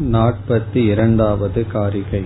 नापति 0.00 0.80
इरण्डावद् 0.92 1.58
कारिकै 1.72 2.20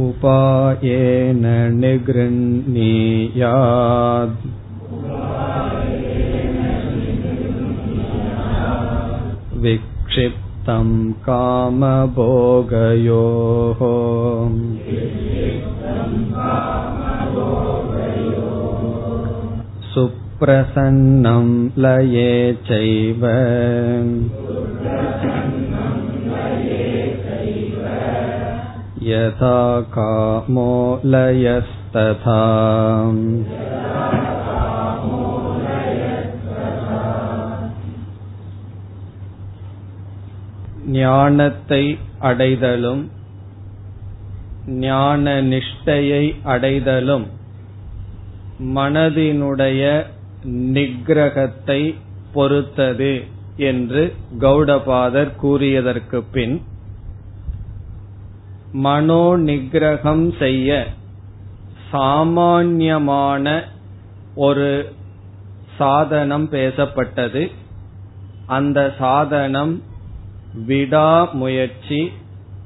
उपायेन 0.00 1.44
निगृह्णीयात् 1.74 3.36
विक्षिप्तं 9.64 10.90
कामभोगयोः 11.28 12.18
सुप्रसन्नं 20.37 21.45
लये 21.83 22.31
चैव 22.67 23.23
यथा 29.09 29.59
कामो 29.95 30.73
लयस्तथा 31.13 32.41
ஞானத்தை 40.93 41.83
அடைதலும் 42.19 43.03
ஞான 44.79 45.33
நிஷ்டையை 45.51 46.25
அடைதலும் 46.45 47.25
மனதினுடைய 48.75 49.83
நிகிரகத்தை 50.44 51.94
பொறுத்தது 52.32 53.24
என்று 53.56 54.14
கௌடபாதர் 54.40 55.30
கூறியதற்கு 55.42 56.24
பின் 56.32 56.62
மனோ 58.72 59.36
நிகிரகம் 59.36 60.38
செய்ய 60.38 60.86
சாமான்யமான 61.90 63.64
ஒரு 64.34 64.94
சாதனம் 65.78 66.50
பேசப்பட்டது. 66.50 67.50
அந்த 68.46 68.94
சாதனம் 68.98 69.82
விடாமுயற்சி 70.66 72.10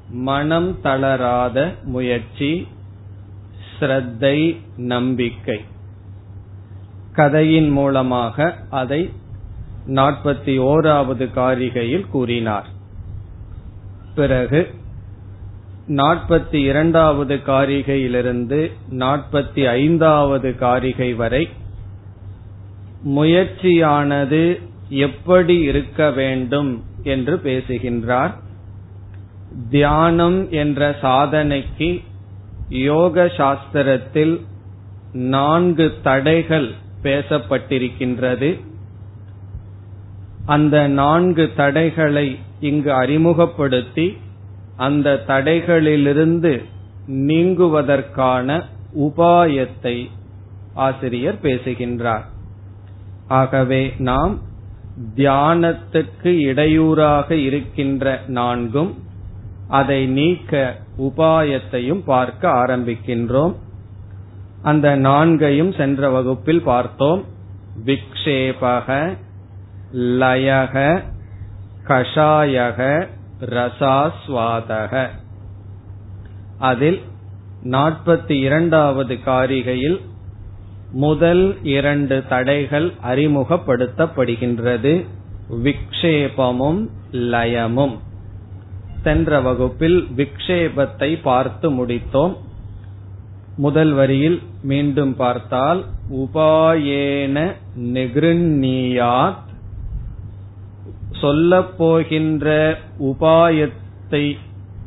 மனம் 0.09 0.81
தளராத 0.81 1.75
முயற்சி 1.83 2.67
ஸ்ரத்தை 3.79 4.57
நம்பிக்கை. 4.77 5.65
கதையின் 7.13 7.71
மூலமாக 7.71 8.57
அதை 8.71 9.11
நாற்பத்தி 9.87 10.55
ஓராவது 10.67 11.27
காரிகையில் 11.37 12.09
கூறினார். 12.09 12.67
பிறகு 14.15 14.75
நாற்பத்தி 15.89 16.55
இரண்டாவது 16.55 17.35
காரிகையிலிருந்து 17.35 18.71
நாற்பத்தி 18.91 19.67
ஐந்தாவது 19.67 20.59
காரிகை 20.59 21.15
வரை 21.15 21.49
முயற்சியானது 23.05 24.61
எப்படி 24.89 25.59
இருக்க 25.61 26.11
வேண்டும் 26.11 26.85
என்று 27.03 27.39
பேசுகின்றார். 27.39 28.35
தியானம் 29.71 30.51
என்ற 30.51 30.97
சாதனைக்கு 31.03 32.03
யோக 32.69 33.25
சாஸ்திரத்தில் 33.25 34.41
நான்கு 35.13 35.93
தடைகள் 36.03 36.75
பேசப்பட்டிருக்கின்றது. 37.03 38.51
அந்த 40.47 40.89
நான்கு 40.89 41.51
தடைகளை 41.57 42.39
இங்கு 42.61 42.93
அறிமுகப்படுத்தி 42.93 44.17
அந்த 44.77 45.23
தடைகளிலிருந்து 45.27 46.65
நீங்குவதற்கான 47.09 48.63
உபாயத்தை 48.99 50.11
ஆசிரியர் 50.75 51.41
பேசுகின்றார். 51.41 52.27
ஆகவே 53.29 53.93
நாம் 53.99 54.41
தியானத்துக்கு 55.17 56.27
இடையூறாக 56.27 57.35
இருக்கின்ற 57.35 58.21
நான்கும் 58.27 58.95
அதை 59.69 60.07
நீக்க 60.07 60.81
உபாயத்தையும் 60.99 62.03
பார்க்க 62.05 62.49
ஆரம்பிக்கின்றோம். 62.53 63.55
அந்த 64.63 64.97
நான்கையும் 64.97 65.73
சென்ற 65.73 66.11
வகுப்பில் 66.11 66.63
பார்த்தோம். 66.63 67.25
விக்ஷேபக 67.85 69.17
லயக 69.93 71.03
கஷாயக 71.89 73.09
ரசாஸ்வாதக. 73.41 75.09
அதில் 76.59 77.03
நாற்பத்தி 77.63 78.31
இரண்டாவது 78.31 79.15
காரிகையில் 79.15 80.01
முதல் 80.91 81.63
இரண்டு 81.63 82.23
தடைகள் 82.29 82.93
அறிமுகப்படுத்தப்படுகின்றது. 83.05 85.07
விக்ஷேபமும் 85.51 86.89
லயமும். 87.13 87.99
சென்ற 89.03 89.41
வகுப்பில் 89.41 90.07
விக்ஷேபத்தை 90.17 91.19
பார்த்து 91.23 91.71
முடித்தோம். 91.71 92.37
முதல் 93.57 93.93
வரியில் 93.93 94.43
மீண்டும் 94.63 95.17
பார்த்தால் 95.17 95.85
உபாயேன 96.11 97.53
நிகிருண்ணியாத் 97.81 99.37
சொல்லப் 101.13 101.79
போகின்ற 101.79 102.79
உபாயத்தை 102.99 104.37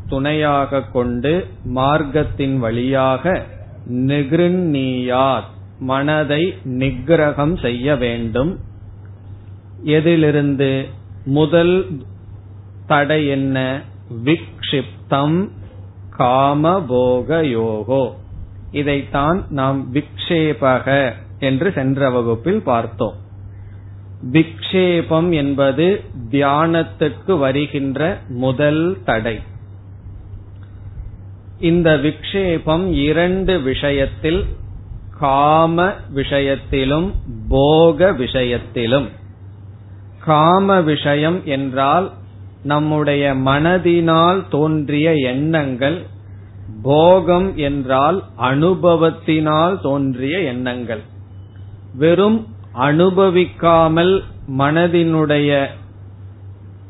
துணையாக 0.09 0.81
கொண்டு 0.81 1.47
மார்க்கத்தின் 1.75 2.57
வழியாக 2.57 3.43
நிகிருண்ணியாத் 3.91 5.51
மனதை 5.79 6.53
நிகிரகம் 6.65 7.61
செய்ய 7.61 7.95
வேண்டும். 7.95 8.59
எதிலிருந்து 9.83 10.85
முதல் 11.25 11.87
தடை 12.87 13.27
என்ன? 13.27 13.81
விக்ஷிப்தம் 14.23 15.49
காமபோக 16.17 17.43
யோகோ 17.49 18.15
இதைத்தான் 18.75 19.46
நாம் 19.50 19.94
விக்ஷேபக 19.94 21.13
என்று 21.40 21.72
சென்ற 21.72 22.09
வகுப்பில் 22.09 22.62
பார்த்தோம். 22.62 23.16
விக்ஷேபம் 24.31 25.34
என்பது 25.34 26.03
தியானத்துக்கு 26.31 27.38
வருகின்ற 27.38 28.19
முதல் 28.28 28.97
தடை. 29.06 29.40
இந்த 31.59 31.97
விக்ஷேபம் 31.97 32.86
இரண்டு 32.94 33.62
விஷயத்தில் 33.62 34.41
காம 35.19 35.94
விஷயத்திலும் 36.09 37.13
போக 37.50 38.12
விஷயத்திலும். 38.13 39.07
காம 40.19 40.81
விஷயம் 40.81 41.40
என்றால் 41.46 42.12
நம்முடைய 42.63 43.34
மனதினால் 43.36 44.44
தோன்றிய 44.50 45.13
எண்ணங்கள் 45.13 45.97
போகம் 46.81 47.57
என்றால் 47.57 48.23
அனுபவத்தினால் 48.39 49.81
தோன்றிய 49.81 50.39
எண்ணங்கள். 50.39 51.01
வெறும் 51.93 52.47
அனுபவிக்காமல் 52.73 54.23
மனதினுடைய 54.57 55.67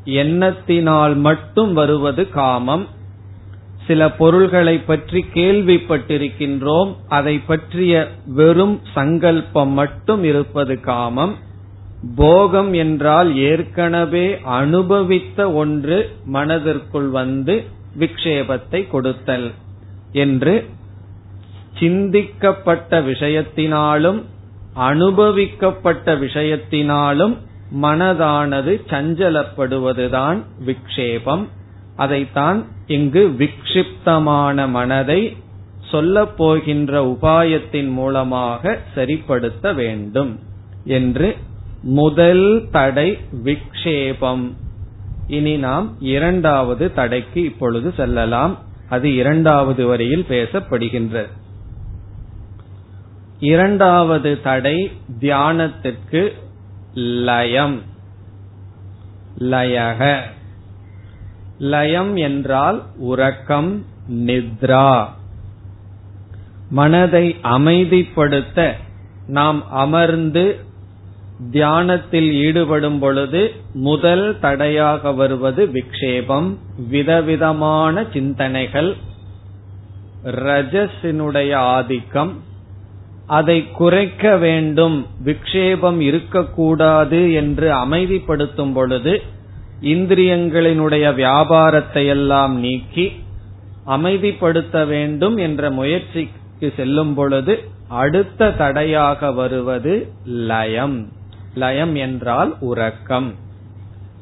எண்ணத்தினால் 0.06 1.16
மட்டும் 1.16 1.74
வருவது 1.74 2.30
காமம். 2.30 2.88
சில 3.88 4.12
பொருள்களை 4.12 4.78
பற்றி 4.78 5.26
கேள்விப்பட்டிருக்கின்றோம். 5.34 6.96
அதை 7.08 7.40
பற்றிய 7.40 8.08
வெறும் 8.26 8.82
சங்கல்பம் 8.94 9.70
மட்டும் 9.70 10.24
இருப்பது 10.24 10.80
காமம். 10.80 11.36
போகம் 12.16 12.74
என்றால் 12.74 13.36
ஏற்கனவே 13.36 14.40
அனுபவித்த 14.44 15.52
ஒன்று 15.52 16.16
மனதிற்குள் 16.26 17.10
வந்து 17.10 17.64
விக்ஷேபத்தை 18.00 18.88
கொடுத்தல். 18.88 19.52
என்று 20.16 20.54
சிந்திக்கப்பட்ட 21.80 23.00
விஷயத்தினாலும் 23.10 24.20
அனுபவிக்கப்பட்ட 24.76 26.16
விஷயத்தினாலும் 26.16 27.34
மனதானது 27.82 28.74
சஞ்சலப்படுவதுதான் 28.90 30.40
விக்ஷேபம். 30.66 31.44
அதைத்தான் 31.96 32.60
இங்கு 32.88 33.24
விக்ஷிப்தமான 33.40 34.58
மனதை 34.70 35.22
சொல்லப் 35.92 36.38
போகின்ற 36.38 36.92
உபாயத்தின் 37.06 37.92
மூலமாக 37.92 38.78
சரிப்படுத்த 38.96 39.74
வேண்டும் 39.76 40.32
என்று 40.98 41.30
முதல் 41.82 42.68
தடை 42.72 43.10
விக்ஷேபம். 43.44 44.46
இனி 45.28 45.56
நாம் 45.58 45.88
இரண்டாவது 46.00 46.94
தடைக்கு 46.94 47.42
இப்பொழுது 47.44 47.94
செல்லலாம். 47.98 48.56
அது 48.90 49.14
இரண்டாவது 49.14 49.86
வரியில் 49.86 50.26
பேசப்படுகின்றது 50.30 51.28
இரண்டாவது 53.40 54.42
தடை 54.42 54.92
தியானத்திற்கு 55.20 56.32
லயம். 56.94 57.82
லயக. 59.40 60.20
லயம் 61.58 62.16
என்றால் 62.16 62.84
உறக்கம் 62.98 63.86
நித்ரா. 64.12 65.10
மனதை 66.70 67.36
அமைதிப்படுத்த 67.44 68.74
நாம் 69.28 69.70
அமர்ந்து 69.70 70.65
தியானத்தில் 71.52 72.34
ஈடுபடும் 72.34 73.00
பொழுது 73.00 73.52
முதல் 73.74 74.40
தடையாக 74.40 75.12
வருவது 75.12 75.66
விக்ஷேபம். 75.66 76.56
விதவிதமான 76.90 78.06
சிந்தனைகள். 78.14 78.96
ரஜஸினுடைய 80.24 81.54
ஆதிக்கம். 81.54 82.44
அதை 83.26 83.72
குறைக்க 83.72 84.38
வேண்டும். 84.38 85.08
விக்ஷேபம் 85.26 86.00
இருக்கக்கூடாது 86.00 87.34
என்று 87.34 87.74
அமைதிப்படுத்தும் 87.74 88.74
பொழுது 88.74 89.22
இந்திரியங்களினுடைய 89.82 91.16
வியாபாரத்தை 91.16 92.08
எல்லாம் 92.08 92.60
நீக்கி 92.60 93.12
அமைதிப்படுத்த 93.88 94.86
வேண்டும் 94.86 95.38
என்ற 95.38 95.70
முயற்சிக்கு 95.70 96.74
செல்லும் 96.78 97.14
பொழுது 97.14 97.64
அடுத்த 97.88 98.52
தடையாக 98.52 99.32
வருவது 99.32 100.08
லயம். 100.26 101.15
லயம் 101.56 101.96
என்றால் 101.96 102.56
உறக்கம். 102.60 103.34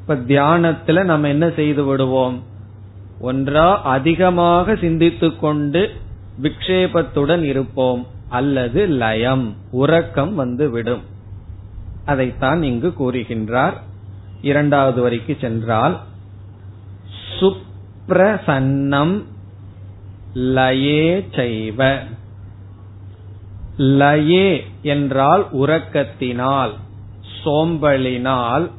இப்ப 0.00 0.14
தியானத்துல 0.14 1.04
நம்ம 1.04 1.28
என்ன 1.28 1.50
செய்து 1.50 1.84
விடுவோம்? 1.84 2.42
ஒன்றா 3.20 3.82
அதிகமாக 3.82 4.76
சிந்தித்து 4.76 5.38
கொண்டு 5.38 5.90
விக்ஷேபத்துடன் 6.42 7.42
இருப்போம். 7.42 8.06
அல்லது 8.28 8.86
லயம் 8.86 9.56
உறக்கம் 9.70 10.34
வந்து 10.34 10.70
விடும். 10.70 11.02
அதைத்தான் 12.04 12.62
இங்கு 12.62 12.94
கூறுகின்றார். 12.98 13.74
இரண்டாவது 14.42 15.10
வரைக்கு 15.10 15.40
சென்றால் 15.40 16.00
சுப்ரசன்னம் 17.40 19.22
லயே 20.34 21.24
செய்வ 21.30 21.98
லயே 23.78 24.60
என்றால் 24.82 25.46
உறக்கத்தினால். 25.52 26.70
சோம்பலினால் 27.44 28.70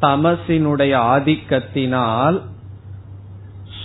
தமசினுடைய 0.00 0.94
ஆதிக்கத்தினால் 0.96 2.42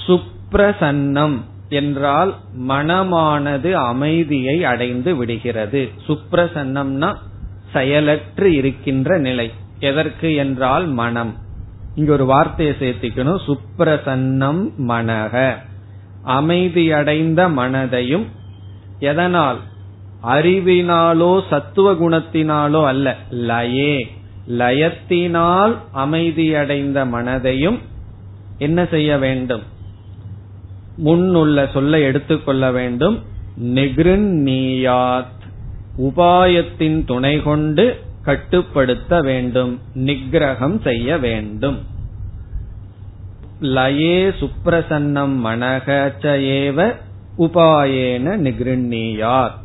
சுப்ரசன்னம் 0.07 1.41
என்றால் 1.69 2.35
மனமானது 2.67 3.71
அமைதியை 3.71 4.63
அடைந்து 4.63 5.15
விடுகிறது. 5.15 5.89
சுப்ரசன்னம்னா 6.07 7.15
செயலற்று 7.73 8.53
இருக்கின்ற 8.53 9.17
நிலை. 9.17 9.51
எதற்கு 9.79 10.35
என்றால் 10.35 10.87
மனம். 10.87 11.35
இங்க 11.95 12.11
ஒரு 12.11 12.25
வார்த்தையை 12.25 12.75
சேர்த்திக்கணும். 12.79 13.39
சுப்ரசன்னம் 13.47 14.71
மனக. 14.87 15.55
அமைதியடைந்த 16.25 17.49
மனதையும் 17.49 18.25
எதனால்? 18.99 19.57
அறிவினாலோ 20.27 21.47
சத்துவ 21.49 21.93
குணத்தினாலோ 21.93 22.85
அல்ல. 22.85 23.17
லயே. 23.31 24.03
லயத்தினால் 24.49 25.77
அமைதியடைந்த 25.95 27.07
மனதையும் 27.07 27.79
என்ன 28.57 28.85
செய்ய 28.85 29.17
வேண்டும்? 29.17 29.63
முன்னுள்ள 31.05 31.71
சொல்லை 31.71 32.01
எடுத்துக்கொள்ள 32.01 32.71
வேண்டும். 32.71 33.23
நிகிருநீயாத் 33.63 35.33
உபாயத்தின் 35.97 37.05
துணை 37.05 37.41
கொண்டு 37.41 38.03
கட்டுப்படுத்த 38.21 39.21
வேண்டும். 39.21 39.81
நிகிரகம் 39.95 40.81
செய்ய 40.81 41.17
வேண்டும். 41.17 41.87
லயே 43.61 44.33
சுப்ரசன்னம் 44.39 45.35
மனகச்சேவ 45.43 46.95
உபாயேன 47.37 48.37
நிகிருநீயாத் 48.37 49.63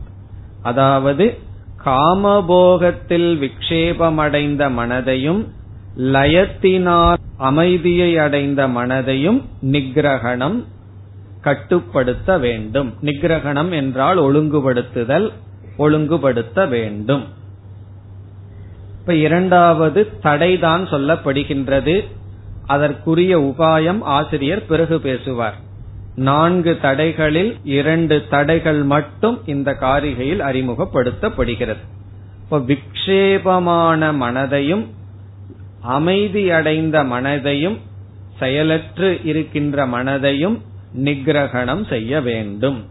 அதாவது 0.62 1.38
காமபோகத்தில் 1.84 3.36
விக்ஷேபமடைந்த 3.36 4.68
மனதையும் 4.70 5.46
லயத்தினால் 5.96 7.16
அமைதியை 7.36 8.18
அடைந்த 8.18 8.68
மனதையும் 8.68 9.44
நிகிரகணம் 9.62 10.64
கட்டுப்படுத்த 11.40 12.38
வேண்டும். 12.38 12.94
நிகிரகணம் 13.02 13.70
என்றால் 13.70 14.18
ஒழுங்குபடுத்துதல் 14.18 15.32
ஒழுங்குபடுத்த 15.76 16.66
வேண்டும். 16.66 17.24
இப்ப 18.98 19.14
இரண்டாவது 19.14 20.12
தடைதான் 20.22 20.84
சொல்லப்படுகின்றது. 20.86 22.06
அதற்குரிய 22.66 23.38
உபாயம் 23.38 24.00
ஆசிரியர் 24.00 24.66
பிறகு 24.66 25.00
பேசுவார். 25.00 25.58
நான்கு 26.14 26.78
தடைகளில் 26.82 27.60
இரண்டு 27.64 28.26
தடைகள் 28.30 28.82
மட்டும் 28.82 29.40
இந்த 29.46 29.76
காரிகையில் 29.80 30.40
அறிமுகப்படுத்தப்படுகிறது. 30.40 31.82
இப்ப 32.42 32.58
விக்ஷேபமான 32.58 34.12
மனதையும் 34.12 34.86
அமைதியடைந்த 35.88 37.04
மனதையும் 37.04 37.78
செயலற்று 38.38 39.20
இருக்கின்ற 39.22 39.86
மனதையும் 39.86 40.58
நிகிரகணம் 40.96 41.88
செய்ய 41.88 42.20
வேண்டும். 42.20 42.88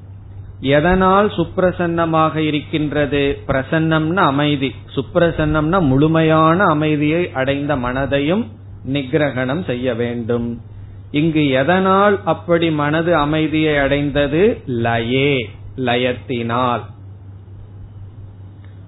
எதனால் 0.60 1.30
சுப்பிரசன்னமாக 1.30 2.36
இருக்கின்றது? 2.36 3.38
பிரசன்னம்னா 3.48 4.16
அமைதி. 4.16 4.76
சுப்பிரசன்னம்னா 4.96 5.82
முழுமையான 5.82 6.64
அமைதியை 6.64 7.32
அடைந்த 7.32 7.76
மனதையும் 7.76 8.46
நிகிரகணம் 8.88 9.66
செய்ய 9.66 9.94
வேண்டும். 9.94 10.62
இங்கு 11.12 11.50
எதனால் 11.50 12.20
அப்படி 12.26 12.72
மனது 12.72 13.16
அமைதியை 13.16 13.78
அடைந்தது? 13.78 14.62
லயே 14.68 15.44
லயத்தினால். 15.78 16.82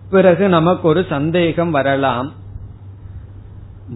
பிறகு 0.09 0.49
நமக்கு 0.49 0.87
ஒரு 0.87 1.05
சந்தேகம் 1.09 1.71
வரலாம். 1.71 2.31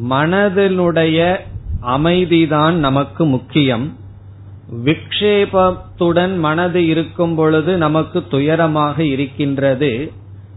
மனதினுடைய 0.10 1.38
அமைதிதான் 1.82 2.74
நமக்கு 2.74 3.26
முக்கியம். 3.26 3.98
விக்ஷேபத்துடன் 4.86 6.38
மனது 6.38 6.88
இருக்கும் 6.88 7.36
பொழுது 7.36 7.78
நமக்கு 7.78 8.24
துயரமாக 8.32 9.00
இருக்கின்றது. 9.00 10.12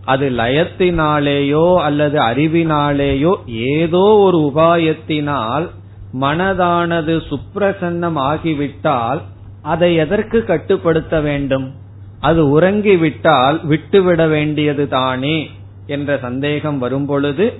அது 0.04 0.30
லயத்தினாலேயோ 0.30 1.76
அல்லது 1.76 2.18
அறிவினாலேயோ 2.18 3.34
ஏதோ 3.46 3.98
ஒரு 3.98 4.52
உபாயத்தினால் 4.54 5.68
மனதானது 6.12 7.22
சுப்பிரசன்னம் 7.30 8.14
ஆகிவிட்டால் 8.14 9.22
அதை 9.62 9.94
எதற்கு 9.94 10.44
கட்டுப்படுத்த 10.44 11.20
வேண்டும்? 11.20 11.74
அது 12.20 12.60
உறங்கிவிட்டால் 12.60 13.66
விட்டுவிட 13.66 14.26
வேண்டியது 14.26 14.88
தானே 14.88 15.50
என்ற 15.86 16.18
சந்தேகம் 16.18 16.78
வரும்பொழுது 16.78 17.58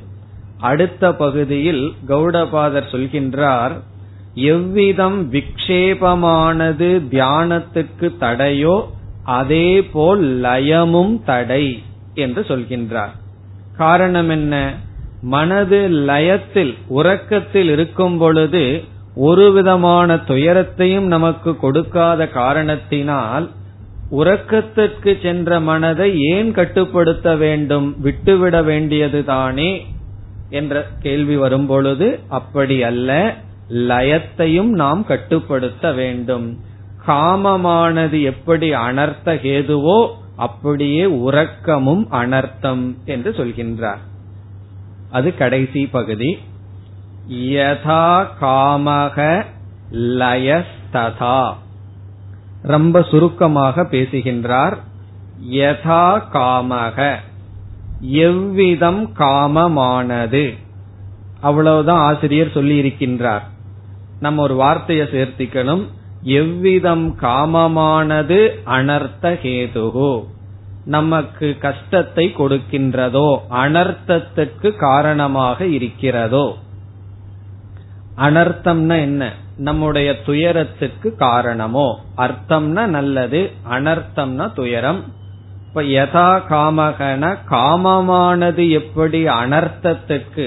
அடுத்த 0.59 1.15
பகுதியில் 1.15 1.93
கௌடபாதர் 2.09 2.91
சொல்கின்றார் 2.93 3.73
எவ்விதம் 4.35 5.33
விக்ஷேபமானது 5.33 6.89
தியானத்துக்கு 7.11 8.13
தடையோ 8.21 8.85
அதே 9.23 9.83
போல் 9.83 10.41
லயமும் 10.43 11.23
தடை 11.25 11.83
என்று 12.15 12.43
சொல்கின்றார். 12.43 13.15
காரணம் 13.77 14.29
என்ன? 14.29 14.75
மனது 15.21 15.89
லயத்தில் 15.89 16.75
உறக்கத்தில் 16.89 17.71
இருக்கும் 17.71 18.19
பொழுது 18.19 18.85
ஒரு 19.15 19.53
விதமான 19.53 20.17
துயரத்தையும் 20.19 21.07
நமக்கு 21.07 21.57
கொடுக்காத 21.57 22.29
காரணத்தினால் 22.29 23.51
உறக்கத்திற்கு 24.11 25.23
சென்ற 25.23 25.61
மனதை 25.61 26.21
ஏன் 26.21 26.53
கட்டுப்படுத்த 26.53 27.37
வேண்டும் 27.37 28.01
விட்டுவிட 28.01 28.63
வேண்டியதுதானே 28.63 29.87
என்ற 30.51 30.87
கேள்வி 31.01 31.37
வரும்பொழுது 31.37 32.21
அப்படி 32.29 32.83
அல்ல 32.83 33.37
லயத்தையும் 33.69 34.69
நாம் 34.69 35.05
கட்டுப்படுத்த 35.05 35.93
வேண்டும். 35.93 36.59
காமமானது 37.07 38.23
எப்படி 38.23 38.73
அனர்த்த 38.73 39.35
கேதுவோ 39.45 40.11
அப்படியே 40.37 41.05
உறக்கமும் 41.05 42.09
அனர்த்தம் 42.11 42.97
என்று 43.05 43.31
சொல்கின்றார். 43.31 44.08
அது 45.11 45.35
கடைசி 45.35 45.87
பகுதி. 45.87 46.39
யதா 47.33 48.27
காமக 48.41 49.45
லயஸ்ததா. 49.93 51.55
ரொம்ப 52.63 53.03
சுருக்கமாக 53.03 53.85
பேசுகின்றார். 53.85 54.79
யதா 55.51 56.23
காமக. 56.33 57.17
எவ்விதம் 58.01 59.13
காமமானது? 59.19 60.57
அவ்வளவுதான் 61.41 62.15
ஆசிரியர் 62.15 62.51
சொல்லி 62.51 62.83
இருக்கின்றார் 62.83 63.43
நம்ம 64.21 64.43
ஒரு 64.43 64.55
வார்த்தையை 64.55 65.07
சேர்த்திக்கணும். 65.07 65.87
எவ்விதம் 66.23 67.17
காமமானது? 67.21 68.49
அனர்த்த 68.67 69.41
கேதுகோ 69.41 70.25
நமக்கு 70.89 71.57
கஷ்டத்தை 71.61 72.25
கொடுக்கின்றதோ 72.39 73.29
அனர்த்தத்துக்கு 73.51 74.77
காரணமாக 74.77 75.67
இருக்கிறதோ? 75.67 76.47
அனர்த்தம்னா 78.17 78.97
என்ன? 79.01 79.33
நம்முடைய 79.57 80.23
துயரத்துக்கு 80.23 81.15
காரணமோ? 81.17 82.01
அர்த்தம்னா 82.17 82.87
நல்லது 82.87 83.53
அனர்த்தம்னா 83.71 84.53
துயரம். 84.53 85.03
இப்ப 85.67 85.83
யதா 85.83 86.31
காமகன 86.51 87.37
காமமானது 87.51 88.71
எப்படி 88.71 89.25
அனர்த்தத்துக்கு 89.25 90.47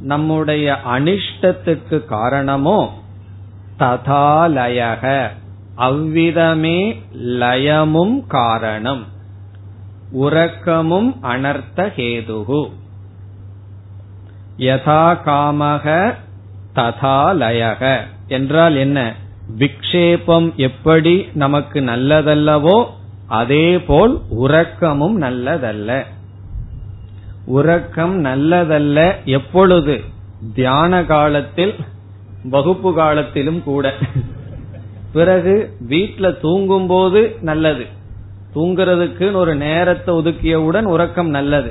நம்முடைய 0.00 0.76
அனிஷ்டத்துக்கு 0.86 2.04
காரணமோ? 2.04 2.78
ததாலயக 3.78 5.26
அவ்விதமே 5.74 6.78
லயமும் 7.40 8.16
காரணம். 8.26 9.04
உறக்கமும் 10.10 11.16
அனர்த்த 11.22 11.92
ஹேதுகு. 11.96 12.70
யதா 14.58 15.18
காமக 15.26 16.14
ததாலயக 16.74 17.98
என்றால் 18.28 18.76
என்ன? 18.76 19.14
விக்ஷேபம் 19.58 20.54
எப்படி 20.54 21.26
நமக்கு 21.34 21.80
நல்லதல்லவோ 21.80 22.86
அதேபோல் 23.26 24.20
உறக்கமும் 24.28 25.22
நல்லதல்ல. 25.22 26.04
உறக்கம் 27.44 28.24
நல்லதல்ல 28.24 29.24
எப்பொழுது? 29.24 30.04
தியான 30.54 31.04
காலத்தில் 31.04 31.74
வகுப்பு 32.42 32.94
காலத்திலும் 32.94 33.62
கூட. 33.62 33.94
பிறகு 35.12 35.76
வீட்டில் 35.80 36.38
தூங்கும் 36.40 36.86
போது 36.86 37.36
நல்லது. 37.40 37.86
தூங்குறதுக்குன்னு 38.56 39.34
ஒரு 39.34 39.54
நேரத்தை 39.56 40.10
ஒதுக்கியவுடன் 40.14 40.86
உறக்கம் 40.94 41.28
நல்லது. 41.28 41.70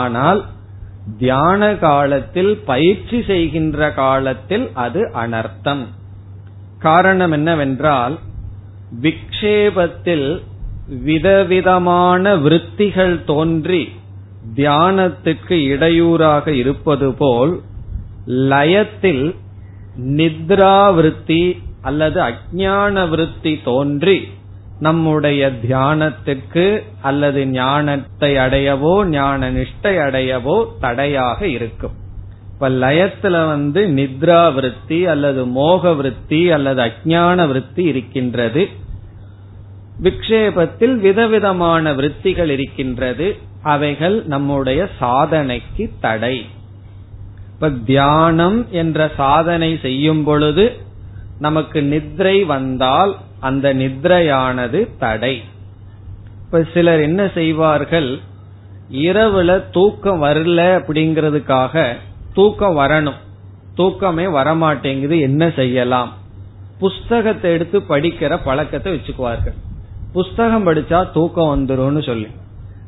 ஆனால் 0.00 0.40
தியான 1.18 1.62
காலத்தில் 1.76 2.52
பயிற்சி 2.64 3.18
செய்கின்ற 3.22 3.90
காலத்தில் 3.92 4.66
அது 4.84 5.00
அனர்த்தம். 5.14 5.84
காரணம் 6.78 7.32
என்னவென்றால் 7.32 8.14
விக்ஷேபத்தில் 9.02 10.28
விதவிதமான 11.04 12.34
விருத்திகள் 12.36 13.16
தோன்றி 13.24 13.82
தியானத்துக்கு 14.56 15.56
இடையூறாக 15.72 16.52
இருப்பது 16.52 17.08
போல் 17.12 17.52
லயத்தில் 18.50 19.24
நித்ரா 20.18 20.76
விருத்தி 20.94 21.42
அல்லது 21.82 22.18
அஜான 22.20 22.94
விருத்தி 23.08 23.52
தோன்றி 23.64 24.18
நம்முடைய 24.78 25.52
தியானத்துக்கு 25.62 26.82
அல்லது 27.02 27.46
ஞானத்தை 27.46 28.36
அடையவோ 28.36 29.04
ஞான 29.04 29.50
நிஷ்டை 29.50 29.94
அடையவோ 30.06 30.64
தடையாக 30.80 31.46
இருக்கும். 31.46 31.92
இப்ப 32.52 32.68
லயத்துல 32.68 33.46
வந்து 33.46 33.86
நித்ரா 33.86 34.54
விருத்தி 34.54 35.06
அல்லது 35.06 35.46
மோக 35.46 35.94
விருத்தி 35.94 36.50
அல்லது 36.50 36.82
அஜான 36.82 37.46
விருத்தி 37.46 37.84
இருக்கின்றது. 37.84 38.68
விக்ஷேபத்தில் 40.02 40.96
விதவிதமான 40.96 41.92
விருத்திகள் 41.92 42.50
இருக்கின்றது. 42.50 43.36
அவைகள் 43.62 44.22
நம்முடைய 44.26 44.88
சாதனைக்கு 45.00 45.90
தடை. 46.00 46.46
இப்ப 47.54 47.70
தியானம் 47.70 48.66
என்ற 48.70 49.10
சாதனை 49.16 49.78
செய்யும் 49.82 50.24
பொழுது 50.24 50.76
நமக்கு 51.38 51.80
நித்ரை 51.80 52.46
வந்தால் 52.46 53.16
அந்த 53.40 53.74
நித்ரையானது 53.74 54.88
தடை. 54.98 55.42
இப்ப 56.44 56.66
சிலர் 56.74 57.00
என்ன 57.00 57.30
செய்வார்கள்? 57.34 58.18
இரவுல 58.92 59.70
தூக்கம் 59.70 60.22
வரல 60.22 60.60
அப்படிங்கறதுக்காக 60.78 61.94
தூக்கம் 62.34 62.78
வரணும். 62.78 63.18
தூக்கமே 63.74 64.24
வரமாட்டேங்குது 64.24 65.20
என்ன 65.20 65.50
செய்யலாம்? 65.50 66.12
புஸ்தகத்தை 66.78 67.50
எடுத்து 67.50 67.82
படிக்கிற 67.88 68.38
பழக்கத்தை 68.44 68.94
வச்சுக்குவார்கள். 68.94 69.56
புஸ்தகம் 70.12 70.66
படிச்சா 70.66 71.12
தூக்கம் 71.12 71.50
வந்துரும்னு 71.52 72.02
சொல்லி. 72.06 72.26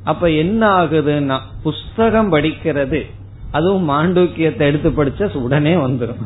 அப்ப 0.05 0.31
என்ன 0.31 0.85
ஆகுதுன்னா 0.85 1.41
புஸ்தகம் 1.63 2.33
படிக்கிறது 2.33 3.07
அதுவும் 3.51 3.89
மாண்டூக்கியத்தை 3.89 4.61
எடுத்து 4.61 4.91
படிச்சா 4.91 5.35
உடனே 5.35 5.75
வந்துடும் 5.75 6.23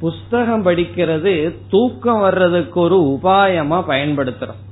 புஸ்தகம் 0.00 0.66
படிக்கிறது 0.66 1.54
தூக்கம் 1.70 2.20
வர்றதுக்கு 2.20 2.80
ஒரு 2.80 3.18
உபாயமா 3.18 3.78
பயன்படுத்துறோம். 3.88 4.62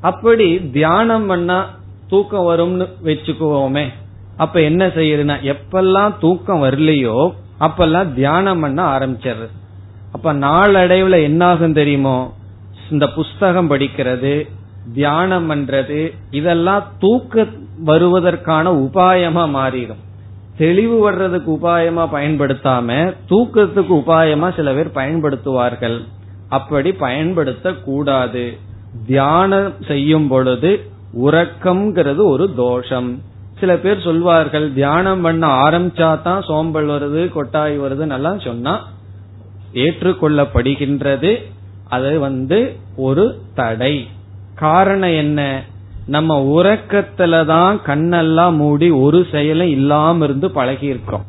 அப்படி 0.00 0.70
தியானம் 0.70 1.26
பண்ணா 1.26 1.70
தூக்கம் 2.08 2.48
வரும்னு 2.48 2.88
வச்சுக்குவோமே 3.04 3.88
அப்ப 4.36 4.60
என்ன 4.60 4.86
செய்யறதுனா 4.86 5.36
எப்பெல்லாம் 5.42 6.12
தூக்கம் 6.20 6.62
வரலையோ 6.62 7.32
அப்பெல்லாம் 7.60 8.12
தியானம் 8.12 8.60
பண்ண 8.60 8.98
ஆரம்பிச்சிடுறது. 8.98 9.54
அப்ப 10.12 10.34
நாளடைவுல 10.34 11.22
என்ன 11.22 11.44
ஆகும் 11.44 11.72
தெரியுமோ? 11.72 12.32
இந்த 12.90 13.06
புஸ்தகம் 13.06 13.70
படிக்கிறது 13.70 14.48
தியானம் 14.94 15.50
பண்றது 15.50 16.12
இதெல்லாம் 16.30 16.84
தூக்க 16.98 17.46
வருவதற்கான 17.86 18.72
உபாயமா 18.72 19.44
மாறிடும். 19.56 20.02
தெளிவு 20.60 20.98
வர்றதுக்கு 20.98 21.52
உபாயமா 21.52 22.04
பயன்படுத்தாம 22.12 23.16
தூக்கத்துக்கு 23.28 23.92
உபாயமா 24.00 24.54
சில 24.56 24.72
பேர் 24.72 24.94
பயன்படுத்துவார்கள். 24.94 25.98
அப்படி 26.48 26.92
பயன்படுத்த 26.92 27.72
கூடாது 27.72 28.58
தியானம் 29.06 29.74
செய்யும் 29.86 30.28
பொழுது 30.28 30.70
உறக்கம்ங்கிறது 31.24 32.22
ஒரு 32.22 32.54
தோஷம். 32.54 33.22
சில 33.60 33.76
பேர் 33.76 34.00
சொல்வார்கள் 34.00 34.72
தியானம் 34.72 35.20
பண்ண 35.20 35.46
ஆரம்பிச்சா 35.46 36.22
தான் 36.22 36.42
சோம்பல் 36.42 36.88
வருது 36.88 37.32
கொட்டாய் 37.32 37.80
வருது 37.80 38.04
நல்லா 38.04 38.36
சொன்னா 38.38 38.74
ஏற்றுக்கொள்ளப்படுகின்றது. 39.74 41.32
அது 41.88 42.18
வந்து 42.18 42.76
ஒரு 42.96 43.24
தடை. 43.54 44.08
காரணம் 44.54 45.16
என்ன? 45.16 45.64
நம்ம 46.10 46.36
உறக்கத்துலதான் 46.56 47.74
கண்ணெல்லாம் 47.86 48.56
மூடி 48.56 48.90
ஒரு 48.90 49.26
செயலும் 49.30 49.68
இல்லாம 49.68 50.24
இருந்து 50.24 50.50
பழகி 50.50 50.86
இருக்கோம் 50.86 51.24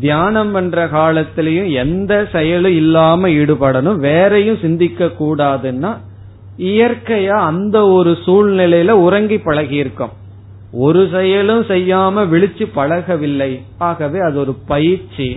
தியானம் 0.00 0.52
பண்ற 0.52 0.86
காலத்திலயும் 0.86 1.72
எந்த 1.72 2.28
செயலும் 2.32 2.76
இல்லாம 2.76 3.28
ஈடுபடணும். 3.28 3.96
வேறையும் 3.96 4.58
சிந்திக்க 4.60 5.04
கூடாதுன்னா 5.04 5.96
இயற்கையா 6.58 7.38
அந்த 7.50 7.86
ஒரு 7.86 8.12
சூழ்நிலையில 8.26 8.90
உறங்கி 8.90 9.38
பழகி 9.38 9.74
இருக்கோம் 9.74 10.12
ஒரு 10.72 11.08
செயலும் 11.12 11.64
செய்யாம 11.64 12.24
விழிச்சு 12.32 12.64
பழகவில்லை. 12.74 13.60
ஆகவே 13.78 14.18
அது 14.18 14.38
ஒரு 14.38 14.54
பயிற்சி. 14.66 15.28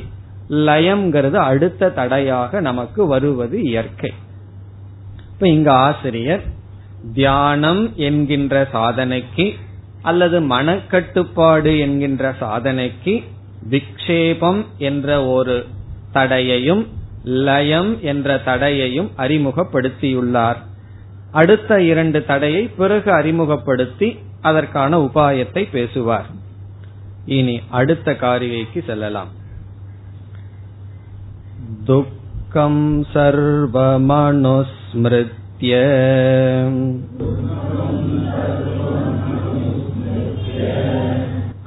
லயம்ங்கிறது 0.68 1.38
அடுத்த 1.52 1.90
தடையாக 1.90 2.60
நமக்கு 2.60 3.08
வருவது 3.08 3.58
இயற்கை. 3.62 4.14
இப்ப 5.34 5.48
இங்க 5.48 5.70
ஆசிரியர் 5.74 6.44
தியானம் 7.13 7.94
என்கின்ற 7.96 8.68
சாதனைக்கு 8.74 9.56
அல்லது 10.01 10.41
மனக்கட்டுப்பாடு 10.41 11.79
என்கின்ற 11.79 12.36
சாதனைக்கு 12.39 13.24
விக்ஷேபம் 13.70 14.65
என்ற 14.77 15.25
ஒரு 15.25 15.65
தடையையும் 16.13 16.88
லயம் 17.24 18.01
என்ற 18.01 18.41
தடையையும் 18.46 19.10
அறிமுகப்படுத்தியுள்ளார். 19.18 20.58
அடுத்த 21.32 21.82
இரண்டு 21.82 22.25
தடையை 22.25 22.68
பிறகு 22.68 23.12
அறிமுகப்படுத்தி 23.12 24.20
அதற்கான 24.41 24.98
உபாயத்தை 24.98 25.70
பேசுவார். 25.72 26.25
இனி 27.25 27.62
அடுத்த 27.70 28.12
காரிகைக்கு 28.12 28.86
செல்லலாம். 28.86 29.27
துக்கம் 31.86 33.06
சர்வமனுஸ்மிருத்ய 35.59 35.83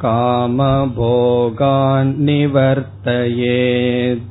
कामभोगान् 0.01 2.11
निवर्तयेत् 2.25 4.27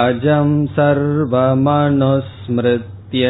अजं 0.00 0.50
सर्वमनुस्मृत्य 0.76 3.24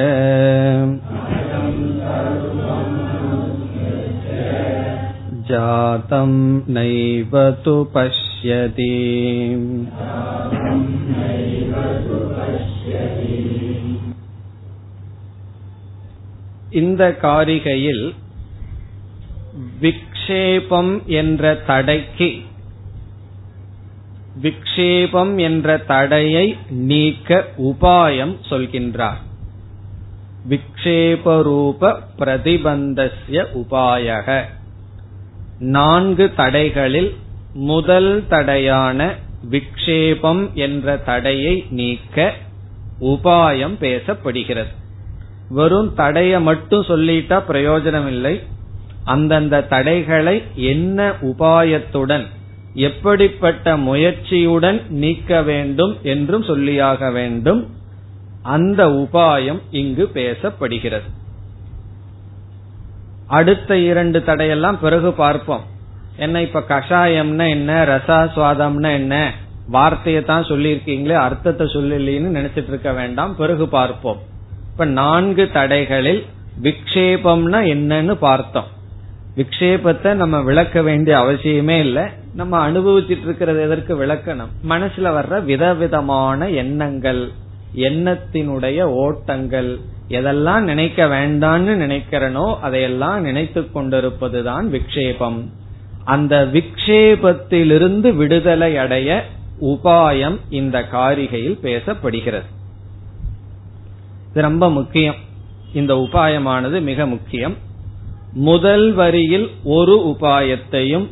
जातं 5.50 6.32
नैव 6.74 7.32
तु 7.64 7.74
पश्यति 8.44 8.94
இந்த 16.72 17.02
காரிகையில் 17.22 18.04
விக்ஷேபம் 19.80 20.92
என்ற 21.12 21.52
தடைக்கு 21.66 22.28
விக்ஷேபம் 24.36 25.32
என்ற 25.38 25.76
தடையை 25.86 26.44
நீக்க 26.84 27.40
உபாயம் 27.62 28.34
சொல்கின்றார் 28.50 29.20
விக்ஷேபரூப 30.44 31.90
பிரதிபந்தஸ்ய 32.18 33.42
உபாயக 33.54 34.28
நான்கு 35.70 36.26
தடைகளில் 36.36 37.10
முதல் 37.55 38.23
தடையான 38.29 39.15
விக்ஷேபம் 39.49 40.53
என்ற 40.53 40.97
தடையை 40.97 41.65
நீக்க 41.69 42.33
உபாயம் 42.99 43.75
பேசப்படுகிறது. 43.79 44.73
வெறும் 45.49 45.93
தடைய 45.93 46.39
மட்டும் 46.39 46.83
சொல்லிட்டா 46.83 47.37
பிரயோஜனம் 47.49 48.07
இல்லை 48.07 48.43
அந்தந்த 49.03 49.61
தடைகளை 49.61 50.41
என்ன 50.55 51.09
உபாயத்துடன் 51.09 52.25
எப்படிப்பட்ட 52.73 53.77
முயற்சியுடன் 53.77 54.87
நீக்க 54.87 55.41
வேண்டும் 55.41 55.97
என்றும் 56.03 56.43
சொல்லியாக 56.43 57.11
வேண்டும். 57.11 57.69
அந்த 58.41 58.87
உபாயம் 58.87 59.61
இங்கு 59.71 60.09
பேசப்படுகிறது. 60.13 61.09
அடுத்த 63.27 63.77
இரண்டு 63.77 64.19
தடையெல்லாம் 64.19 64.77
பிறகு 64.81 65.13
பார்ப்போம். 65.13 65.73
என்ன 66.17 66.41
இப்ப 66.41 66.63
கஷாயம்னா 66.69 67.49
என்ன 67.49 67.85
ரசாஸ்வாதம்னா 67.85 68.91
என்ன? 68.93 69.31
வார்த்தையை 69.69 70.23
தான் 70.23 70.43
சொல்லியிருக்கீங்களே 70.43 71.13
அர்த்தத்தை 71.13 71.67
சொல்லலின்னு 71.73 72.29
நினைச்சிட்டு 72.37 72.67
இருக்க 72.67 72.91
வேண்டாம். 72.91 73.35
பிறகு 73.35 73.67
பார்ப்போம். 73.67 74.17
இப்ப 74.71 74.85
நான்கு 74.85 75.49
தடைகளில் 75.53 76.25
விக்ஷேபம்னா 76.61 77.59
என்னன்னு 77.73 78.13
பார்த்தோம். 78.13 78.65
விக்ஷேபத்தை 79.35 80.13
நம்ம 80.13 80.41
விளக்க 80.41 80.81
வேண்டிய 80.81 81.17
அவசியமே 81.17 81.79
இல்லை. 81.79 82.03
நம்ம 82.33 82.71
அனுபவிச்சிட்டு 82.71 83.23
இருக்கிறது 83.23 83.61
எதற்கு 83.61 84.05
விளக்கணும்? 84.05 84.53
மனசுல 84.69 85.11
வர்ற 85.17 85.43
விதவிதமான 85.43 86.49
எண்ணங்கள் 86.49 87.31
எண்ணத்தினுடைய 87.75 88.81
ஓட்டங்கள் 88.81 89.79
எதெல்லாம் 90.09 90.59
நினைக்க 90.59 91.05
வேண்டான்னு 91.05 91.73
நினைக்கிறனோ 91.83 92.59
அதையெல்லாம் 92.61 93.21
நினைத்து 93.21 93.61
கொண்டிருப்பதுதான் 93.61 94.65
விக்ஷேபம். 94.65 95.39
அந்த 96.05 96.49
விக்ஷேபத்திலிருந்து 96.53 98.13
விடுதலை 98.15 98.77
அடைய 98.77 99.25
உபாயம் 99.61 100.37
இந்த 100.49 100.87
காரிகையில் 100.91 101.59
பேசப்படுகிறது. 101.61 102.49
இது 104.31 104.41
ரொம்ப 104.41 104.69
முக்கியம். 104.69 105.15
இந்த 105.73 105.93
உபாயமானது 105.93 106.81
மிக 106.81 107.05
முக்கியம். 107.05 107.57
முதல் 108.33 108.91
வரியில் 108.91 109.51
ஒரு 109.63 110.15
உபாயத்தையும் 110.15 111.07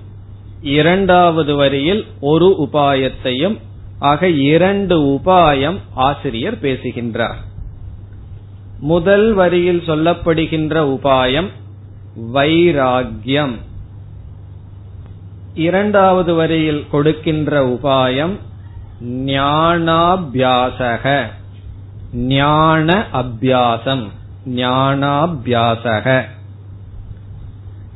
இரண்டாவது 0.62 1.56
வரியில் 1.56 2.06
ஒரு 2.20 2.56
உபாயத்தையும் 2.60 3.58
ஆக 4.00 4.28
இரண்டு 4.28 5.00
உபாயம் 5.00 5.78
ஆசிரியர் 5.94 6.60
பேசுகின்றார். 6.60 7.38
முதல் 8.80 9.34
வரியில் 9.34 9.84
சொல்லப்படுகின்ற 9.88 10.76
உபாயம் 10.96 11.50
வைராகியம் 12.34 13.56
இரண்டாவது 15.53 16.36
வரியில் 16.36 16.86
கொடுக்கின்ற 16.91 17.65
உபாயம் 17.65 18.39
ஞானாபியாசக. 19.05 21.25
ஞான 22.13 23.07
அபியாசம். 23.13 24.07
ஞானாபியாசக. 24.50 26.25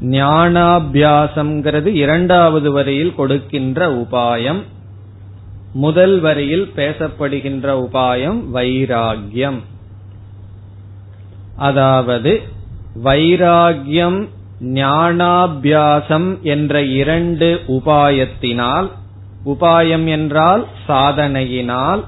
ஞானாபியாசம்ங்கிறது 0.02 1.86
இரண்டாவது 1.86 2.72
வரியில் 2.72 3.16
கொடுக்கின்ற 3.16 3.94
உபாயம். 3.94 4.64
முதல் 5.74 6.20
வரியில் 6.20 6.72
பேசப்படுகின்ற 6.76 7.74
உபாயம் 7.74 8.44
வைராகியம் 8.54 9.60
அதாவது 11.56 12.42
வைராகியம் 13.04 14.28
ஞானாபியாசம் 14.62 16.42
என்ற 16.42 16.84
இரண்டு 16.84 17.62
உபாயத்தினால் 17.68 18.92
உபாயம் 19.46 20.08
என்றால் 20.08 20.68
சாதனையினால் 20.88 22.04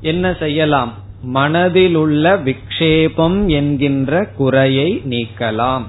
என்ன 0.00 0.36
செய்யலாம்? 0.38 0.92
மனதில் 1.22 1.94
உள்ள 1.94 2.36
விக்ஷேபம் 2.36 3.46
என்கின்ற 3.46 4.24
குறையை 4.24 5.02
நீக்கலாம். 5.08 5.82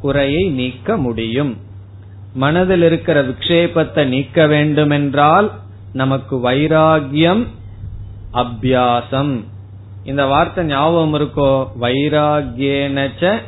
குறையை 0.00 0.48
நீக்க 0.48 0.96
முடியும். 0.96 1.56
மனதில் 2.34 2.82
இருக்கிற 2.82 3.22
விக்ஷேபத்தை 3.22 4.04
நீக்க 4.04 4.46
வேண்டுமென்றால் 4.46 5.52
நமக்கு 5.92 6.36
வைராகியம் 6.36 7.46
அபியாசம். 8.32 9.44
இந்த 10.04 10.26
வார்த்தை 10.26 10.64
ஞாபகம் 10.64 11.14
இருக்கோ? 11.14 11.68
வைராகியனச்ச 11.80 13.42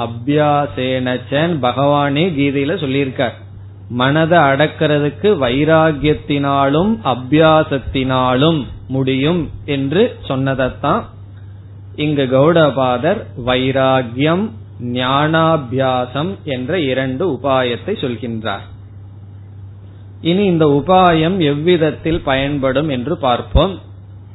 அபியாசேனச்சன் 0.00 1.52
பகவானே 1.62 2.24
கீதையில 2.38 2.72
சொல்லியிருக்கார். 2.74 3.32
மனதை 3.88 4.38
அடக்கிறதுக்கு 4.38 5.30
வைராகியத்தினாலும் 5.40 6.98
அபியாசத்தினாலும் 7.04 8.66
முடியும் 8.88 9.50
என்று 9.64 10.18
சொன்னதத்தான் 10.28 11.04
இங்கு 11.94 12.28
கௌடபாதர் 12.32 13.24
வைராகியம் 13.46 14.50
ஞானாபியாசம் 14.82 16.34
என்ற 16.44 16.80
இரண்டு 16.80 17.30
உபாயத்தை 17.30 17.94
சொல்கின்றார். 17.94 18.64
இனி 20.20 20.44
இந்த 20.44 20.66
உபாயம் 20.66 21.38
எவ்விதத்தில் 21.38 22.20
பயன்படும் 22.20 22.88
என்று 22.88 23.16
பார்ப்போம். 23.16 23.78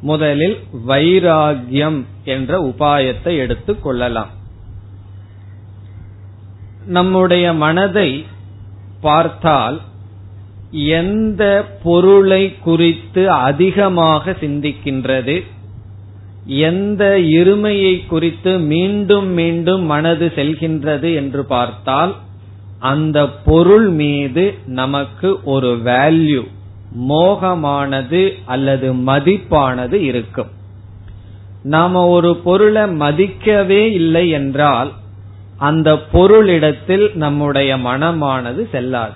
முதலில் 0.01 0.58
வைராகியம் 0.88 2.06
என்ற 2.23 2.62
உபாயத்தை 2.63 3.38
எடுத்துக் 3.38 3.84
கொள்ளலாம். 3.84 4.35
நம்முடைய 6.86 7.54
மனதை 7.54 8.26
பார்த்தால் 9.02 9.82
எந்த 10.71 11.65
பொருளை 11.84 12.56
குறித்து 12.56 13.32
அதிகமாக 13.32 14.32
சிந்திக்கின்றது 14.32 15.43
எந்த 16.45 17.17
இருமையை 17.19 18.06
குறித்து 18.06 18.60
மீண்டும் 18.60 19.28
மீண்டும் 19.28 19.84
மனது 19.84 20.32
செல்கின்றது 20.36 21.15
என்று 21.15 21.45
பார்த்தால் 21.45 22.15
அந்த 22.80 23.30
பொருள் 23.30 23.89
மீது 23.89 24.54
நமக்கு 24.65 25.39
ஒரு 25.43 25.82
வேல்யூ 25.86 26.48
மோகமானது 27.10 28.34
அல்லது 28.45 28.93
மதிப்பானது 28.93 29.93
இருக்கும். 29.93 30.48
நாம 31.63 32.08
ஒரு 32.08 32.36
பொருளை 32.36 32.82
மதிக்கவே 32.82 33.91
இல்லை 33.91 34.30
என்றால் 34.30 34.93
அந்த 35.58 35.94
பொருளிடத்தில் 36.13 37.15
நம்முடைய 37.15 37.78
மனமானது 37.78 38.70
செல்லாது. 38.72 39.13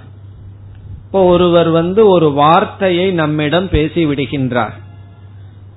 இப்போ 1.05 1.23
ஒருவர் 1.23 1.69
வந்து 1.69 2.07
ஒரு 2.07 2.31
வார்த்தையை 2.31 3.11
நம்மிடம் 3.11 3.69
பேசி 3.69 4.05
விடுகின்றார். 4.05 4.75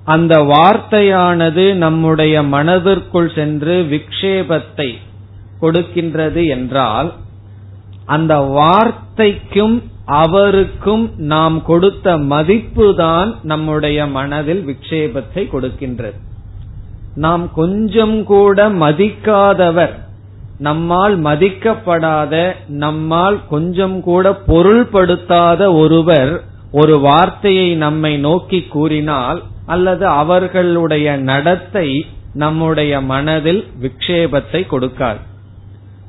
அந்த 0.03 0.39
வார்த்தையானது 0.39 1.73
நம்முடைய 1.73 2.43
மனதிற்குள் 2.43 3.31
சென்று 3.35 3.83
விக்ஷேபத்தை 3.83 4.97
கொடுக்கின்றது 5.61 6.47
என்றால் 6.47 7.13
அந்த 8.05 8.37
வார்த்தைக்கும் 8.37 9.83
அவருக்கும் 10.05 11.11
நாம் 11.17 11.63
கொடுத்த 11.63 12.17
மதிப்பு 12.17 12.95
தான் 12.95 13.35
நம்முடைய 13.41 14.05
மனதில் 14.05 14.63
விக்ஷேபத்தை 14.67 15.43
கொடுக்கின்றது. 15.53 16.17
நாம் 17.15 17.53
கொஞ்சம் 17.53 18.23
கூட 18.23 18.69
மதிக்காதவர் 18.69 19.93
நம்மால் 20.57 21.23
மதிக்கப்படாத 21.23 22.53
நம்மால் 22.67 23.47
கொஞ்சம் 23.47 24.01
கூட 24.01 24.41
பொருள்படுத்தாத 24.47 25.73
ஒருவர் 25.73 26.43
ஒரு 26.71 26.99
வார்த்தையை 26.99 27.75
நம்மை 27.75 28.17
நோக்கி 28.17 28.61
கூறினால் 28.61 29.43
அல்லது 29.65 30.07
அவர்களுடைய 30.07 31.15
நடத்தை 31.15 32.05
நம்முடைய 32.33 33.01
மனதில் 33.01 33.67
விக்ஷேபத்தை 33.81 34.51
கொடுக்காது. 34.51 35.19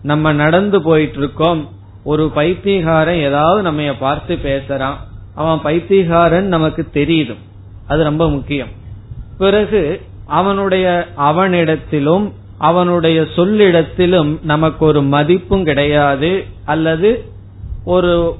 நம்ம 0.03 0.33
நடந்து 0.33 0.83
போயிட்டு 0.83 1.19
இருக்கோம் 1.19 1.69
ஒரு 2.05 2.33
பைத்தியகாரன் 2.37 3.21
ஏதாவது 3.21 3.63
நம்ம 3.63 3.93
பார்த்து 4.01 4.35
பேசுறான் 4.35 4.95
அவன் 5.35 5.59
பைத்தியகாரன் 5.65 6.41
நமக்கு 6.41 6.87
தெரியுது. 6.93 7.35
அது 7.89 8.03
ரொம்ப 8.03 8.31
முக்கியம். 8.31 8.69
பிறகு 9.39 10.01
அவனுடைய 10.27 11.09
அவனிடத்திலும் 11.17 12.33
அவனுடைய 12.59 13.21
சொல்லிடத்திலும் 13.21 14.37
நமக்கு 14.43 14.87
ஒரு 14.87 15.03
மதிப்பும் 15.03 15.65
கிடையாது 15.65 16.45
அல்லது 16.65 17.25
ஒரு 17.85 18.37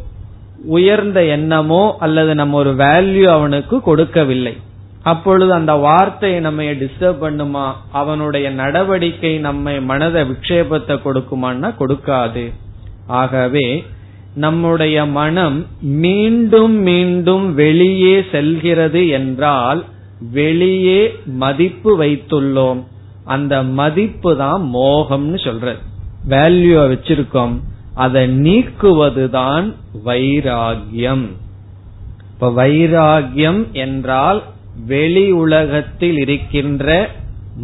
உயர்ந்த 0.65 1.25
எண்ணமோ 1.25 1.97
அல்லது 1.99 2.35
நம்ம 2.35 2.57
ஒரு 2.57 2.71
வேல்யூ 2.71 3.23
அவனுக்கு 3.23 3.81
கொடுக்கவில்லை. 3.81 4.57
அப்பொழுது 5.03 5.53
அந்த 5.53 5.73
வார்த்தை 5.73 6.41
நம்ம 6.41 6.63
டிஸ்டர்ப் 6.63 7.21
பண்ணுமா? 7.21 7.73
அவனுடைய 7.93 8.51
நடவடிக்கை 8.51 9.39
நம்மை 9.39 9.79
மனத 9.79 10.25
விக்ஷேபத்தை 10.25 10.99
கொடுக்குமான்னா 11.05 11.75
கொடுக்காது. 11.79 12.53
ஆகவே 13.07 13.85
நம்முடைய 14.35 15.07
மனம் 15.07 15.67
மீண்டும் 15.81 16.73
மீண்டும் 16.73 17.55
வெளியே 17.55 18.25
செல்கிறது 18.33 19.09
என்றால் 19.09 19.85
வெளியே 20.33 21.15
மதிப்பு 21.25 22.03
வைத்துள்ளோம். 22.03 22.83
அந்த 23.25 23.63
மதிப்பு 23.63 24.37
தான் 24.37 24.71
மோகம்னு 24.75 25.45
சொல்றது. 25.45 25.79
வேல்யூ 26.29 26.77
வச்சிருக்கோம். 26.91 27.61
அதை 27.95 28.41
நீக்குவதுதான் 28.43 29.75
வைராகியம். 30.05 31.27
இப்ப 32.33 32.51
வைராகியம் 32.51 33.71
என்றால் 33.73 34.43
வெளி 34.87 35.31
உலகத்தில் 35.31 36.17
இருக்கின்ற 36.17 37.11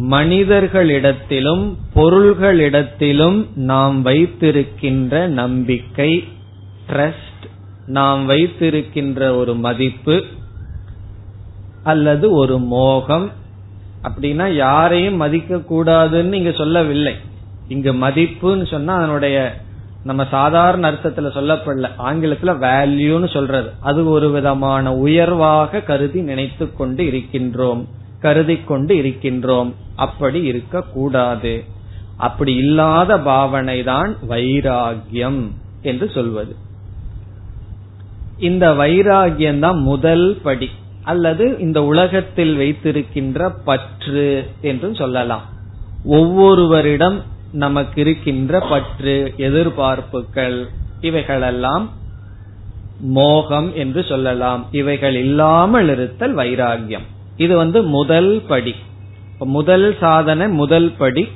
மனிதர்களிடத்திலும் 0.01 1.75
பொருள்களிடத்திலும் 1.95 3.45
நாம் 3.55 4.01
வைத்திருக்கின்ற 4.01 5.27
நம்பிக்கை 5.27 6.23
ட்ரஸ்ட் 6.89 7.45
நாம் 7.85 8.25
வைத்திருக்கின்ற 8.25 9.35
ஒரு 9.35 9.55
மதிப்பு 9.55 10.23
அல்லது 11.83 12.31
ஒரு 12.31 12.59
மோகம். 12.59 13.31
அப்படின்னா 14.03 14.53
யாரையும் 14.53 15.15
மதிக்க 15.15 15.55
கூடாதுன்னு 15.55 16.33
இங்க 16.33 16.51
சொல்லவில்லை. 16.51 17.15
இங்க 17.67 17.91
மதிப்புன்னு 17.91 18.67
சொன்னா 18.67 18.97
அதனுடைய 18.97 19.61
நம்ம 20.03 20.25
சாதாரண 20.31 20.91
அர்த்தத்துல 20.91 21.29
சொல்லப்படல. 21.35 21.89
ஆங்கிலத்துல 21.99 22.55
வேல்யூன்னு 22.61 23.33
சொல்றது. 23.33 23.69
அது 23.79 24.09
ஒரு 24.09 24.31
விதமான 24.31 24.95
உயர்வாக 24.95 25.79
கருதி 25.79 26.21
நினைத்து 26.21 26.75
கொண்டு 26.75 27.03
இருக்கின்றோம். 27.03 27.85
கருதி 28.19 28.57
கொண்டு 28.57 28.95
இருக்கின்றோம். 28.95 29.73
அப்படி 29.95 30.41
இருக்க 30.41 30.81
கூடாது. 30.81 31.63
அப்படி 32.17 32.55
இல்லாத 32.55 33.19
பாவனை 33.19 33.83
தான் 33.83 34.15
வைராகியம் 34.29 35.51
என்று 35.81 36.09
சொல்வது. 36.09 36.55
இந்த 38.39 38.69
வைராகியம் 38.69 39.59
தான் 39.59 39.77
முதல் 39.77 40.39
படி. 40.43 40.69
அல்லது 41.01 41.57
இந்த 41.59 41.83
உலகத்தில் 41.83 42.55
வைத்திருக்கின்ற 42.55 43.49
பற்று 43.49 44.51
என்றும் 44.61 44.95
சொல்லலாம். 44.95 45.43
ஒவ்வொருவரிடம் 46.09 47.21
நமக்கு 47.51 48.01
இருக்கின்ற 48.01 48.59
பற்று 48.59 49.33
எதிர்பார்ப்புகள் 49.37 50.65
இவைகளெல்லாம் 50.99 51.91
மோகம் 52.97 53.75
என்று 53.75 54.03
சொல்லலாம். 54.03 54.67
இவைகள் 54.71 55.15
இல்லாமல் 55.15 55.89
இருத்தல் 55.89 56.35
வைராகியம் 56.35 57.07
இது 57.35 57.57
வந்து 57.57 57.83
முதல் 57.83 58.41
படி. 58.47 58.75
முதல் 59.37 59.97
சாதனை 59.99 60.47
முதல் 60.47 60.91
படி. 60.97 61.27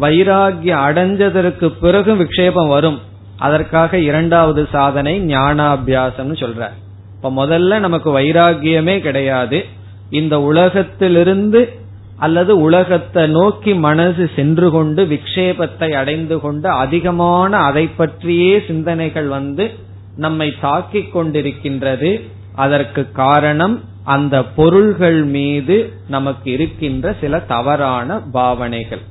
வைராகியம் 0.00 0.82
அடைஞ்சதற்கு 0.88 1.66
பிறகு 1.80 2.14
விக்ஷேபம் 2.14 2.68
வரும். 2.68 2.98
அதற்காக 3.36 3.98
இரண்டாவது 3.98 4.68
சாதனை 4.72 5.20
ஞானாபியாசம்னு 5.26 6.36
சொல்ற 6.42 6.70
இப்ப 7.16 7.46
முதல்ல 7.46 7.78
நமக்கு 7.78 8.18
வைராகியமே 8.18 9.00
கிடையாது. 9.00 9.64
இந்த 10.10 10.40
உலகத்திலிருந்து 10.40 11.78
அல்லது 12.18 12.60
உலகத்தை 12.60 13.26
நோக்கி 13.26 13.74
மனசு 13.74 14.30
சென்று 14.36 14.70
கொண்டு 14.70 15.04
விக்ஷேபத்தை 15.04 15.92
அடைந்து 15.92 16.40
கொண்டு 16.40 16.68
அதிகமான 16.68 17.56
அதை 17.56 17.86
பற்றியே 17.88 18.62
சிந்தனைகள் 18.66 19.26
வந்து 19.26 19.70
நம்மை 20.16 20.54
தாக்கிக் 20.60 21.16
கொண்டிருக்கின்றது. 21.16 22.20
அதற்கு 22.54 23.12
காரணம் 23.12 23.84
அந்த 24.04 24.44
பொருள்கள் 24.44 25.24
மீது 25.24 25.92
நமக்கு 26.08 26.50
இருக்கின்ற 26.50 27.14
சில 27.20 27.38
தவறான 27.40 28.18
பாவனைகள். 28.32 29.02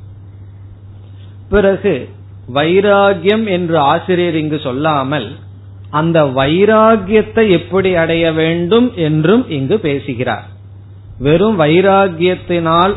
பிறகு 1.49 2.09
வைராகியம் 2.53 3.45
என்று 3.47 3.77
ஆசிரியர் 3.77 4.35
இங்கு 4.35 4.59
சொல்லாமல் 4.59 5.27
அந்த 5.95 6.19
வைராகியத்தை 6.39 7.43
எப்படி 7.49 7.91
அடைய 7.95 8.25
வேண்டும் 8.31 8.87
என்றும் 9.07 9.43
இங்கு 9.49 9.75
பேசுகிறார். 9.79 10.45
வெறும் 11.19 11.57
வைராகியத்தினால் 11.59 12.93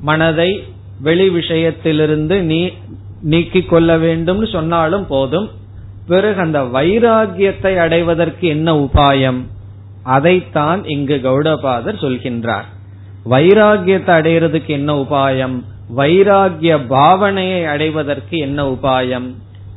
மனதை 0.00 0.50
வெளி 1.02 1.26
விஷயத்திலிருந்து 1.28 2.36
நீ 2.50 2.60
நீக்கிக் 3.22 3.68
கொள்ள 3.68 3.90
வேண்டும் 3.96 4.42
சொன்னாலும் 4.46 5.06
போதும் 5.06 5.48
பிறகு 6.06 6.40
அந்த 6.40 6.60
வைராகியத்தை 6.76 7.72
அடைவதற்கு 7.76 8.46
என்ன 8.48 8.68
உபாயம்? 8.74 9.40
அதைத்தான் 10.16 10.80
இங்கு 10.84 11.16
கௌடபாதர் 11.24 12.02
சொல்கின்றார். 12.04 12.68
வைராகியத்தை 13.32 14.12
அடைகிறதுக்கு 14.18 14.72
என்ன 14.78 14.90
உபாயம்? 14.94 15.56
வைராகிய 15.96 16.74
பாவனையை 16.94 17.60
அடைவதற்கு 17.66 18.36
என்ன 18.38 18.60
உபாயம்? 18.70 19.28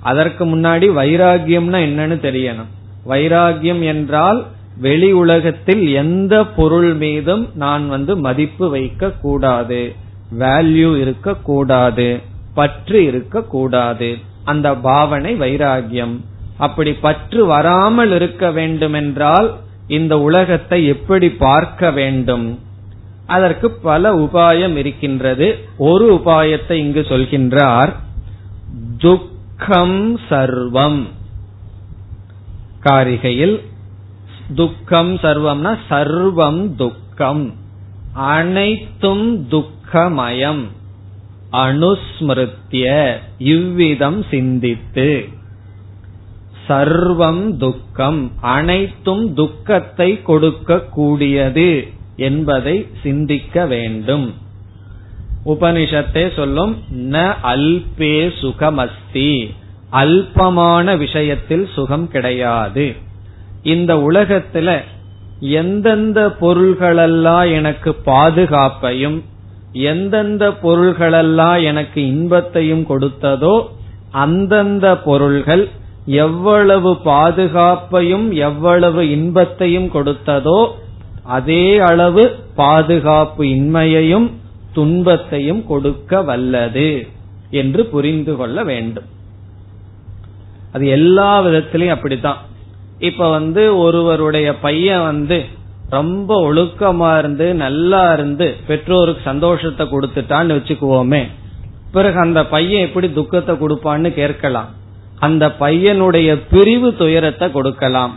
அதற்கு 0.03 0.45
முன்னாடி 0.45 0.87
வைராகியம்னா 0.99 1.79
என்னன்னு 1.87 2.17
தெரியணும். 2.27 2.71
வைராகியம் 3.09 3.83
என்றால் 3.83 4.45
வெளி 4.77 5.11
உலகத்தில் 5.11 5.87
எந்த 5.93 6.45
பொருள் 6.45 6.93
மீதும் 6.93 7.49
நான் 7.53 7.89
வந்து 7.89 8.17
மதிப்பு 8.17 8.69
வைக்க 8.69 9.11
கூடாது. 9.21 9.95
வேல்யூ 10.39 10.99
இருக்க 10.99 11.35
கூடாது. 11.35 12.21
பற்று 12.53 13.05
இருக்க 13.05 13.43
கூடாது. 13.43 14.17
அந்த 14.43 14.75
பாவனை 14.75 15.39
வைராகியம். 15.39 16.15
அப்படி 16.57 16.93
பற்று 16.93 17.45
வராமல் 17.45 18.11
இருக்க 18.11 18.51
வேண்டுமென்றால் 18.51 19.49
இந்த 19.87 20.19
உலகத்தை 20.19 20.85
எப்படி 20.85 21.29
பார்க்க 21.29 21.91
வேண்டும்? 21.91 22.59
அதற்கு 23.27 23.71
பல 23.71 24.15
உபாயம் 24.15 24.75
இருக்கின்றது. 24.75 25.47
ஒரு 25.77 26.07
உபாயத்தை 26.13 26.71
இங்கு 26.71 27.01
சொல்கின்றார். 27.01 27.93
துக்கம் 29.57 30.19
சர்வம். 30.29 31.07
காரிகையில் 32.79 33.63
துக்கம் 34.55 35.15
சர்வம்னா 35.15 35.77
சர்வம் 35.89 36.75
துக்கம். 36.75 37.53
அனைத்தும் 38.13 39.49
துக்கமயம். 39.49 40.67
அனுஸ்மிருத்திய 41.51 43.15
இவ்விதம் 43.37 44.25
சிந்தித்து. 44.29 45.27
சர்வம் 46.67 47.57
துக்கம். 47.57 48.31
அனைத்தும் 48.41 49.33
துக்கத்தை 49.33 50.21
கொடுக்க 50.21 50.79
கூடியது 50.79 51.87
என்பதை 52.15 52.87
சிந்திக்க 53.03 53.65
வேண்டும். 53.65 54.33
உபனிஷத்தே 55.45 56.25
சொல்லும் 56.35 56.73
ந 57.13 57.21
அல்பே 57.53 58.15
சுகமஸ்தி. 58.41 59.31
அல்பமான 59.93 60.85
விஷயத்தில் 60.97 61.65
சுகம் 61.73 62.07
கிடையாது. 62.07 62.85
இந்த 63.65 63.91
உலகத்துல 64.09 64.69
எந்தெந்த 65.57 66.19
பொருள்களெல்லாம் 66.41 67.47
எனக்கு 67.51 67.91
பாதுகாப்பையும் 68.05 69.17
எந்தெந்த 69.85 70.43
பொருள்களெல்லாம் 70.63 71.59
எனக்கு 71.63 71.99
இன்பத்தையும் 72.05 72.83
கொடுத்ததோ 72.89 73.55
அந்தந்த 74.23 74.87
பொருள்கள் 74.99 75.63
எவ்வளவு 76.23 76.91
பாதுகாப்பையும் 77.05 78.27
எவ்வளவு 78.47 79.01
இன்பத்தையும் 79.09 79.89
கொடுத்ததோ 79.93 80.59
அதே 81.27 81.65
அளவு 81.89 82.23
பாதுகாப்பு 82.55 83.43
இன்மையையும் 83.47 84.27
துன்பத்தையும் 84.73 85.65
கொடுக்க 85.67 86.21
வல்லது 86.21 87.07
என்று 87.49 87.85
புரிந்து 87.85 88.35
கொள்ள 88.35 88.63
வேண்டும். 88.63 89.09
அது 90.73 90.87
எல்லா 90.87 91.41
விதத்திலையும் 91.41 91.95
அப்படித்தான். 91.97 92.39
இப்ப 92.99 93.29
வந்து 93.29 93.77
ஒருவருடைய 93.77 94.55
பையன் 94.55 95.03
வந்து 95.03 95.37
ரொம்ப 95.89 96.53
ஒழுக்கமா 96.53 97.17
இருந்து 97.17 97.53
நல்லா 97.53 98.13
இருந்து 98.13 98.55
பெற்றோருக்கு 98.67 99.21
சந்தோஷத்தை 99.25 99.87
கொடுத்துட்டான்னு 99.87 100.55
வச்சுக்குவோமே 100.57 101.23
பிறகு 101.91 102.19
அந்த 102.19 102.45
பையன் 102.45 102.85
எப்படி 102.87 103.07
துக்கத்தை 103.11 103.55
கொடுப்பான்னு 103.55 104.09
கேட்கலாம். 104.13 104.69
அந்த 105.19 105.47
பையனுடைய 105.59 106.29
பிரிவு 106.49 106.95
துயரத்தை 106.95 107.51
கொடுக்கலாம். 107.51 108.13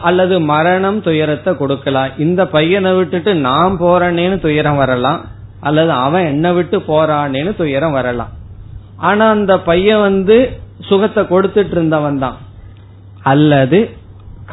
அல்லது 0.00 0.40
மரணம் 0.40 1.02
துயரத்தை 1.02 1.56
கொடுக்கலாம். 1.56 2.10
இந்த 2.18 2.46
பையனை 2.46 2.92
விட்டுட்டு 2.92 3.34
நான் 3.34 3.80
போறேனேன்னு 3.80 4.40
துயரம் 4.40 4.76
வரலாம். 4.76 5.24
அல்லது 5.60 5.92
அவன் 5.92 6.24
என்ன 6.24 6.52
விட்டு 6.52 6.78
போறானேன்னு 6.78 7.56
துயரம் 7.56 7.92
வரலாம். 7.92 8.28
ஆனா 8.96 9.30
அந்த 9.30 9.58
பையன் 9.58 10.00
வந்து 10.00 10.60
சுகத்தை 10.80 11.24
கொடுத்துட்டு 11.24 11.70
இருந்தவன் 11.70 12.18
தான். 12.18 12.36
அல்லது 13.22 13.90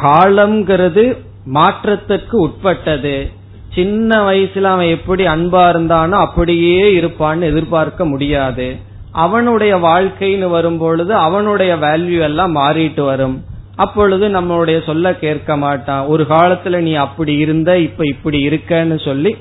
காலம்ங்கிறது 0.01 1.17
மாற்றத்திற்கு 1.45 2.39
உட்பட்டது. 2.39 3.31
சின்ன 3.73 4.31
வயசுல 4.31 4.61
அவன் 4.61 4.85
எப்படி 4.85 5.27
அன்பா 5.27 5.69
இருந்தானோ 5.69 6.17
அப்படியே 6.17 6.99
இருப்பான்னு 6.99 7.41
எதிர்பார்க்க 7.41 8.05
முடியாது. 8.05 8.75
அவனுடைய 9.11 9.77
வாழ்க்கைன்னு 9.77 10.47
வரும்பொழுது 10.49 11.15
அவனுடைய 11.15 11.75
வேல்யூ 11.75 12.19
எல்லாம் 12.19 12.55
மாறிட்டு 12.55 13.01
வரும். 13.01 13.43
அப்பொழுது 13.83 14.25
நம்மளுடைய 14.29 14.77
சொல்ல 14.85 15.15
கேட்க 15.23 15.57
மாட்டான். 15.57 16.03
ஒரு 16.05 16.23
காலத்துல 16.29 16.77
நீ 16.87 16.93
அப்படி 17.05 17.33
இருந்த 17.37 17.71
இப்ப 17.79 18.05
இப்படி 18.05 18.39
இருக்கன்னு 18.47 18.97
சொல்லி 19.05 19.31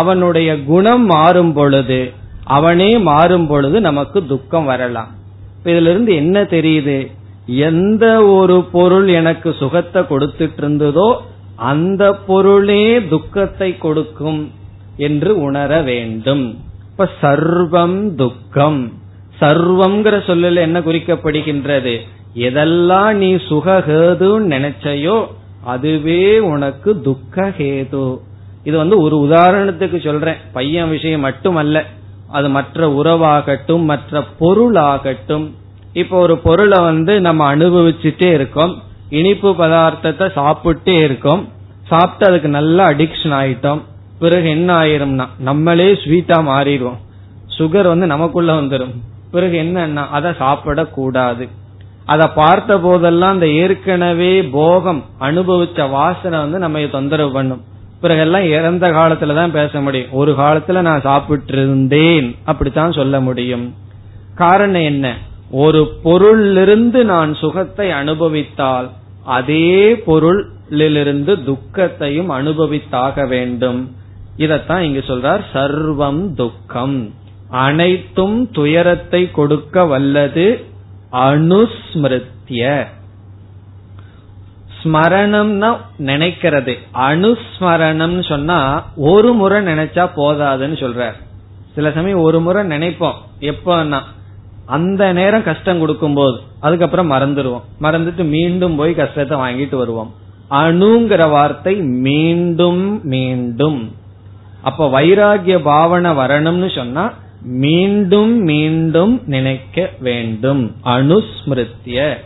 அவனுடைய 0.00 0.50
குணம் 0.64 1.04
மாறும் 1.06 1.52
பொழுது 1.52 2.00
அவனே 2.56 2.90
மாறும் 3.10 3.46
பொழுது 3.46 3.76
நமக்கு 3.80 4.18
துக்கம் 4.26 4.64
வரலாம். 4.64 5.10
இதுல 5.64 5.90
இருந்து 5.92 6.12
என்ன 6.14 6.42
தெரியுது? 6.42 6.98
எந்த 7.68 8.04
ஒரு 8.26 8.56
பொருள் 8.72 9.08
எனக்கு 9.20 9.48
சுகத்தை 9.60 10.02
கொடுத்துட்டு 10.02 10.60
இருந்ததோ 10.62 11.08
அந்த 11.70 12.04
பொருளே 12.28 12.84
துக்கத்தை 13.08 13.70
கொடுக்கும் 13.78 14.40
என்று 15.08 15.30
உணர 15.40 15.80
வேண்டும். 15.82 16.44
இப்ப 16.90 17.08
சர்வம் 17.22 17.98
துக்கம். 18.14 18.80
சர்வம்ங்கிற 19.40 20.16
சொல்லல 20.28 20.64
என்ன 20.66 20.78
குறிக்கப்படுகின்றது? 20.80 21.94
எதெல்லாம் 22.36 23.12
நீ 23.12 23.34
சுகஹேதுன்னு 23.34 24.48
நினைச்சையோ 24.54 25.26
அதுவே 25.64 26.38
உனக்கு 26.38 27.00
துக்க 27.00 27.48
ஹேது 27.58 28.18
இது 28.64 28.76
வந்து 28.76 28.96
ஒரு 29.00 29.16
உதாரணத்துக்கு 29.16 30.04
சொல்றேன். 30.04 30.36
பையன் 30.52 30.88
விஷயம் 30.88 31.24
மட்டுமல்ல. 31.24 31.84
அது 32.28 32.48
மற்ற 32.48 32.88
உறவாகட்டும் 32.88 33.84
மற்ற 33.84 34.24
பொருளாகட்டும். 34.40 35.46
இப்போ 35.92 36.18
ஒரு 36.18 36.38
பொருளை 36.38 36.78
வந்து 36.82 37.20
நம்ம 37.20 37.56
அனுபவிச்சுட்டே 37.56 38.32
இருக்கோம். 38.32 38.82
இனிப்பு 39.10 39.50
பதார்த்தத்தை 39.50 40.26
சாப்பிட்டே 40.36 41.02
இருக்கோம். 41.02 41.48
சாப்பிட்டு 41.82 42.26
அதுக்கு 42.26 42.48
நல்ல 42.48 42.86
அடிக்ஷன் 42.90 43.34
ஆயிட்டோம். 43.40 43.82
பிறகு 44.18 44.48
என்ன 44.48 44.74
ஆயிரும்னா 44.74 45.26
நம்மளே 45.38 45.92
ஸ்வீட்டா 45.92 46.38
மாறிடுவோம். 46.50 47.00
சுகர் 47.58 47.92
வந்து 47.92 48.06
நமக்குள்ள 48.06 48.52
வந்துடும் 48.52 48.94
பிறகு 49.30 49.62
என்னன்னா 49.62 50.04
அதை 50.08 50.30
சாப்பிடக்கூடாது. 50.30 51.48
அதை 52.06 52.26
பார்த்த 52.34 52.78
போதெல்லாம் 52.78 53.30
அந்த 53.30 53.48
ஏற்கனவே 53.48 54.42
போகம் 54.42 55.04
அனுபவிச்ச 55.20 55.90
வாசனை 55.90 56.38
வந்து 56.38 56.58
நம்ம 56.58 56.80
தொந்தரவு 56.80 57.32
பண்ணும். 57.32 57.62
பிறகெல்லாம் 58.02 58.48
இறந்த 58.48 58.90
காலத்துல 58.90 59.34
தான் 59.34 59.52
பேச 59.52 59.80
முடியும். 59.80 60.12
ஒரு 60.12 60.32
காலத்துல 60.32 60.80
நான் 60.80 61.00
சாப்பிட்டு 61.00 61.52
இருந்தேன் 61.52 62.36
அப்படித்தான் 62.44 62.92
சொல்ல 62.92 63.20
முடியும். 63.20 63.74
காரணம் 64.34 64.82
என்ன? 64.82 65.16
ஒரு 65.50 65.80
பொருளிலிருந்து 66.04 67.02
நான் 67.04 67.34
சுகத்தை 67.34 67.90
அனுபவித்தால் 67.90 68.88
அதே 69.24 69.92
பொருளிலிருந்து 70.06 71.44
துக்கத்தையும் 71.44 72.30
அனுபவித்தாக 72.30 73.28
வேண்டும். 73.28 73.96
இதத்தான் 74.38 74.78
இங்கு 74.78 75.04
சொல்றார் 75.06 75.44
சர்வம் 75.52 76.34
துக்கம். 76.34 77.14
அனைத்தும் 77.50 78.50
துயரத்தை 78.50 79.30
கொடுக்க 79.30 79.84
வல்லது 79.84 80.46
அனுஸ்மிருத்திய. 81.12 82.86
ஸ்மரணம்னா 84.82 85.76
நினைக்கிறது. 85.98 86.78
அனுஸ்மரணம் 86.94 88.28
சொன்னா 88.28 88.86
ஒரு 88.96 89.32
முறை 89.32 89.64
நினைச்சா 89.64 90.10
போதாதுன்னு 90.16 90.78
சொல்றார். 90.84 91.14
சில 91.74 91.92
சமயம் 91.92 92.18
ஒரு 92.18 92.40
முறை 92.40 92.66
நினைப்போம். 92.66 93.14
எப்பன்னா 93.40 94.00
அந்த 94.66 95.12
நேரம் 95.12 95.42
கஷ்டம் 95.42 95.78
கொடுக்கும் 95.78 96.14
போது 96.14 96.40
அதுக்கப்புறம் 96.60 97.12
மறந்துடுவோம். 97.12 97.62
மறந்துட்டு 97.80 98.24
மீண்டும் 98.24 98.76
போய் 98.76 98.94
கஷ்டத்தை 98.94 99.38
வாங்கிட்டு 99.38 99.76
வருவோம். 99.76 100.14
அணுங்கிற 100.50 101.30
வார்த்தை 101.30 101.74
மீண்டும் 101.74 103.00
மீண்டும். 103.02 103.94
அப்ப 104.62 105.00
வைராகிய 105.00 105.58
பாவனை 105.58 106.10
வரணும்னு 106.10 106.74
சொன்னா 106.74 107.12
மீண்டும் 107.48 108.42
மீண்டும் 108.42 109.22
நினைக்க 109.26 109.90
வேண்டும். 110.00 110.74
அனுஸ்மிருத்திய. 110.84 112.16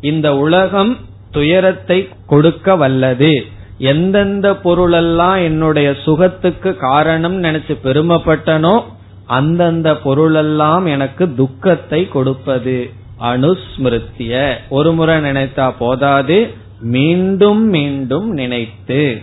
இந்த 0.00 0.36
உலகம் 0.36 0.96
துயரத்தை 1.30 2.08
கொடுக்க 2.26 2.76
வல்லது. 2.76 3.44
எந்தெந்த 3.78 4.56
பொருளெல்லாம் 4.56 5.34
என்னுடைய 5.34 5.94
சுகத்துக்கு 6.04 6.76
காரணம் 6.76 7.42
நினைச்சு 7.42 7.76
பெருமைப்பட்டனோ 7.84 8.82
அந்தந்த 9.26 9.96
பொருளெல்லாம் 9.96 10.86
எனக்கு 10.86 11.34
துக்கத்தை 11.34 12.08
கொடுப்பது. 12.08 12.90
அனுஸ்மிருத்திய. 13.20 14.54
ஒரு 14.68 14.92
முறை 14.92 15.16
நினைத்தா 15.16 15.74
போதாது. 15.78 16.50
மீண்டும் 16.80 17.68
மீண்டும் 17.68 18.30
நினைத்து. 18.30 19.22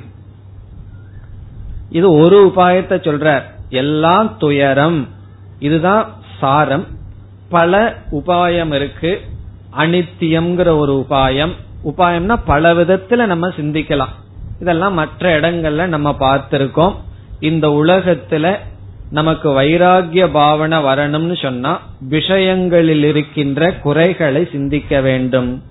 இது 1.90 2.12
ஒரு 2.12 2.52
உபாயத்தை 2.56 2.98
சொல்ற. 3.00 3.42
எல்லாம் 3.70 4.38
துயரம். 4.38 5.14
இதுதான் 5.60 6.14
சாரம். 6.40 6.88
பல 7.50 7.96
உபாயம் 8.12 8.74
இருக்கு. 8.74 9.22
அனித்தியம்ங்கிற 9.78 10.78
ஒரு 10.78 11.06
உபாயம். 11.10 11.52
உபாயம்னா 11.86 12.40
பல 12.46 12.74
விதத்துல 12.74 13.26
நம்ம 13.26 13.48
சிந்திக்கலாம். 13.48 14.14
இதெல்லாம் 14.62 14.94
மற்ற 14.94 15.40
இடங்கள்ல 15.40 15.86
நம்ம 15.86 16.16
பார்த்திருக்கோம். 16.20 16.96
இந்த 17.40 17.68
உலகத்துல 17.68 18.58
நமக்கு 19.12 19.62
வைராகிய 19.62 20.32
பாவனை 20.32 20.78
வரணும்னு 20.78 21.42
சொன்னா 21.42 21.82
விஷயங்களில் 22.00 23.04
இருக்கின்ற 23.04 23.74
குறைகளை 23.74 24.48
சிந்திக்க 24.52 25.02
வேண்டும். 25.02 25.64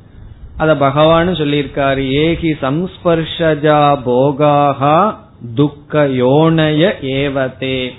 அத 0.56 0.76
பகவான் 0.76 1.28
சொல்லியிருக்காரு 1.28 2.02
ஏகி 2.24 2.52
சம்ஸ்பர்ஷஜா 2.62 3.98
போகாகா 4.06 5.16
துக்க 5.54 6.06
யோனய 6.06 6.92
ஏவதே. 7.00 7.90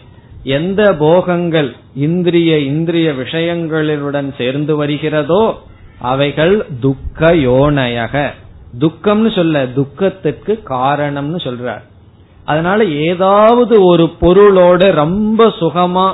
எந்த 0.45 0.93
போகங்கள் 0.93 1.75
இந்திரிய 1.95 2.57
இந்திரிய 2.59 3.13
விஷயங்களுடன் 3.13 4.33
சேர்ந்து 4.37 4.75
வருகிறதோ 4.75 5.43
அவைகள் 5.99 6.65
துக்க 6.79 7.31
யோனயக 7.31 8.23
துக்கம்னு 8.79 9.35
சொல்ல 9.35 9.65
துக்கத்துக்கு 9.67 10.53
காரணம்னு 10.69 11.39
சொல்றார். 11.47 11.83
அதனால 12.45 12.85
ஏதாவது 12.85 13.75
ஒரு 13.83 14.05
பொருளோட 14.21 14.91
ரொம்ப 14.91 15.47
சுகமா 15.59 16.13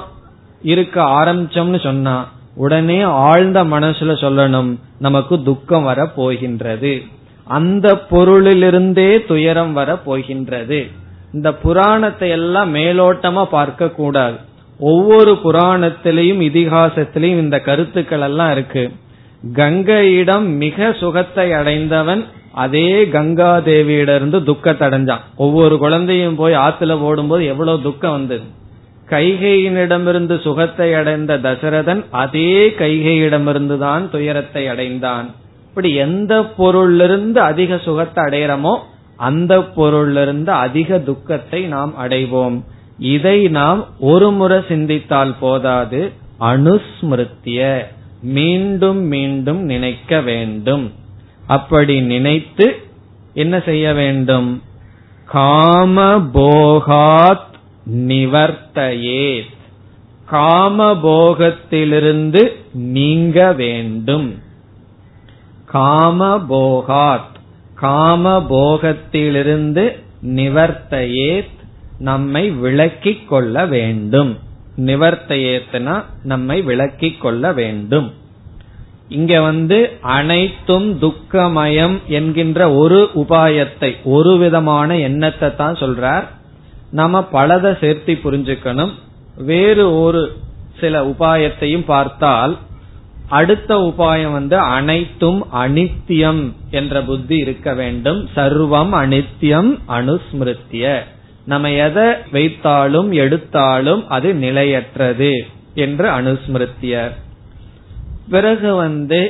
இருக்க 0.62 1.02
ஆரம்பிச்சோம்னு 1.02 1.84
சொன்னா 1.84 2.28
உடனே 2.56 3.02
ஆழ்ந்த 3.02 3.64
மனசுல 3.64 4.16
சொல்லணும் 4.24 4.72
நமக்கு 5.00 5.44
துக்கம் 5.44 5.84
வர 5.84 6.06
போகின்றது 6.16 7.04
அந்த 7.48 8.02
பொருளிலிருந்தே 8.10 9.26
துயரம் 9.26 9.74
வர 9.74 9.96
போகின்றது 9.96 10.82
இந்த 11.34 11.50
புராணத்தை 11.54 12.30
எல்லாம் 12.30 12.76
மேலோட்டமா 12.76 13.44
பார்க்க 13.58 13.90
கூடாது. 13.90 14.38
ஒவ்வொரு 14.80 15.32
புராணத்திலையும் 15.44 16.42
இதிகாசத்திலையும் 16.50 17.44
இந்த 17.46 17.58
கருத்துக்கள் 17.60 18.20
எல்லாம் 18.20 18.52
இருக்கு. 18.52 18.84
கங்கையிடம் 19.56 20.48
மிக 20.64 20.94
சுகத்தை 20.94 21.54
அடைந்தவன் 21.54 22.22
அதே 22.54 22.90
கங்கா 23.10 23.52
தேவியிடருந்து 23.58 24.38
துக்கத்தை 24.44 24.88
அடைஞ்சான். 24.88 25.24
ஒவ்வொரு 25.36 25.76
குழந்தையும் 25.78 26.36
போய் 26.36 26.56
ஆத்துல 26.66 26.98
போடும்போது 27.00 27.46
எவ்வளவு 27.46 27.82
துக்கம் 27.82 28.12
வந்தது. 28.12 28.46
கைகையினிடமிருந்து 29.10 30.36
சுகத்தை 30.42 30.94
அடைந்த 30.94 31.38
தசரதன் 31.38 32.02
அதே 32.24 32.52
கைகையிடமிருந்து 32.82 33.78
தான் 33.78 34.04
துயரத்தை 34.10 34.64
அடைந்தான். 34.68 35.28
இப்படி 35.68 35.90
எந்த 36.06 36.34
பொருளிலிருந்து 36.58 37.40
அதிக 37.52 37.78
சுகத்தை 37.78 38.22
அடையிறமோ 38.24 38.74
அந்த 39.22 39.60
பொருளிலிருந்து 39.60 40.50
அதிக 40.50 41.00
துக்கத்தை 41.00 41.64
நாம் 41.64 41.94
அடைவோம். 42.00 42.62
இதை 43.00 43.48
நாம் 43.48 43.86
ஒரு 44.00 44.32
முறை 44.32 44.64
சிந்தித்தால் 44.68 45.36
போதாது. 45.40 46.12
அனுஸ்மிருத்திய. 46.40 47.86
மீண்டும் 48.22 48.98
மீண்டும் 48.98 49.64
நினைக்க 49.64 50.22
வேண்டும். 50.22 50.92
அப்படி 51.48 52.02
நினைத்து 52.02 52.84
என்ன 53.34 53.60
செய்ய 53.60 53.94
வேண்டும்? 53.94 54.62
காம 55.26 56.26
போகாத் 56.34 57.50
காமபோகத்திலிருந்து 60.32 62.52
நீங்க 62.74 63.54
வேண்டும். 63.54 64.42
காமபோகாத். 65.74 67.40
காம 67.82 68.46
போகத்திலிருந்து 68.50 70.00
நிவர்த்தையே 70.26 71.44
நம்மை 72.00 72.50
விளக்கிக் 72.50 73.28
கொள்ள 73.28 73.66
வேண்டும். 73.66 74.40
நிவர்த்தையேத்னா 74.78 76.04
நம்மை 76.24 76.62
விளக்கிக் 76.62 77.22
கொள்ள 77.22 77.54
வேண்டும். 77.54 78.14
இங்க 79.10 79.42
வந்து 79.42 79.98
அனைத்தும் 80.02 81.02
துக்கமயம் 81.02 81.98
என்கின்ற 82.08 82.74
ஒரு 82.74 83.10
உபாயத்தை 83.16 83.96
ஒரு 84.04 84.38
விதமான 84.38 84.98
எண்ணத்தை 84.98 85.56
தான் 85.56 85.76
சொல்றார். 85.76 86.28
நாம 86.92 87.28
பலதை 87.34 87.72
சேர்த்தி 87.84 88.16
புரிஞ்சுக்கணும். 88.24 88.92
வேறு 89.38 90.00
ஒரு 90.00 90.38
சில 90.80 91.06
உபாயத்தையும் 91.06 91.86
பார்த்தால் 91.86 92.58
அடுத்த 93.32 93.76
உபாயம் 93.78 94.32
வந்து 94.32 94.58
அனைத்தும் 94.58 95.40
அனித்தியம் 95.54 96.42
என்ற 96.72 97.02
புத்தி 97.02 97.38
இருக்க 97.38 97.74
வேண்டும். 97.74 98.20
சர்வம் 98.36 98.94
அனித்தியம் 99.04 99.72
அனுஸ்மிருத்திய. 99.90 101.00
நம்ம 101.46 101.72
எதை 101.72 102.08
வைத்தாலும் 102.34 103.10
எடுத்தாலும் 103.14 104.04
அது 104.08 104.34
நிலையற்றது 104.34 105.32
என்று 105.76 106.08
அனுஸ்மிருத்திய 106.10 107.12
பிறகு 108.30 108.76
வந்து 108.76 109.22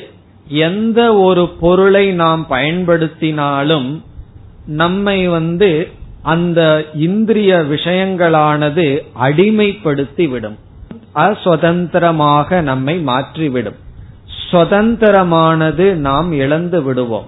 எந்த 0.47 0.99
ஒரு 1.13 1.43
பொருளை 1.59 2.05
நாம் 2.11 2.47
பயன்படுத்தினாலும் 2.49 3.89
நம்மை 4.65 5.27
வந்து 5.27 5.69
அந்த 6.23 6.61
இந்திரிய 6.93 7.53
விஷயங்களானது 7.69 8.87
அடிமைப்படுத்தி 9.21 10.25
விடும் 10.29 10.57
அசுதந்திரமாக 11.15 12.61
நம்மை 12.61 12.95
மாற்றிவிடும். 13.05 13.79
சுதந்திரமானது 14.51 15.93
நாம் 15.93 16.31
இழந்து 16.31 16.83
விடுவோம். 16.83 17.27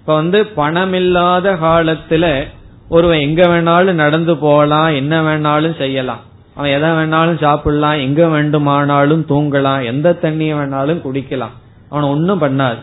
இப்ப 0.00 0.14
வந்து 0.14 0.46
பணமில்லாத 0.56 1.54
காலத்துல 1.62 2.44
ஒருவன் 2.88 3.18
எங்க 3.18 3.46
வேணாலும் 3.46 3.92
நடந்து 3.92 4.36
போகலாம் 4.36 4.94
என்ன 4.94 5.22
வேணாலும் 5.22 5.76
செய்யலாம். 5.76 6.20
அவன் 6.54 6.70
எதை 6.70 6.90
வேணாலும் 6.90 7.40
சாப்பிடலாம் 7.40 7.98
எங்க 7.98 8.28
வேண்டுமானாலும் 8.28 9.24
தூங்கலாம் 9.28 9.84
எந்த 9.84 10.12
தண்ணிய 10.12 10.54
வேணாலும் 10.54 11.02
குடிக்கலாம். 11.06 11.56
அவன் 11.88 12.10
ஒன்னும் 12.10 12.42
பண்ணாது. 12.42 12.78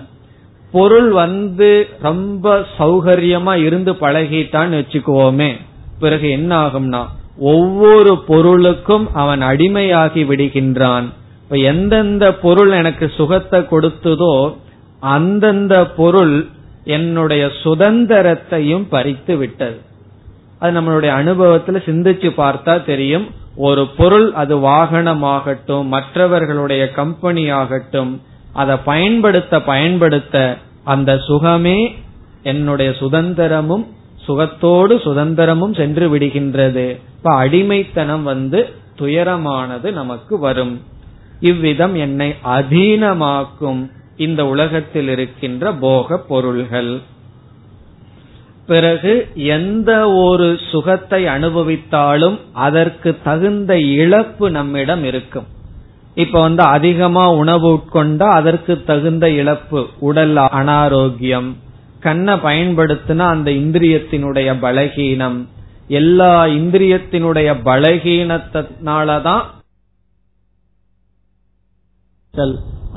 பொருள் 0.71 1.09
வந்து 1.09 1.87
ரொம்ப 2.01 2.65
சௌகரியமா 2.79 3.53
இருந்து 3.63 3.91
பழகிட்டான்னு 3.93 4.77
வச்சுக்குவோமே 4.79 5.51
பிறகு 5.99 6.29
என்ன 6.29 6.65
ஆகும்னா 6.65 7.05
ஒவ்வொரு 7.37 8.23
பொருளுக்கும் 8.27 9.09
அவன் 9.13 9.41
அடிமையாகி 9.41 10.21
விடுகின்றான். 10.29 11.07
இப்ப 11.53 11.65
எந்தெந்த 11.65 12.33
பொருள் 12.33 12.71
எனக்கு 12.71 13.11
சுகத்தை 13.15 13.59
கொடுத்ததோ 13.59 14.55
அந்தந்த 14.99 15.85
பொருள் 15.87 16.45
என்னுடைய 16.83 17.49
சுதந்திரத்தையும் 17.63 18.85
பறித்து 18.89 19.35
விட்டது. 19.37 19.77
அது 20.59 20.71
நம்மளுடைய 20.79 21.11
அனுபவத்துல 21.17 21.79
சிந்திச்சு 21.87 22.29
பார்த்தா 22.37 22.85
தெரியும். 22.85 23.27
ஒரு 23.55 23.87
பொருள் 23.97 24.33
அது 24.33 24.57
வாகனமாகட்டும் 24.57 25.85
மற்றவர்களுடைய 25.87 26.91
கம்பெனி 26.91 27.49
ஆகட்டும் 27.49 28.21
அதை 28.53 28.75
பயன்படுத்த 28.85 29.59
பயன்படுத்த 29.61 30.57
அந்த 30.83 31.15
சுகமே 31.27 31.95
என்னுடைய 32.43 32.91
சுதந்திரமும் 32.91 33.85
சுகத்தோடு 34.27 34.97
சுதந்திரமும் 35.05 35.75
சென்று 35.75 36.07
விடுகின்றது. 36.15 36.87
இப்ப 37.17 37.35
அடிமைத்தனம் 37.35 38.23
வந்து 38.23 38.69
துயரமானது 38.99 39.91
நமக்கு 39.91 40.39
வரும். 40.39 40.81
இவ்விதம் 41.49 41.95
என்னை 42.05 42.29
அதீனமாக்கும் 42.57 43.81
இந்த 44.25 44.41
உலகத்தில் 44.45 45.09
இருக்கின்ற 45.09 45.71
போக 45.85 46.17
பொருள்கள். 46.29 46.91
பிறகு 48.67 49.13
எந்த 49.55 49.91
ஒரு 50.25 50.47
சுகத்தை 50.71 51.21
அனுபவித்தாலும் 51.25 52.37
அதற்கு 52.67 53.09
தகுந்த 53.23 53.71
இழப்பு 53.95 54.45
நம்மிடம் 54.49 55.03
இருக்கும். 55.03 55.47
இப்ப 56.15 56.41
வந்து 56.41 56.63
அதிகமா 56.75 57.25
உணவு 57.41 57.69
உட்கொண்டா 57.73 58.27
அதற்கு 58.39 58.73
தகுந்த 58.83 59.25
இழப்பு 59.41 59.81
உடல் 59.99 60.35
அனாரோக்கியம் 60.59 61.49
கண்ணை 62.05 62.35
பயன்படுத்தினா 62.45 63.25
அந்த 63.35 63.49
இந்திரியத்தினுடைய 63.63 64.49
பலகீனம் 64.65 65.39
எல்லா 65.99 66.33
இந்திரியத்தினுடைய 66.59 67.49
பலகீனத்தினாலதான் 67.69 69.43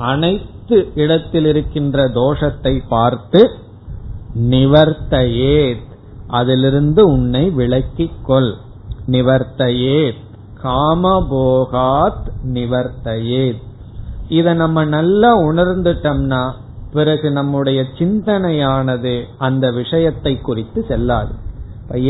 அனைத்து 0.05 0.77
இடத்தில் 0.93 1.45
இருக்கின்ற 1.45 2.07
தோஷத்தை 2.09 2.81
பார்த்து 2.87 3.41
நிவர்த்தையே 4.49 5.59
அதிலிருந்து 6.27 7.07
உன்னை 7.07 7.49
விலக்கிக் 7.49 8.21
கொள் 8.23 8.49
நிவர்த்தையே 9.07 9.99
காமபோகாத் 10.63 12.25
நிவர்த்தையே 12.53 13.45
இத 14.29 14.53
நம்ம 14.53 14.85
நல்லா 14.85 15.31
உணர்ந்துட்டோம்னா 15.41 16.41
பிறகு 16.91 17.31
நம்முடைய 17.31 17.81
சிந்தனையானது 17.97 19.15
அந்த 19.39 19.71
விஷயத்தை 19.71 20.33
குறித்து 20.41 20.85
செல்லாது. 20.87 21.33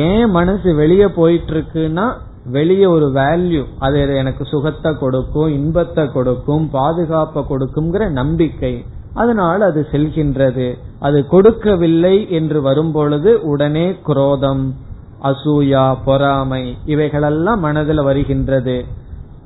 ஏன் 0.04 0.30
மனசு 0.30 0.76
வெளியே 0.76 1.08
போயிட்டு 1.12 1.54
இருக்குன்னா 1.54 2.08
வெளியே 2.52 2.86
ஒரு 2.86 3.08
வேல்யூ 3.08 3.64
அது 3.80 4.16
எனக்கு 4.16 4.46
சுகத்தை 4.46 4.98
கொடுக்கும் 4.98 5.52
இன்பத்தை 5.52 6.12
கொடுக்கும் 6.12 6.70
பாதுகாப்பை 6.70 7.44
கொடுக்குங்கிற 7.44 8.10
நம்பிக்கை. 8.10 8.86
அதனால் 9.14 9.62
அது 9.62 9.88
செல்கின்றது. 9.92 10.78
அது 11.00 11.28
கொடுக்கவில்லை 11.28 12.32
என்று 12.32 12.62
வரும்பொழுது 12.62 13.42
உடனே 13.44 13.96
குரோதம் 14.04 14.76
அசூயா 15.24 15.98
பொறாமை 16.06 16.78
இவைகளெல்லாம் 16.86 17.60
மனதில் 17.60 18.04
வருகின்றது. 18.04 18.86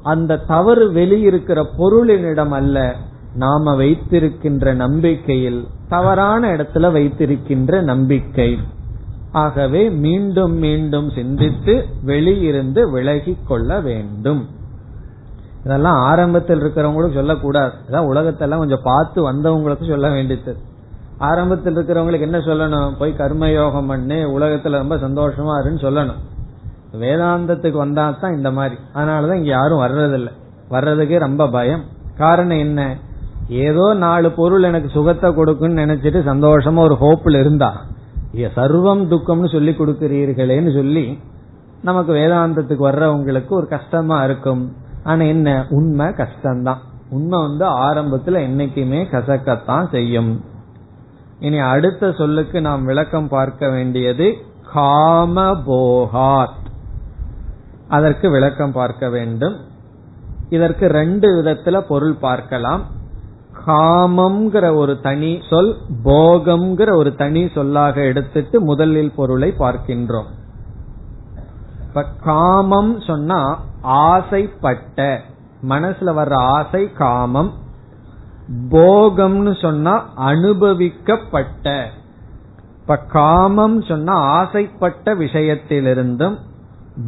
அந்த 0.03 0.37
தவறு 0.37 0.91
வெளியிருக்கிற 0.91 1.63
பொருளினிடம் 1.77 2.49
அல்ல 2.49 2.95
நாம 3.35 3.75
வைத்திருக்கின்ற 3.75 4.73
நம்பிக்கையில் 4.73 5.67
தவறான 5.89 6.55
இடத்துல 6.55 6.91
வைத்திருக்கின்ற 6.91 7.81
நம்பிக்கை. 7.81 8.57
ஆகவே 9.31 9.89
மீண்டும் 9.89 10.53
மீண்டும் 10.53 11.09
சிந்தித்து 11.09 11.85
வெளியிருந்து 12.05 12.91
விலகி 12.91 13.37
கொள்ள 13.47 13.79
வேண்டும். 13.79 14.49
இதெல்லாம் 15.65 15.95
ஆரம்பத்தில் 15.95 16.61
இருக்கிறவங்களுக்கு 16.61 17.13
சொல்லக்கூடாது. 17.13 17.73
அதான் 17.89 18.09
உலகத்தெல்லாம் 18.09 18.57
கொஞ்சம் 18.57 18.81
பார்த்து 18.83 19.31
வந்தவங்களுக்கு 19.31 19.87
சொல்ல 19.87 20.09
வேண்டியது. 20.09 20.57
ஆரம்பத்தில் 21.17 21.75
இருக்கிறவங்களுக்கு 21.75 22.19
என்ன 22.19 22.37
சொல்லணும்? 22.37 22.97
போய் 22.99 23.15
கர்மயோகம் 23.17 23.87
பண்ணு 23.87 24.39
உலகத்துல 24.39 24.69
ரொம்ப 24.69 24.95
சந்தோஷமா 24.95 25.65
இருன்னு 25.65 25.81
சொல்லணும். 25.81 26.19
வேதாந்தத்துக்கு 26.99 27.77
வந்தா 27.77 28.11
தான் 28.11 28.35
இந்த 28.35 28.51
மாதிரி. 28.51 28.75
அதனாலதான் 28.95 29.35
இங்க 29.35 29.49
யாரும் 29.49 29.81
வர்றதில்லை. 29.81 30.31
வர்றதுக்கே 30.69 31.19
ரொம்ப 31.19 31.49
பயம். 31.49 31.83
காரணம் 32.17 32.57
என்ன? 32.57 32.97
ஏதோ 33.49 33.93
நாலு 33.93 34.31
பொருள் 34.31 34.63
எனக்கு 34.63 34.89
சுகத்தை 34.89 35.29
கொடுக்குன்னு 35.29 35.81
நினைச்சிட்டு 35.83 36.21
சந்தோஷமா 36.27 36.79
ஒரு 36.79 36.97
ஹோப்பில் 37.01 37.39
இருந்தா 37.39 37.81
சர்வம் 38.35 39.07
துக்கம்னு 39.07 39.51
சொல்லி 39.51 39.71
கொடுக்கிறீர்களேன்னு 39.71 40.73
சொல்லி 40.73 41.19
நமக்கு 41.83 42.13
வேதாந்தத்துக்கு 42.13 42.81
வர்றவங்களுக்கு 42.81 43.47
ஒரு 43.47 43.67
கஷ்டமா 43.67 44.23
இருக்கும். 44.23 44.75
ஆனா 45.03 45.23
என்ன? 45.23 45.65
உண்மை 45.69 46.05
கஷ்டம்தான். 46.05 46.77
உண்மை 47.09 47.39
வந்து 47.39 47.65
ஆரம்பத்துல 47.65 48.33
என்னைக்குமே 48.33 49.05
கசக்கத்தான் 49.11 49.89
செய்யும். 49.89 50.43
இனி 51.39 51.59
அடுத்த 51.59 52.11
சொல்லுக்கு 52.11 52.61
நாம் 52.61 52.85
விளக்கம் 52.85 53.27
பார்க்க 53.27 53.69
வேண்டியது 53.69 54.35
காமபோகாத் 54.75 56.59
அதற்கு 57.87 58.29
விளக்கம் 58.29 58.71
பார்க்க 58.71 59.09
வேண்டும். 59.09 59.55
இதற்கு 60.49 60.87
ரெண்டு 60.87 61.43
விதத்துல 61.43 61.81
பொருள் 61.81 62.13
பார்க்கலாம். 62.13 62.85
காமம்ங்கிற 63.67 64.75
ஒரு 64.75 64.99
தனி 64.99 65.41
சொல் 65.49 65.77
போகம்ங்கிற 66.03 66.95
ஒரு 66.95 67.15
தனி 67.15 67.49
சொல்லாக 67.55 68.03
எடுத்துட்டு 68.03 68.61
முதலில் 68.61 69.11
பொருளை 69.15 69.53
பார்க்கின்றோம். 69.59 70.29
இப்ப 71.87 72.05
காமம் 72.23 73.01
சொன்னா 73.01 73.63
ஆசைப்பட்ட 73.81 75.21
மனசுல 75.69 76.13
வர்ற 76.13 76.33
ஆசை 76.33 76.91
காமம். 76.91 77.53
போகம்னு 78.69 79.61
சொன்னா 79.61 80.09
அனுபவிக்கப்பட்ட. 80.17 81.85
இப்ப 82.81 82.97
காமம் 82.97 83.81
சொன்னா 83.81 84.13
ஆசைப்பட்ட 84.13 85.15
விஷயத்திலிருந்தும் 85.15 86.37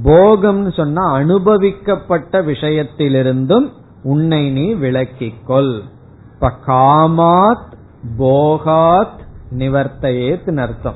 போகம்னு 0.04 0.74
சொன்னா 0.74 1.16
அனுபவிக்கப்பட்ட 1.16 2.42
விஷயத்திலிருந்தும் 2.42 3.70
உன்னை 4.04 4.52
நீ 4.52 4.76
விளக்கிக்கொள். 4.76 5.82
இப்ப 6.44 6.74
காமாத் 6.74 7.72
போகாத் 8.18 9.20
நிவர்த்தையேத் 9.58 10.58
அர்த்தம். 10.58 10.96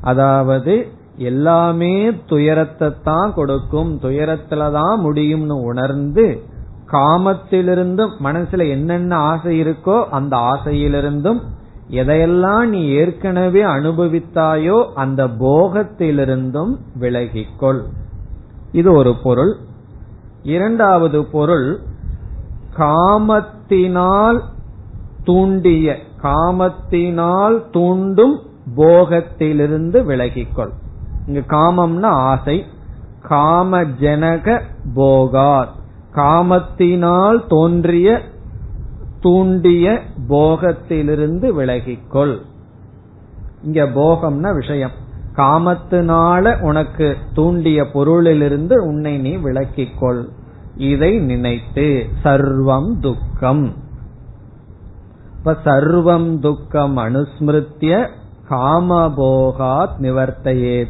அதாவது 0.00 0.88
எல்லாமே 1.16 2.12
துயரத்தை 2.26 2.88
தான் 3.02 3.34
கொடுக்கும். 3.34 3.98
துயரத்துல 4.02 4.72
தான் 4.72 5.04
முடியும்னு 5.04 5.60
உணர்ந்து 5.62 6.42
காமத்திலிருந்தும் 6.92 8.14
மனசுல 8.24 8.68
என்னென்ன 8.68 9.16
ஆசை 9.16 9.62
இருக்கோ 9.62 10.04
அந்த 10.10 10.36
ஆசையிலிருந்தும் 10.36 11.40
எதையெல்லாம் 11.90 12.66
நீ 12.68 12.88
ஏற்கனவே 12.88 13.64
அனுபவித்தாயோ 13.64 14.78
அந்த 14.94 15.26
போகத்திலிருந்தும் 15.26 16.76
விலகிக்கொள். 17.00 17.82
இது 18.72 18.92
ஒரு 18.92 19.14
பொருள். 19.22 19.56
இரண்டாவது 20.42 21.24
பொருள் 21.24 21.80
காமத்தினால் 22.76 24.42
தூண்டிய 25.24 25.96
காமத்தினால் 26.22 27.70
தூண்டும் 27.70 28.40
போகத்திலிருந்து 28.76 30.02
விலகிக்கொள். 30.02 30.70
இங்கு 31.26 31.44
காமம்னா 31.46 32.04
ஆசை. 32.04 32.64
காம 33.22 33.82
ஜனக 33.82 34.60
போகாத் 34.94 35.68
காமத்தினால் 36.14 37.46
தோன்றிய 37.48 38.20
தூண்டிய 39.20 40.00
போகத்திலிருந்து 40.28 41.62
விலகிக்கொள். 41.62 42.38
இங்க 43.62 43.84
போகம்னா 43.84 44.54
விஷயம். 44.54 44.90
காமத்தினால 45.36 46.60
உனக்கு 46.60 47.16
தூண்டிய 47.34 47.82
பொருளிலிருந்து 47.82 48.76
உன்னை 48.78 49.18
நீ 49.18 49.36
விளக்கிக்கொள் 49.36 50.28
இதை 50.76 51.18
நினைத்து 51.18 52.06
சர்வம் 52.24 52.98
துக்கம். 53.00 53.74
இப்ப 55.46 55.72
சர்வம் 55.72 56.38
துக்கம் 56.38 56.96
அனுஸ்மிருத்திய 56.98 58.08
காமபோகாத் 58.50 59.88
நிவர்த்தையே 59.98 60.84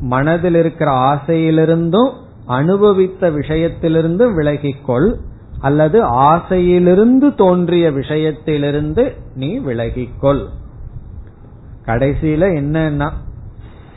மனதில் 0.00 0.54
இருக்கிற 0.54 0.90
ஆசையிலிருந்தும் 0.90 2.12
அனுபவித்த 2.46 3.30
விஷயத்திலிருந்து 3.30 4.28
விலகிக்கொள் 4.36 5.14
அல்லது 5.60 6.04
ஆசையிலிருந்து 6.04 7.34
தோன்றிய 7.34 7.90
விஷயத்திலிருந்து 7.90 9.12
நீ 9.34 9.60
விலகிக்கொள். 9.60 10.46
கடைசியில 11.86 12.44
என்னன்னா 12.60 13.10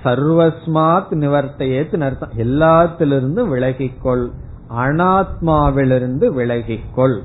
சர்வஸ்மாத் 0.04 1.12
நிவர்த்தையேத்து 1.12 2.02
அர்த்தம். 2.02 2.32
எல்லாத்திலிருந்து 2.38 3.48
விலகிக்கொள். 3.56 4.32
அனாத்மாவிலிருந்து 4.78 6.34
விலகிக்கொள். 6.34 7.22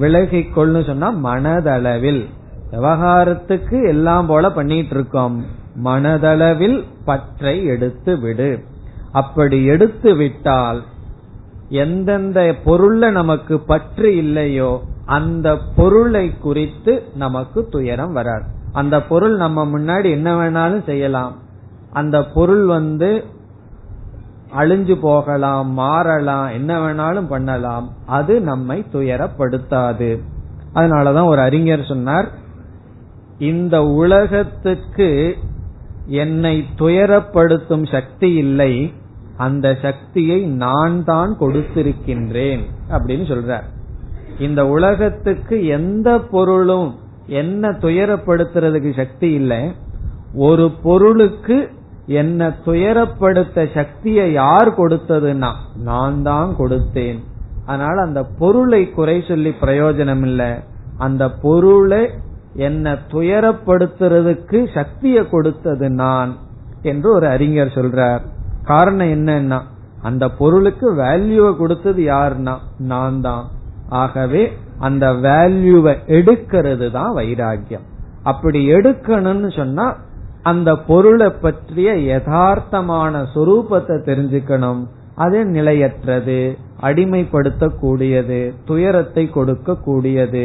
விலகிக்கொள்னு 0.00 0.86
சொன்னா 0.86 1.08
மனதளவில். 1.10 2.26
விவகாரத்துக்கு 2.72 3.88
எல்லாம் 3.88 4.26
போல 4.26 4.50
பண்ணிட்டு 4.50 4.94
இருக்கோம் 4.94 5.44
மனதளவில் 5.84 6.84
பற்றை 7.04 7.64
எடுத்து 7.64 8.18
விடு. 8.18 8.64
அப்படி 9.12 9.64
எடுத்து 9.64 10.14
விட்டால் 10.14 10.82
எந்தெந்த 11.68 12.54
பொருள்ல 12.64 13.10
நமக்கு 13.10 13.58
பற்று 13.58 14.16
இல்லையோ 14.16 14.80
அந்த 15.06 15.58
பொருளை 15.76 16.38
குறித்து 16.38 17.02
நமக்கு 17.14 17.68
துயரம் 17.68 18.12
வராது. 18.12 18.44
அந்த 18.72 19.02
பொருள் 19.02 19.36
நம்ம 19.36 19.64
முன்னாடி 19.64 20.10
என்ன 20.10 20.28
வேணாலும் 20.36 20.84
செய்யலாம். 20.84 21.34
அந்த 21.92 22.24
பொருள் 22.24 22.64
வந்து 22.64 23.24
அழிஞ்சு 24.56 24.94
போகலாம் 24.94 25.70
மாறலாம் 25.70 26.48
என்ன 26.48 26.78
வேணாலும் 26.78 27.28
பண்ணலாம் 27.28 27.92
அது 28.06 28.40
நம்மை 28.40 28.84
துயரப்படுத்தாது. 28.92 30.20
அதனாலதான் 30.74 31.26
ஒரு 31.26 31.40
அறிஞர் 31.40 31.84
சொன்னார் 31.84 32.28
இந்த 33.38 33.84
உலகத்துக்கு 33.84 35.36
என்னை 36.06 36.64
துயரப்படுத்தும் 36.78 37.90
சக்தி 37.90 38.34
இல்லை 38.34 38.92
அந்த 39.36 39.78
சக்தியை 39.82 40.40
நான் 40.40 41.04
தான் 41.04 41.36
கொடுத்திருக்கின்றேன் 41.40 42.60
அப்படின்னு 42.90 43.26
சொல்றார். 43.26 43.62
இந்த 44.38 44.66
உலகத்துக்கு 44.66 45.66
எந்த 45.66 46.18
பொருளும் 46.18 46.98
என்ன 47.26 47.68
துயரப்படுத்துறதுக்கு 47.68 48.96
சக்தி 48.96 49.32
இல்லை 49.32 49.74
ஒரு 50.34 50.70
பொருளுக்கு 50.70 51.70
என்ன 52.20 52.48
துயரப்படுத்த 52.64 53.64
சக்தியை 53.74 54.26
யார் 54.32 54.70
கொடுத்ததுன்னா 54.78 55.50
நான் 55.88 56.22
தான் 56.22 56.50
கொடுத்தேன். 56.58 57.18
அதனால 57.66 57.96
அந்த 58.02 58.20
பொருளை 58.40 58.82
குறை 58.90 59.16
சொல்லி 59.30 59.50
பிரயோஜனம் 59.60 60.24
இல்ல 60.28 60.42
அந்த 60.98 61.24
பொருளை 61.44 62.02
என்ன 62.68 62.94
துயரப்படுத்துறதுக்கு 63.12 64.58
சக்தியை 64.74 65.22
கொடுத்தது 65.28 65.88
நான் 65.90 66.32
என்று 66.82 67.08
ஒரு 67.14 67.26
அறிஞர் 67.26 67.76
சொல்றார். 67.76 68.22
காரணம் 68.62 69.12
என்னன்னா 69.16 69.60
அந்த 70.02 70.24
பொருளுக்கு 70.40 70.88
வேல்யூவை 70.94 71.52
கொடுத்தது 71.56 72.02
யாருன்னா 72.02 72.54
நான் 72.92 73.20
தான். 73.20 73.44
ஆகவே 74.02 74.42
அந்த 74.86 75.06
வேல்யூவை 75.12 75.94
எடுக்கிறது 76.18 76.86
தான் 76.90 77.12
வைராகியம் 77.16 77.86
அப்படி 78.22 78.60
எடுக்கணும்னு 78.76 79.50
சொன்னா 79.56 79.86
அந்த 80.50 80.70
பொருளை 80.88 81.28
பற்றிய 81.44 81.90
யதார்த்தமான 82.10 83.22
சொரூபத்தை 83.34 83.96
தெரிஞ்சுக்கணும். 84.08 84.82
அது 85.24 85.38
நிலையற்றது 85.56 86.38
அடிமைப்படுத்தக்கூடியது 86.88 88.40
துயரத்தை 88.68 89.24
கொடுக்க 89.36 89.76
கூடியது 89.86 90.44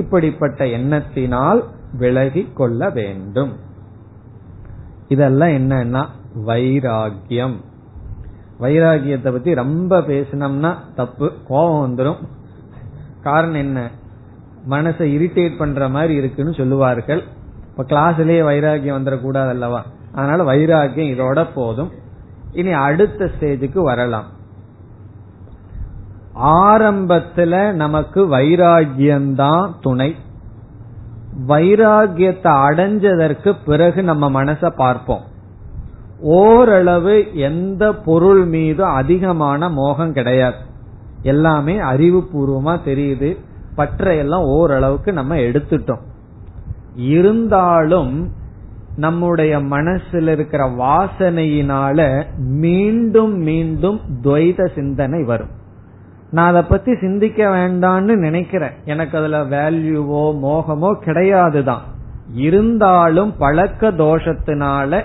இப்படிப்பட்ட 0.00 0.64
எண்ணத்தினால் 0.78 1.60
விலகி 2.02 2.42
கொள்ள 2.60 2.90
வேண்டும். 2.98 3.52
இதெல்லாம் 5.14 5.54
என்னன்னா 5.58 6.02
வைராகியம் 6.48 7.56
வைராகியத்தை 8.62 9.30
பத்தி 9.32 9.52
ரொம்ப 9.62 9.98
பேசினோம்னா 10.10 10.70
தப்பு 11.00 11.26
கோபம் 11.48 11.82
வந்துடும் 11.84 12.20
காரணம் 13.26 13.60
என்ன? 13.64 13.78
மனசை 14.70 15.06
இரிட்டேட் 15.16 15.60
பண்ற 15.60 15.88
மாதிரி 15.94 16.14
இருக்குன்னு 16.20 16.52
சொல்லுவார்கள். 16.60 17.22
இப்ப 17.76 17.84
கிளாஸ்லயே 17.84 18.44
வைராகியம் 18.44 18.98
வந்துடக்கூடாது 18.98 19.48
அல்லவா 19.48 19.84
அதனால 20.14 20.52
வைராகியம் 20.52 21.16
இதோட 21.16 21.46
போதும். 21.54 21.90
இனி 22.52 22.72
அடுத்த 22.72 23.30
ஸ்டேஜுக்கு 23.40 23.78
வரலாம். 23.78 24.24
ஆரம்பத்துல 26.42 27.72
நமக்கு 27.72 28.28
வைராகியம்தான் 28.28 29.70
துணை. 29.80 30.16
வைராகியத்தை 31.46 32.50
அடைஞ்சதற்கு 32.68 33.56
பிறகு 33.64 34.02
நம்ம 34.02 34.44
மனச 34.44 34.70
பார்ப்போம். 34.70 35.22
ஓரளவு 36.20 37.36
எந்த 37.36 37.92
பொருள் 37.92 38.44
மீது 38.44 38.84
அதிகமான 38.84 39.68
மோகம் 39.68 40.12
கிடையாது. 40.12 40.56
எல்லாமே 41.22 41.78
அறிவுபூர்வமா 41.78 42.78
தெரியுது. 42.84 43.38
பற்றையெல்லாம் 43.76 44.44
ஓரளவுக்கு 44.44 45.12
நம்ம 45.12 45.34
எடுத்துட்டோம். 45.36 46.10
இருந்தாலும் 46.94 48.32
நம்முடைய 48.96 49.60
மனசில் 49.60 50.28
இருக்கிற 50.28 50.64
வாசனையினால 50.64 52.24
மீண்டும் 52.36 53.38
மீண்டும் 53.38 54.00
துவைத 54.24 54.74
சிந்தனை 54.74 55.22
வரும். 55.22 55.60
நான் 56.30 56.48
அதை 56.48 56.62
பத்தி 56.62 56.94
சிந்திக்க 56.94 57.48
வேண்டாம்னு 57.48 58.16
நினைக்கிறேன். 58.16 58.70
எனக்கு 58.84 59.18
அதுல 59.18 59.44
வேல்யூவோ 59.44 60.38
மோகமோ 60.42 60.94
கிடையாதுதான். 61.04 61.80
இருந்தாலும் 62.32 63.34
பழக்க 63.38 63.90
தோஷத்தினால 63.90 65.04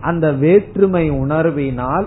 அந்த 0.00 0.32
வேற்றுமை 0.32 1.10
உணர்வினால் 1.10 2.06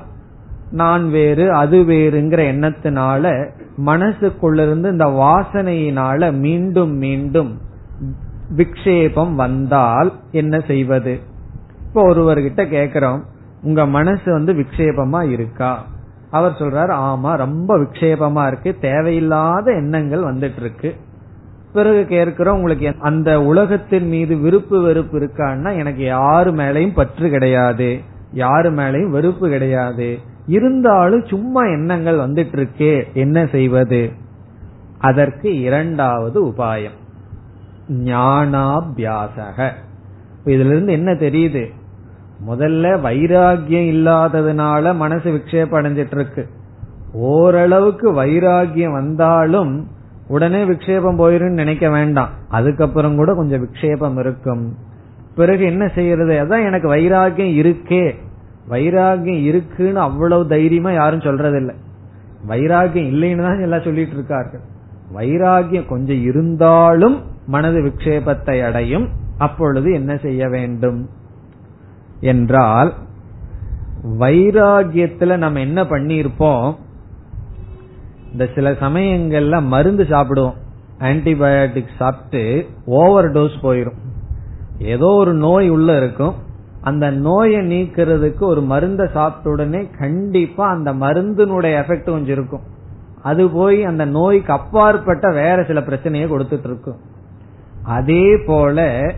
நான் 0.72 1.10
வேறு 1.10 1.54
அது 1.54 1.78
வேறுங்கிற 1.78 2.42
எண்ணத்தினால 2.52 3.50
மனசுக்குள்ளிருந்து 3.86 4.92
இந்த 4.92 5.06
வாசனையினால 5.06 6.34
மீண்டும் 6.34 6.94
மீண்டும் 6.94 7.60
விக்ஷேபம் 8.58 9.36
வந்தால் 9.36 10.14
என்ன 10.32 10.60
செய்வது? 10.60 11.20
இப்போ 11.88 12.14
ஒருவர்கிட்ட 12.14 12.62
கேக்குறோம் 12.76 13.22
உங்க 13.64 13.86
மனசு 13.86 14.32
வந்து 14.32 14.54
விக்ஷேபமா 14.54 15.30
இருக்கா? 15.30 15.86
அவர் 16.32 16.52
சொல்றாரு 16.52 16.94
ஆமா 16.94 17.36
ரொம்ப 17.36 17.78
விக்ஷேபமா 17.78 18.48
இருக்கு. 18.48 18.78
தேவையில்லாத 18.82 19.72
எண்ணங்கள் 19.72 20.24
வந்துட்டு 20.24 20.60
இருக்கு 20.60 20.96
பிறகு 21.74 22.06
கேட்கிறோம் 22.06 22.56
உங்களுக்கு 22.56 22.96
அந்த 23.00 23.42
உலகத்தின் 23.42 24.08
மீது 24.08 24.36
விருப்பு 24.36 24.82
வெறுப்பு 24.82 25.20
இருக்கான்னா 25.20 25.78
எனக்கு 25.78 26.04
யாரு 26.04 26.52
மேலையும் 26.52 26.94
பற்று 26.94 27.30
கிடையாது. 27.30 28.00
யாரு 28.34 28.72
மேலையும் 28.72 29.10
வெறுப்பு 29.10 29.50
கிடையாது. 29.50 30.20
இருந்தாலும் 30.48 31.26
சும்மா 31.26 31.64
எண்ணங்கள் 31.66 32.18
வந்துட்டு 32.18 32.58
இருக்கே 32.58 33.14
என்ன 33.14 33.46
செய்வது? 33.46 34.12
அதற்கு 34.98 35.60
இரண்டாவது 35.60 36.46
உபாயம். 36.46 36.98
ஞானாபியாசக. 37.90 39.72
இதுல 40.46 40.66
இருந்து 40.66 40.92
என்ன 40.92 41.12
தெரியுது? 41.12 41.66
முதல்ல 42.48 43.00
வைராகியம் 43.00 43.90
இல்லாததுனால 43.90 44.96
மனசு 44.96 45.32
விக்ஷேபம் 45.32 45.82
அடைஞ்சிட்டு 45.82 46.12
இருக்கு 46.12 46.48
ஓரளவுக்கு 47.14 48.24
வைராகியம் 48.24 48.92
வந்தாலும் 48.92 49.88
உடனே 50.28 50.64
விக்ஷேபம் 50.64 51.18
போயிரும் 51.18 51.52
நினைக்க 51.52 51.90
வேண்டாம். 51.90 52.30
அதுக்கப்புறம் 52.50 53.16
கூட 53.16 53.36
கொஞ்சம் 53.36 53.68
விக்ஷேபம் 53.68 54.20
இருக்கும். 54.20 54.76
பிறகு 55.36 55.66
என்ன 55.66 55.88
செய்யறது? 55.88 56.34
அதான் 56.34 56.66
எனக்கு 56.66 56.96
வைராகியம் 56.96 57.66
இருக்கே. 57.66 58.16
வைராகியம் 58.70 59.42
இருக்குன்னு 59.42 60.00
அவ்வளவு 60.00 60.48
தைரியமா 60.48 60.92
யாரும் 60.92 61.20
சொல்றதில்லை. 61.20 61.74
வைராகியம் 62.48 63.12
இல்லைன்னு 63.14 63.42
தான் 63.42 63.62
எல்லாம் 63.62 63.82
சொல்லிட்டு 63.82 64.14
இருக்கார்கள். 64.14 64.60
வைராகியம் 65.16 65.88
கொஞ்சம் 65.88 66.22
இருந்தாலும் 66.22 67.38
மனது 67.50 67.80
விக்ஷேபத்தை 67.82 68.64
அடையும். 68.64 69.10
அப்பொழுது 69.38 69.94
என்ன 69.94 70.18
செய்ய 70.18 70.48
வேண்டும்? 70.50 71.10
என்றால் 72.20 72.94
வைராகியத்துல 74.20 75.38
நம்ம 75.38 75.60
என்ன 75.60 75.84
பண்ணிருப்போம் 75.84 76.76
இந்த 78.32 78.50
சில 78.56 78.72
சமயங்கள்ல 78.72 79.66
மருந்து 79.66 80.04
சாப்பிடுவோம். 80.04 80.54
ஆன்டிபயோட்டிக் 81.00 81.98
சாப்பிட்டு 81.98 82.68
ஓவர் 82.86 83.32
டோஸ் 83.32 83.58
போயிரும். 83.64 84.00
ஏதோ 84.78 85.06
ஒரு 85.06 85.34
நோய் 85.34 85.70
உள்ள 85.70 85.98
இருக்கும். 85.98 86.36
அந்த 86.82 87.12
நோயை 87.12 87.60
நீக்கிறதுக்கு 87.60 88.40
ஒரு 88.40 88.62
மருந்த 88.62 89.10
சாப்பிட்ட 89.14 89.50
உடனே 89.50 89.90
கண்டிப்பா 90.00 90.68
அந்த 90.68 90.94
மருந்தினுடைய 90.94 91.80
எஃபெக்ட் 91.80 92.12
கொஞ்சம் 92.12 92.36
இருக்கும். 92.36 92.62
அது 93.22 93.50
போய் 93.50 93.84
அந்த 93.84 94.06
நோய்க்கு 94.06 94.54
அப்பாற்பட்ட 94.54 95.32
வேற 95.32 95.64
சில 95.64 95.84
பிரச்சனையை 95.84 96.32
கொடுத்துட்டு 96.32 96.66
இருக்கும். 96.66 97.00
அதே 97.90 98.38
போல 98.46 99.12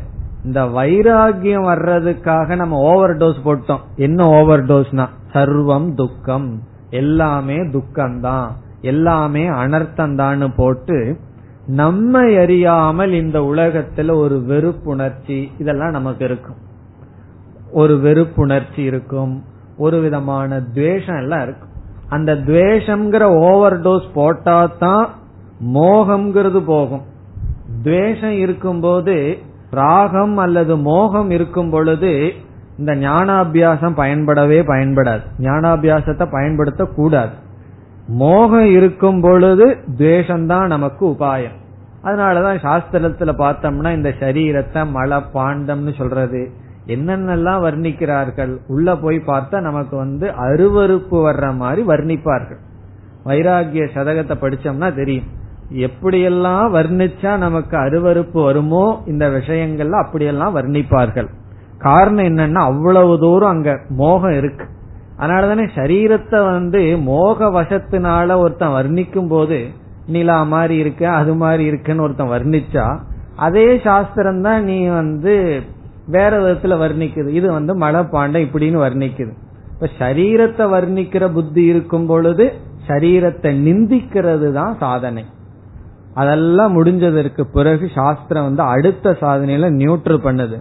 இந்த 0.44 0.64
வைராகியம் 0.66 1.68
வர்றதுக்காக 1.72 2.56
நம்ம 2.56 2.78
ஓவர் 2.78 3.18
டோஸ் 3.18 3.42
போட்டோம். 3.46 3.84
என்ன 3.96 4.28
ஓவர் 4.30 4.66
டோஸ்னா 4.66 5.08
சர்வம் 5.34 5.94
துக்கம். 5.94 6.62
எல்லாமே 6.90 7.56
துக்கம்தான். 7.56 8.52
எல்லாமே 8.82 9.50
அனர்த்தந்தான்னு 9.50 10.54
போட்டு 10.56 11.18
நம்ம 11.68 12.20
அறியாமல் 12.20 13.12
இந்த 13.12 13.40
உலகத்துல 13.40 14.16
ஒரு 14.16 14.44
வெறுப்புணர்ச்சி 14.48 15.52
இதெல்லாம் 15.58 15.90
நமக்கு 15.90 16.26
இருக்கும். 16.26 16.56
ஒரு 17.72 17.96
வெறுப்புணர்ச்சி 18.04 18.80
இருக்கும். 18.80 19.44
ஒரு 19.78 20.00
விதமான 20.00 20.62
துவேஷம் 20.62 21.18
எல்லாம் 21.18 21.42
இருக்கும். 21.42 21.70
அந்த 22.10 22.36
துவேஷம்ங்கிற 22.36 23.22
ஓவர் 23.22 23.82
டோஸ் 23.82 24.10
போட்டாதான் 24.16 25.06
மோகம்ங்கிறது 25.74 26.60
போகும். 26.60 27.10
துவேஷம் 27.84 28.38
இருக்கும்போது 28.38 29.38
ராகம் 29.72 30.38
அல்லது 30.38 30.78
மோகம் 30.78 31.30
இருக்கும் 31.30 31.70
பொழுது 31.70 32.32
இந்த 32.78 32.96
ஞானாபியாசம் 32.96 33.96
பயன்படவே 33.98 34.60
பயன்படாது. 34.68 35.22
ஞானாபியாசத்தை 35.40 36.28
பயன்படுத்த 36.32 36.86
கூடாது 36.86 37.32
மோகம் 38.08 38.66
இருக்கும் 38.66 39.22
பொழுது 39.22 39.78
துவேஷம்தான் 39.98 40.66
நமக்கு 40.66 41.08
உபாயம். 41.08 41.58
அதனாலதான் 42.04 42.60
சாஸ்திரத்துல 42.66 43.34
பார்த்தோம்னா 43.38 43.94
இந்த 43.94 44.14
சரீரத்தை 44.20 44.90
மழை 44.90 45.22
பாண்டம்னு 45.34 45.98
சொல்றது. 45.98 46.52
என்னென்னலாம் 46.88 47.64
வர்ணிக்கிறார்கள்? 47.66 48.58
உள்ள 48.68 48.96
போய் 48.98 49.18
பார்த்தா 49.28 49.62
நமக்கு 49.62 49.96
வந்து 49.96 50.28
அருவறுப்பு 50.28 51.18
வர்ற 51.28 51.56
மாதிரி 51.56 51.88
வர்ணிப்பார்கள். 51.88 52.62
வைராகிய 53.26 53.88
சதகத்தை 53.94 54.38
படிச்சோம்னா 54.38 54.96
தெரியும். 54.96 55.40
எப்படியெல்லாம் 55.86 56.66
வர்ணிச்சா 56.78 57.32
நமக்கு 57.38 57.76
அருவறுப்பு 57.78 58.40
வருமோ 58.44 58.86
இந்த 59.06 59.26
விஷயங்கள்ல 59.30 60.02
அப்படியெல்லாம் 60.04 60.56
வர்ணிப்பார்கள். 60.58 61.30
காரணம் 61.80 62.28
என்னன்னா 62.32 62.62
அவ்வளவு 62.72 63.14
தூரம் 63.20 63.50
அங்க 63.50 63.72
மோகம் 64.02 64.36
இருக்கு. 64.40 64.66
அதனாலதானே 65.20 65.66
சரீரத்தை 65.78 66.40
வந்து 66.46 66.82
மோக 67.10 67.50
வசத்தினால 67.60 68.38
ஒருத்தன் 68.38 68.76
வர்ணிக்கும் 68.80 69.28
போது 69.28 69.60
நிலா 70.08 70.38
மாதிரி 70.44 70.76
இருக்க 70.78 71.04
அது 71.12 71.34
மாதிரி 71.36 71.64
இருக்குன்னு 71.66 72.06
ஒருத்தன் 72.06 72.34
வர்ணிச்சா 72.36 72.86
அதே 73.36 73.68
சாஸ்திரம் 73.84 74.42
தான் 74.42 74.64
நீ 74.64 74.80
வந்து 74.88 75.34
வேற 76.16 76.32
விதத்துல 76.44 76.76
வர்ணிக்குது. 76.86 77.30
இது 77.40 77.48
வந்து 77.52 77.74
மழை 77.76 78.02
பாண்டம் 78.14 78.46
இப்படின்னு 78.48 78.80
வர்ணிக்குது. 78.88 79.34
இப்ப 79.74 79.90
சரீரத்தை 80.00 80.66
வர்ணிக்கிற 80.74 81.26
புத்தி 81.34 81.64
இருக்கும் 81.64 82.06
பொழுது 82.06 82.46
சரீரத்தை 82.88 83.52
நிந்திக்கிறது 83.68 84.50
தான் 84.52 84.74
சாதனை. 84.80 85.24
அதெல்லாம் 86.14 86.84
முடிஞ்சதற்கு 86.84 87.41
பிறகு 87.41 87.89
சாஸ்திரம் 87.95 88.43
வந்து 88.43 88.64
அடுத்த 88.64 89.18
சாதனையில 89.22 89.70
நியூட்ரல் 89.72 90.24
பண்ணுது. 90.24 90.57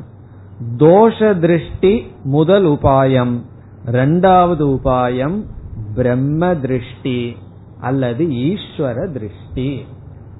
தோஷ 0.76 1.38
திருஷ்டி 1.38 2.12
முதல் 2.24 2.64
உபாயம். 2.64 3.42
ரெண்டாவது 3.86 4.78
உபாயம் 4.78 5.42
பிரம்ம 5.94 6.54
திருஷ்டி 6.56 7.36
அல்லது 7.80 8.24
ஈஸ்வர 8.24 9.12
திருஷ்டி 9.12 9.86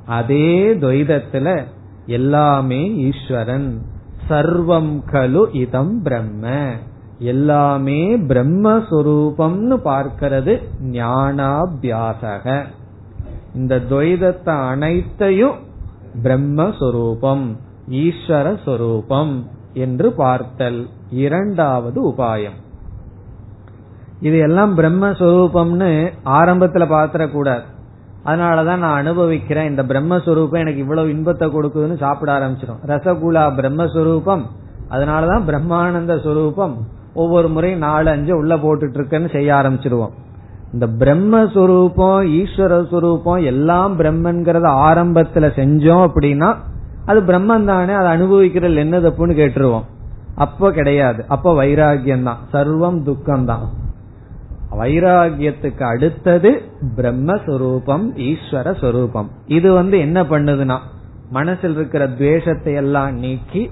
அதே 0.07 0.75
துவைதத்துல 0.75 1.65
எல்லாமே 2.07 2.95
ஈஸ்வரன். 2.95 3.83
சர்வம் 4.29 5.03
கலு 5.13 5.55
இதம் 5.55 6.03
பிரம்ம. 6.03 6.73
எல்லாமே 7.19 8.17
பிரம்மஸ்வரூபம்னு 8.17 9.77
பார்க்கிறது 9.85 10.63
ஞானாபியாசக. 10.91 12.65
இந்த 13.55 13.77
துவைதத்தை 13.91 14.69
அனைத்தையும் 14.69 15.57
பிரம்மஸ்வரூபம் 16.23 17.57
ஈஸ்வர 17.91 18.59
சொரூபம் 18.65 19.49
என்று 19.73 20.13
பார்த்தல். 20.13 20.89
இரண்டாவது 21.11 22.09
உபாயம். 22.09 22.59
இது 24.21 24.39
எல்லாம் 24.39 24.79
பிரம்மஸ்வரூபம்னு 24.79 26.13
ஆரம்பத்துல 26.25 26.89
பாத்திர 26.89 27.29
கூடாது 27.29 27.63
அதனாலதான் 28.25 28.83
நான் 28.85 28.99
அனுபவிக்கிறேன் 28.99 29.69
இந்த 29.71 29.83
பிரம்மஸ்வரூபம் 29.83 30.59
எனக்கு 30.59 30.81
இவ்வளவு 30.81 31.11
இன்பத்தை 31.11 31.49
கொடுக்குதுன்னு 31.49 31.99
சாப்பிட 31.99 32.39
ஆரம்பிச்சிடும். 32.39 32.81
ரசகுலா 32.87 33.45
பிரம்மஸ்வரூபம் 33.59 34.43
அதனாலதான் 34.91 35.47
பிரம்மானந்த 35.47 36.21
ஸ்வரூபம். 36.21 36.77
ஒவ்வொரு 37.15 37.49
முறையும் 37.49 37.79
நாலு 37.79 38.11
அஞ்சு 38.11 38.37
உள்ள 38.37 38.57
போட்டுட்டு 38.57 38.99
இருக்கேன்னு 38.99 39.33
செய்ய 39.33 39.55
ஆரம்பிச்சிருவோம் 39.55 40.13
இந்த 40.75 40.87
பிரம்மஸ்வரூபம் 41.01 42.27
ஈஸ்வர 42.41 42.75
சுரூபம் 42.91 43.43
எல்லாம் 43.53 43.95
பிரம்மன்கிறத 44.01 44.67
ஆரம்பத்துல 44.89 45.47
செஞ்சோம் 45.61 46.05
அப்படின்னா 46.09 46.51
அது 47.11 47.21
பிரம்மன் 47.31 47.69
தானே 47.71 47.95
அதை 48.01 48.09
அனுபவிக்கிறது 48.17 48.83
என்ன 48.85 48.99
தப்புன்னு 48.99 49.35
கேட்டுருவோம். 49.41 49.87
அப்போ 50.45 50.67
கிடையாது. 50.71 51.21
அப்போ 51.35 51.51
வைராகியம் 51.61 52.27
தான் 52.29 52.43
சர்வம் 52.53 52.99
துக்கம் 53.09 53.47
தான் 53.51 53.65
வைராகியத்துக்கு 54.81 55.85
அடுத்தது 55.93 56.51
பிரம்மஸ்வரூபம் 56.99 58.05
ஈஸ்வர 58.29 58.75
சொரூபம். 58.83 59.29
இது 59.57 59.69
வந்து 59.73 59.97
என்ன 60.07 60.19
பண்ணுதுன்னா 60.33 60.77
மனசில் 61.39 61.75
இருக்கிற 61.79 62.05
துவேஷத்தை 62.21 62.73
எல்லாம் 62.83 63.13
நீக்கி 63.25 63.63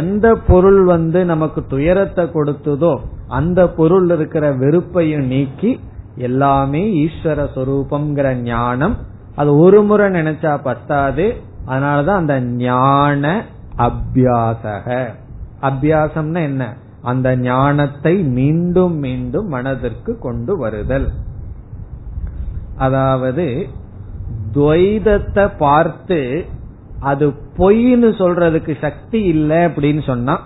எந்த 0.00 0.26
பொருள் 0.48 0.82
வந்து 0.84 1.20
நமக்கு 1.24 1.60
துயரத்தை 1.72 2.24
கொடுத்ததோ 2.34 2.92
அந்த 3.38 3.60
பொருள் 3.78 4.10
இருக்கிற 4.16 4.44
வெறுப்பையும் 4.62 5.26
நீக்கி 5.26 5.70
எல்லாமே 6.16 7.04
ஈஸ்வர 7.04 7.46
சொரூபம்ங்கிற 7.54 8.34
ஞானம். 8.34 8.96
அது 9.34 9.58
ஒரு 9.58 9.82
முறை 9.82 10.10
நினைச்சா 10.10 10.62
பத்தாது. 10.62 11.36
அதனாலதான் 11.66 12.20
அந்த 12.22 12.40
ஞான 12.40 13.44
அபியாசக. 13.78 15.08
அபியாசம்னா 15.62 16.38
என்ன? 16.38 16.76
அந்த 17.02 17.36
ஞானத்தை 17.36 18.16
மீண்டும் 18.16 18.96
மீண்டும் 18.96 19.48
மனதிற்கு 19.48 20.18
கொண்டு 20.18 20.56
வருதல். 20.56 21.10
அதாவது 22.76 23.66
துவைதத்தை 24.54 25.50
பார்த்து 25.58 26.44
அது 27.00 27.28
பொய்னு 27.28 28.08
சொல்றதுக்கு 28.12 28.78
சக்தி 28.80 29.22
இல்லை 29.22 29.56
அப்படின்னு 29.56 30.02
சொன்னா 30.02 30.40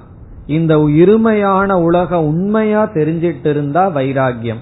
இந்த 0.46 0.76
இருமையான 0.76 1.72
உலக 1.72 2.22
உண்மையா 2.22 2.84
தெரிஞ்சிட்டு 2.84 3.46
இருந்தா 3.46 3.88
வைராகியம் 3.88 4.58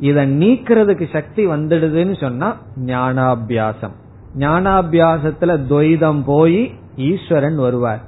இத 0.00 0.26
நீக்கிறதுக்கு 0.26 1.08
சக்தி 1.12 1.46
வந்துடுதுன்னு 1.46 2.20
சொன்னா 2.20 2.56
ஞானாபியாசம். 2.84 3.92
ஞானாபியாசத்துல 4.38 5.58
துவைதம் 5.70 6.22
போய் 6.24 6.74
ஈஸ்வரன் 6.96 7.56
வருவார். 7.56 8.00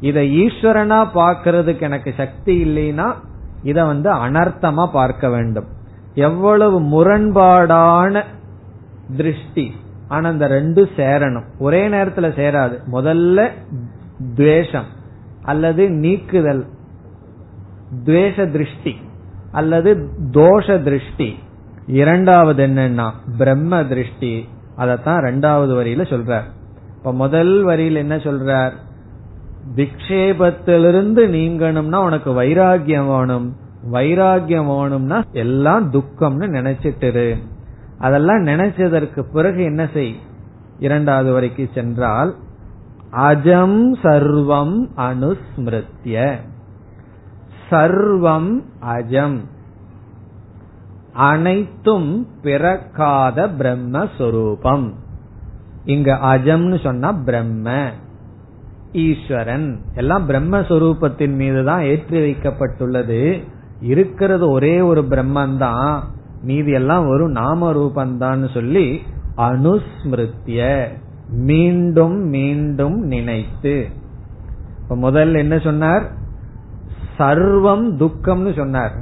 இத 0.00 0.20
ஈஸ்வரனா 0.20 1.08
பார்க்கறதுக்கு 1.14 1.80
எனக்கு 1.80 2.14
சக்தி 2.16 2.64
இல்லைன்னா 2.64 3.14
இத 3.62 3.84
வந்து 3.84 4.12
அனர்த்தமா 4.12 4.86
பார்க்க 4.86 5.28
வேண்டும். 5.28 5.66
எவ்வளவு 6.14 6.80
முரண்பாடான 6.80 8.22
திருஷ்டி. 9.16 9.74
ஆனா 10.08 10.28
அந்த 10.28 10.48
ரெண்டும் 10.48 10.88
சேரணும். 10.96 11.44
ஒரே 11.58 11.88
நேரத்துல 11.88 12.28
சேராது. 12.40 12.78
முதல்ல 12.92 13.48
துவேஷம் 14.36 14.86
அல்லது 15.42 15.90
நீக்குதல். 15.90 16.66
துவேஷ 18.04 18.50
திருஷ்டி. 18.50 18.96
அல்லது 19.52 20.08
தோஷ 20.30 20.82
திருஷ்டி. 20.82 21.38
இரண்டாவது 21.86 22.66
என்னன்னா 22.66 23.10
பிரம்ம 23.38 23.84
திருஷ்டி. 23.84 24.48
அதத்தான் 24.78 25.20
ரெண்டாவது 25.20 25.74
வரியில 25.74 26.02
சொல்றார். 26.02 26.44
இப்ப 26.96 27.12
முதல் 27.12 27.64
வரியில 27.64 27.94
என்ன 27.94 28.16
சொல்றார்? 28.16 28.72
விக்ஷேபத்திலிருந்து 29.76 31.26
நீங்கணும்னா 31.26 31.96
உனக்கு 31.96 32.42
வைராகியம் 32.42 33.16
வேணும். 33.16 33.56
வைராகியம் 33.92 34.78
வேணும்னா 34.78 35.22
எல்லாம் 35.32 35.92
துக்கம்னு 35.92 36.46
நினைச்சிட்டு 36.46 37.36
அதெல்லாம் 37.98 38.46
நினைச்சதற்கு 38.46 39.22
பிறகு 39.32 39.62
என்ன 39.62 39.88
செய்? 39.92 40.16
இரண்டாவது 40.78 41.32
வரைக்கும் 41.32 41.68
சென்றால் 41.74 42.34
அஜம் 43.12 43.92
சர்வம் 44.02 44.88
அனுஸ்மிருத்திய 44.96 46.36
சர்வம் 47.70 48.62
அஜம். 48.80 49.38
அனைத்தும் 51.12 52.26
பிறக்காத 52.42 53.48
பிரம்மஸ்வரூபம். 53.58 54.92
இங்க 55.84 56.14
அஜம்னு 56.14 56.82
சொன்னா 56.82 57.12
பிரம்ம 57.12 57.90
ஈஸ்வரன். 58.92 59.80
எல்லாம் 59.94 60.28
பிரம்மஸ்வரூபத்தின் 60.28 61.34
மீது 61.34 61.64
தான் 61.64 61.82
ஏற்றி 61.82 62.18
வைக்கப்பட்டுள்ளது. 62.18 63.42
இருக்கிறது 63.80 64.50
ஒரே 64.50 64.80
ஒரு 64.80 65.00
பிரம்மன் 65.00 65.56
தான் 65.56 66.04
மீதி 66.42 66.72
எல்லாம் 66.72 67.08
ஒரு 67.08 67.28
நாம 67.28 67.72
ரூபந்தான்னு 67.72 68.52
சொல்லி 68.54 69.02
அனுஸ்மிருத்திய 69.36 70.88
மீண்டும் 71.28 72.18
மீண்டும் 72.28 72.98
நினைத்து. 73.02 73.86
இப்ப 74.82 75.10
முதல்ல 75.10 75.36
என்ன 75.36 75.58
சொன்னார்? 75.58 76.24
சர்வம் 77.18 77.84
துக்கம்னு 78.00 78.56
சொன்னார். 78.56 78.92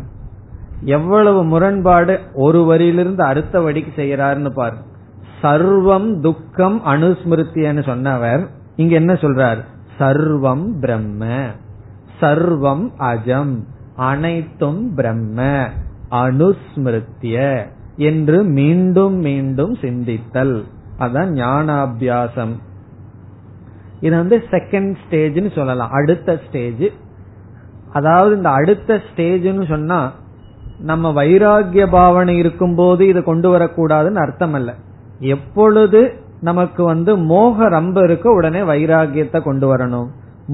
எவ்வளவு 0.80 1.44
முரண்பாடு 1.44 2.20
ஒரு 2.34 2.60
வரியிலிருந்து 2.60 3.20
அடுத்த 3.20 3.60
வடிக்கு 3.60 4.02
செய்யறாருன்னு 4.02 4.50
பாரு. 4.50 4.76
சர்வம் 5.42 6.20
துக்கம் 6.20 6.80
அனுஸ்மிருத்தியன்னு 6.86 7.84
சொன்னவர். 7.84 8.48
இங்க 8.76 8.94
என்ன 8.94 9.12
சொல்றார்? 9.12 9.58
சர்வம் 9.98 10.78
பிரம்ம 10.80 11.26
சர்வம் 12.20 12.90
அஜம் 12.98 13.64
அனைத்தும் 13.96 14.94
பிரம்ம 14.94 15.68
அனுஸ்மிருத்திய 16.10 17.66
என்று 17.96 18.42
மீண்டும் 18.42 19.14
மீண்டும் 19.14 19.74
சிந்தித்தல். 19.74 20.62
அதான் 20.98 21.30
ஞானாபியாசம். 21.40 22.54
இது 24.00 24.16
வந்து 24.16 24.44
செகண்ட் 24.50 24.94
ஸ்டேஜ்னு 25.10 25.54
சொல்லலாம். 25.54 25.90
அடுத்த 25.90 26.40
ஸ்டேஜ் 26.48 26.92
அதாவது 27.98 28.32
இந்த 28.36 28.50
அடுத்த 28.58 29.00
ஸ்டேஜ்னு 29.06 29.64
சொன்னா 29.72 30.00
நம்ம 30.90 31.10
வைராகிய 31.20 31.84
பாவனை 31.90 32.34
இருக்கும் 32.42 32.74
போது 32.74 33.02
இதை 33.06 33.20
கொண்டு 33.22 33.48
வரக்கூடாதுன்னு 33.54 34.22
அர்த்தம் 34.24 34.56
அல்ல 34.58 34.70
எப்பொழுது 35.34 36.00
நமக்கு 36.48 36.82
வந்து 36.84 37.12
மோக 37.32 37.68
ரொம்ப 37.68 37.98
இருக்க 38.06 38.26
உடனே 38.38 38.60
வைராகியத்தை 38.70 39.38
கொண்டு 39.42 39.66
வரணும். 39.70 40.08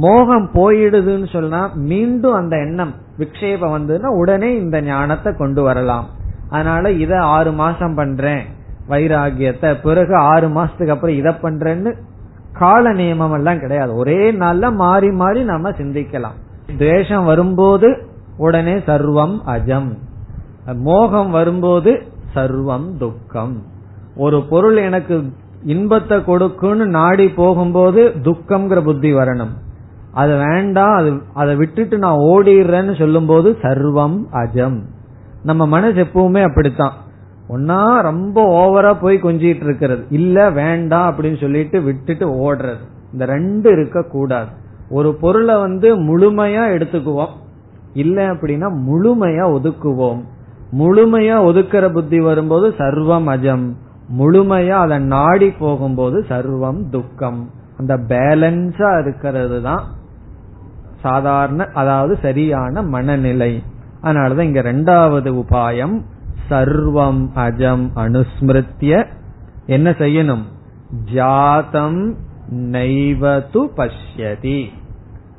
மோகம் 0.04 0.46
போயிடுதுன்னு 0.54 1.28
சொன்னா 1.32 1.60
மீண்டும் 1.90 2.36
அந்த 2.40 2.54
எண்ணம் 2.66 2.92
விக்ஷேபம் 3.18 3.74
வந்ததுன்னா 3.76 4.10
உடனே 4.22 4.50
இந்த 4.56 4.76
ஞானத்தை 4.90 5.30
கொண்டு 5.40 5.62
வரலாம். 5.62 6.06
அதனால 6.50 6.92
இத 7.04 7.12
ஆறு 7.36 7.52
மாசம் 7.62 7.94
பண்றேன் 7.94 8.44
வைராகியத்தை 8.88 9.70
பிறகு 9.86 10.14
ஆறு 10.32 10.48
மாசத்துக்கு 10.58 10.94
அப்புறம் 10.94 11.18
இதை 11.20 11.32
பண்றேன்னு 11.42 11.90
கால 12.52 12.92
நியமம் 12.92 13.34
எல்லாம் 13.38 13.60
கிடையாது. 13.60 13.92
ஒரே 13.94 14.20
நாள்ல 14.42 14.72
மாறி 14.84 15.10
மாறி 15.22 15.42
நாம 15.50 15.72
சிந்திக்கலாம். 15.80 16.38
துவேஷம் 16.78 17.24
வரும்போது 17.24 18.06
உடனே 18.36 18.74
சர்வம் 18.74 19.40
அஜம். 19.46 19.96
மோகம் 20.74 21.30
வரும்போது 21.30 22.02
சர்வம் 22.34 22.96
துக்கம். 22.98 23.62
ஒரு 24.16 24.42
பொருள் 24.42 24.76
எனக்கு 24.76 25.32
இன்பத்தை 25.64 26.18
கொடுக்குன்னு 26.18 26.84
நாடி 26.84 27.28
போகும்போது 27.28 28.08
துக்கம்ங்கிற 28.08 28.82
புத்தி 28.82 29.14
வரணும். 29.14 29.54
அது 30.12 30.36
வேண்டாம் 30.36 30.96
அது 30.96 31.20
அதை 31.34 31.56
விட்டுட்டு 31.56 31.98
நான் 31.98 32.18
ஓடிடுறேன்னு 32.18 32.98
சொல்லும் 32.98 33.26
போது 33.26 33.56
சர்வம் 33.62 34.24
அஜம். 34.30 34.82
நம்ம 35.42 35.66
மனசு 35.66 36.04
எப்பவுமே 36.04 36.42
அப்படித்தான். 36.42 36.92
ஒன்னா 37.48 38.00
ரொம்ப 38.00 38.44
ஓவரா 38.46 38.96
போய் 39.00 39.22
கொஞ்சிட்டு 39.22 39.62
இருக்கிறது. 39.62 40.06
இல்ல 40.10 40.50
வேண்டாம் 40.50 41.14
அப்படின்னு 41.14 41.40
சொல்லிட்டு 41.40 41.80
விட்டுட்டு 41.80 42.54
ஓடுறது. 42.54 42.88
இந்த 43.12 43.24
ரெண்டு 43.24 43.70
இருக்க 43.72 44.02
கூடாது 44.02 44.58
ஒரு 44.90 45.14
பொருளை 45.14 45.58
வந்து 45.58 45.96
முழுமையா 45.96 46.64
எடுத்துக்குவோம். 46.76 47.30
இல்ல 47.94 48.34
அப்படின்னா 48.34 48.72
முழுமையா 48.88 49.44
ஒதுக்குவோம். 49.50 50.24
முழுமையா 50.78 51.36
ஒதுக்கிற 51.44 51.92
புத்தி 51.92 52.20
வரும்போது 52.20 52.68
சர்வம் 52.68 53.24
அஜம். 53.26 53.74
முழுமையா 54.18 54.68
அதை 54.68 54.98
நாடி 54.98 55.50
போகும்போது 55.50 56.24
சர்வம் 56.28 56.88
துக்கம். 56.90 57.50
அந்த 57.78 57.96
பேலன்ஸா 57.96 59.00
இருக்கிறது 59.00 59.62
தான் 59.62 59.84
சாதாரண 61.00 61.68
அதாவது 61.74 62.18
சரியான 62.22 62.82
மனநிலை. 62.82 63.62
அதனாலதான் 64.02 64.40
இங்க 64.40 64.62
ரெண்டாவது 64.62 65.42
உபாயம் 65.42 66.02
சர்வம் 66.50 67.28
அஜம் 67.34 67.90
அனுஸ்மிருத்திய. 67.96 69.06
என்ன 69.66 69.90
செய்யணும்? 69.90 70.42
ஜாதம் 71.12 72.14
நைவது 72.54 73.68
பஷ்யதி. 73.76 74.64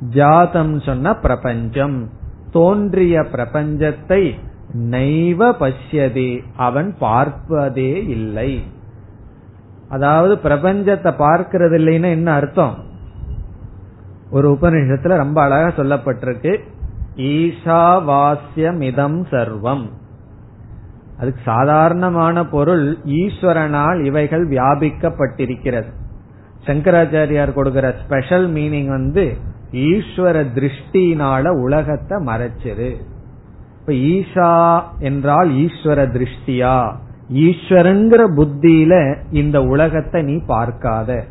ஜாதம் 0.10 0.80
சொன்ன 0.80 1.16
பிரபஞ்சம். 1.16 2.10
தோன்றிய 2.52 3.20
பிரபஞ்சத்தை 3.20 4.36
நைவ 4.74 5.60
பஷ்யதி 5.60 6.40
அவன் 6.56 6.96
பார்ப்பதே 7.00 8.06
இல்லை. 8.06 8.64
அதாவது 9.90 10.36
பிரபஞ்சத்தை 10.36 11.04
பார்க்கறது 11.04 11.74
இல்லைன்னா 11.78 12.02
என்ன 12.02 12.34
அர்த்தம்? 12.34 12.76
ஒரு 14.32 14.58
உபநிஷத்துல 14.62 15.02
ரொம்ப 15.02 15.42
அழகா 15.42 15.84
சொல்லப்பட்டிருக்கு. 15.84 16.60
ஈஷாவாஸ்யமிதம் 17.16 19.26
சர்வம். 19.32 19.90
அதுக்கு 21.20 21.42
சாதாரணமான 21.46 22.46
பொருள் 22.46 22.98
ஈஸ்வரனால் 23.06 24.04
இவைகள் 24.04 24.48
வியாபிக்கப்பட்டிருக்கிறது. 24.48 25.88
சங்கராச்சாரியார் 26.66 27.54
கொடுக்கிற 27.54 27.96
ஸ்பெஷல் 28.06 28.54
மீனிங் 28.54 28.88
வந்து 28.88 29.38
ஈஸ்வர 29.72 30.46
திருஷ்டினால 30.56 31.48
உலகத்தை 31.48 32.18
மறைச்சிரு. 32.26 32.96
இப்ப 33.80 33.94
ஈஷா 33.94 34.82
என்றால் 35.00 35.50
ஈஸ்வர 35.50 36.08
திருஷ்டியா? 36.08 36.92
ஈஸ்வரங்கிற 37.34 38.22
புத்தியில 38.38 39.16
இந்த 39.32 39.64
உலகத்தை 39.64 40.22
நீ 40.22 40.42
பார்க்காத. 40.46 41.26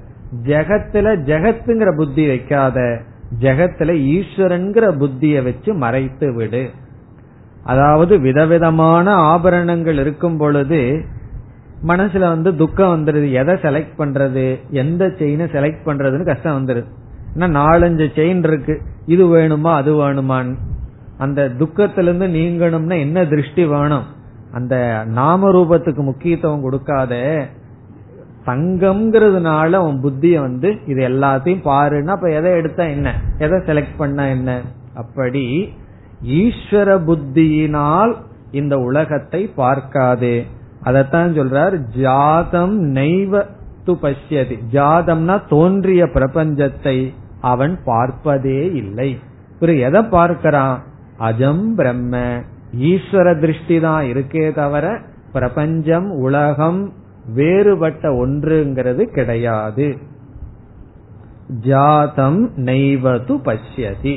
ஜெகத்துல 0.44 1.16
ஜெகத்துங்கிற 1.24 1.96
புத்தி 1.96 2.26
வைக்காத. 2.26 3.00
ஜெகத்துல 3.40 3.92
ஈஸ்வரன்கிற 4.14 4.96
புத்திய 4.96 5.42
வச்சு 5.42 5.74
மறைத்து 5.74 6.34
விடு. 6.34 6.70
அதாவது 7.64 8.18
விதவிதமான 8.18 9.14
ஆபரணங்கள் 9.14 9.98
இருக்கும் 9.98 10.36
பொழுது 10.36 11.04
மனசுல 11.86 12.18
வந்து 12.18 12.56
துக்கம் 12.56 12.92
வந்துருது. 12.94 13.32
எதை 13.32 13.54
செலக்ட் 13.54 13.98
பண்றது? 13.98 14.60
எந்த 14.70 15.12
செயினை 15.18 15.46
செலக்ட் 15.46 15.86
பண்றதுன்னு 15.86 16.24
கஷ்டம் 16.24 16.66
வந்துருது. 16.66 16.86
நாலஞ்சு 17.36 18.06
செயின் 18.14 18.46
இருக்கு. 18.46 18.80
இது 19.06 19.36
வேணுமா 19.36 19.74
அது 19.74 19.94
வேணுமான்னு. 19.94 20.54
அந்த 21.18 21.50
துக்கத்திலிருந்து 21.58 22.26
நீங்கணும்னா 22.28 22.98
என்ன 22.98 23.24
திருஷ்டி 23.24 23.64
வேணும்? 23.64 24.04
அந்த 24.52 25.02
நாம 25.06 25.50
ரூபத்துக்கு 25.50 26.02
முக்கியத்துவம் 26.02 26.62
கொடுக்காத 26.62 27.46
தங்கம்ங்கிறதுனால 28.46 29.76
உன் 29.76 30.00
புத்திய 30.02 30.40
வந்து 30.40 30.78
இது 30.86 31.08
எல்லாத்தையும் 31.08 31.64
பாருன்னா 31.64 32.06
அப்ப 32.06 32.32
எதை 32.32 32.52
எடுத்தா 32.52 32.84
என்ன? 32.84 33.20
எதை 33.38 33.58
செலக்ட் 33.58 33.96
பண்ண 33.96 34.28
என்ன? 34.28 34.60
அப்படி 34.94 35.72
ஈஸ்வர 36.24 36.98
புத்தியினால் 37.06 38.14
இந்த 38.50 38.78
உலகத்தை 38.78 39.52
பார்க்காதே. 39.56 40.46
அதத்தான் 40.84 41.32
சொல்றார் 41.38 41.84
ஜாதம் 41.98 42.94
நெய்வ 42.94 43.46
து 43.86 43.94
பசியதி 43.94 44.58
ஜாதம்னா 44.72 45.42
தோன்றிய 45.48 46.04
பிரபஞ்சத்தை. 46.04 47.12
அவன் 47.40 47.78
பார்ப்பதே 47.84 48.72
இல்லை. 48.72 49.18
பிறகு 49.60 49.78
எதை 49.78 50.02
பார்க்கிறான்? 50.02 50.82
அஜம் 51.18 51.74
பிரம்ம. 51.74 52.42
ஈஸ்வர 52.78 53.40
திருஷ்டி 53.40 53.80
தான் 53.80 54.04
இருக்கே 54.04 54.54
தவிர 54.54 55.00
பிரபஞ்சம் 55.32 56.10
உலகம் 56.10 56.92
வேறுபட்ட 57.34 58.08
ஒன்றுங்கிறது 58.08 59.02
கிடையாது. 59.02 59.98
ஜாதம் 61.48 62.52
நெய்வது 62.56 63.40
பஷ்யதி. 63.44 64.16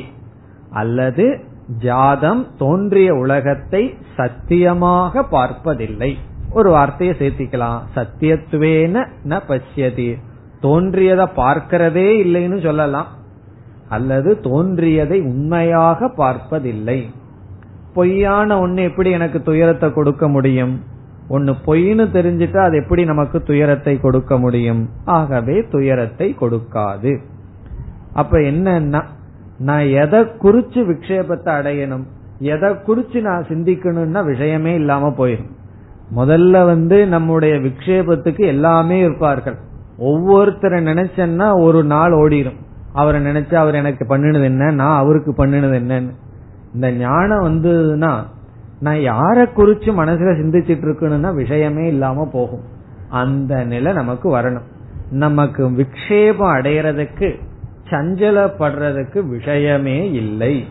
அல்லது 0.70 1.40
ஜாதம் 1.78 2.46
தோன்றிய 2.58 3.14
உலகத்தை 3.14 3.94
சத்தியமாக 4.16 5.22
பார்ப்பதில்லை. 5.22 6.18
ஒரு 6.50 6.70
வார்த்தையை 6.70 7.16
சேர்த்திக்கலாம். 7.18 7.80
சத்தியத்துவேன 7.96 9.06
ந 9.28 9.40
பஷ்யதி. 9.48 10.18
தோன்றியதை 10.64 11.26
பார்க்கிறதே 11.36 12.08
இல்லைன்னு 12.24 12.58
சொல்லலாம். 12.62 13.06
அல்லது 13.88 14.30
தோன்றியதை 14.40 15.18
உண்மையாக 15.20 16.08
பார்ப்பதில்லை. 16.08 16.98
பொய்யான 17.94 18.60
ஒன்று 18.60 18.82
எப்படி 18.82 19.10
எனக்கு 19.10 19.42
துயரத்தை 19.42 19.88
கொடுக்க 19.92 20.28
முடியும்? 20.28 20.74
ஒன்னு 21.28 21.52
பொய்னு 21.66 22.04
தெரிஞ்சிட்டா 22.16 22.56
அது 22.56 22.76
எப்படி 22.76 23.04
நமக்கு 23.04 23.42
துயரத்தை 23.42 24.00
கொடுக்க 24.00 24.38
முடியும்? 24.38 24.88
ஆகவே 25.04 25.56
துயரத்தை 25.70 26.36
கொடுக்காது. 26.40 27.12
அப்ப 28.12 28.38
என்னன்னா 28.38 29.02
நான் 29.58 29.86
எதை 30.02 30.20
குறிச்சு 30.42 30.80
விக்ஷேபத்தை 30.90 31.52
அடையணும்? 31.58 32.06
எதை 32.38 32.70
குறிச்சு 32.86 33.20
நான் 33.20 33.46
சிந்திக்கணும்னா 33.48 34.24
விஷயமே 34.24 34.74
இல்லாம 34.74 35.08
போயிடும். 35.18 35.52
முதல்ல 36.16 36.64
வந்து 36.64 37.06
நம்முடைய 37.06 37.54
விக்ஷேபத்துக்கு 37.54 38.44
எல்லாமே 38.46 38.98
இருப்பார்கள். 39.00 39.58
ஒவ்வொருத்தரை 39.98 40.82
நினைச்சேன்னா 40.82 41.60
ஒரு 41.60 41.84
நாள் 41.84 42.12
ஓடிடும் 42.12 42.56
அவரை 42.92 43.26
நினைச்சா 43.26 43.54
அவர் 43.54 43.74
எனக்கு 43.74 44.04
பண்ணினது 44.04 44.42
என்ன? 44.42 44.70
நான் 44.70 44.98
அவருக்கு 44.98 45.32
பண்ணினது 45.32 45.78
என்னன்னு. 45.82 46.10
இந்த 46.74 46.92
ஞானம் 46.92 47.44
வந்ததுன்னா 47.44 48.14
நான் 48.80 49.00
யாரை 49.00 49.42
குறிச்சு 49.42 49.92
மனசுல 49.92 50.36
சிந்திச்சிட்டு 50.40 50.84
இருக்கணும்னா 50.84 51.34
விஷயமே 51.34 51.88
இல்லாம 51.88 52.28
போகும். 52.32 52.62
அந்த 53.08 53.64
நிலை 53.64 53.92
நமக்கு 53.92 54.38
வரணும். 54.38 54.72
நமக்கு 55.10 55.70
விக்ஷேபம் 55.70 56.52
அடையறதுக்கு 56.52 57.40
சஞ்சலப்படுறதுக்கு 57.90 59.28
விஷயமே 59.28 60.10
இல்லை. 60.10 60.64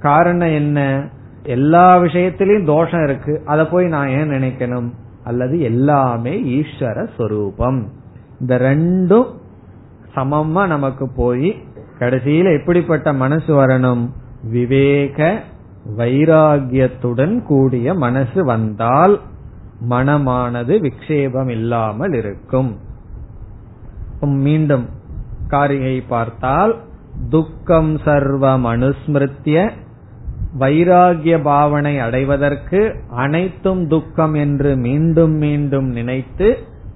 காரணம் 0.00 0.52
என்ன? 0.52 1.08
எல்லா 1.42 1.98
விஷயத்திலையும் 1.98 2.64
தோஷம் 2.64 3.04
இருக்கு. 3.04 3.42
அதை 3.44 3.64
போய் 3.64 3.86
நான் 3.86 4.08
ஏன் 4.08 4.30
நினைக்கணும்? 4.30 4.90
அல்லது 5.24 5.60
எல்லாமே 5.60 6.42
ஈஸ்வர 6.42 7.08
சொரூபம். 7.16 7.88
இந்த 8.40 8.58
ரெண்டும் 8.58 9.26
சமமா 10.14 10.66
நமக்கு 10.66 11.08
போய் 11.08 11.48
கடைசியில 11.98 12.58
எப்படிப்பட்ட 12.60 13.12
மனசு 13.12 13.50
வரணும்? 13.54 14.10
விவேக 14.50 15.42
வைராகியத்துடன் 15.96 17.42
கூடிய 17.42 17.94
மனசு 17.94 18.44
வந்தால் 18.44 19.20
மனமானது 19.90 20.74
விக்ஷேபம் 20.80 21.48
இல்லாமல் 21.48 22.12
இருக்கும். 22.12 22.76
மீண்டும் 24.20 24.88
காரிகை 25.48 26.00
பார்த்தால் 26.00 26.80
துக்கம் 27.30 27.96
சர்வம் 27.96 28.64
அனுஸ்மிருத்திய 28.64 29.70
வைராகிய 30.58 31.42
பாவனை 31.42 31.98
அடைவதற்கு 31.98 32.94
அனைத்தும் 33.10 33.88
துக்கம் 33.88 34.34
என்று 34.34 34.76
மீண்டும் 34.76 35.34
மீண்டும் 35.36 35.88
நினைத்து 35.88 36.48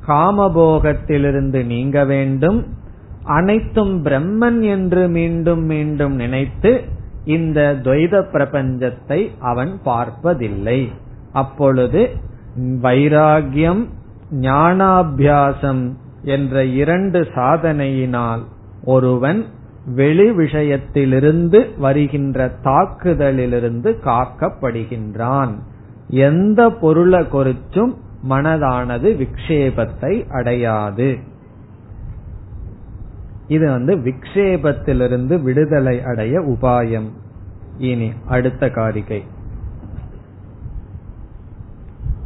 காமபோகத்திலிருந்து 0.08 1.60
நீங்க 1.64 2.04
வேண்டும். 2.04 2.60
அனைத்தும் 3.22 3.94
பிரம்மன் 4.04 4.60
என்று 4.60 5.08
மீண்டும் 5.08 5.64
மீண்டும் 5.64 6.14
நினைத்து 6.14 6.72
இந்த 7.24 7.60
துவைத 7.82 8.22
பிரபஞ்சத்தை 8.32 9.20
அவன் 9.40 9.72
பார்ப்பதில்லை. 9.82 10.80
அப்பொழுது 11.32 12.02
வைராகியம் 12.82 13.82
ஞானாபியாசம் 14.40 15.82
என்ற 16.22 16.64
இரண்டு 16.64 17.20
சாதனையினால் 17.34 18.42
ஒருவன் 18.84 19.40
வெளி 19.94 20.30
விஷயத்திலிருந்து 20.30 21.60
வருகின்ற 21.78 22.48
தாக்குதலிலிருந்து 22.64 23.90
காக்கப்படுகின்றான். 24.04 25.52
எந்த 26.08 26.60
பொருளை 26.82 27.20
குறிச்சும் 27.32 27.94
மனதானது 28.29 29.09
விக்ஷேபத்தை 29.21 30.13
அடையாது 30.37 31.09
இது 33.47 33.65
வந்து 33.69 33.93
விக்ஷேபத்திலிருந்து 33.99 35.37
விடுதலை 35.41 35.95
அடைய 36.11 36.35
உபாயம் 36.53 37.09
இனி 37.89 38.09
அடுத்த 38.27 38.69
காரிகை 38.69 39.21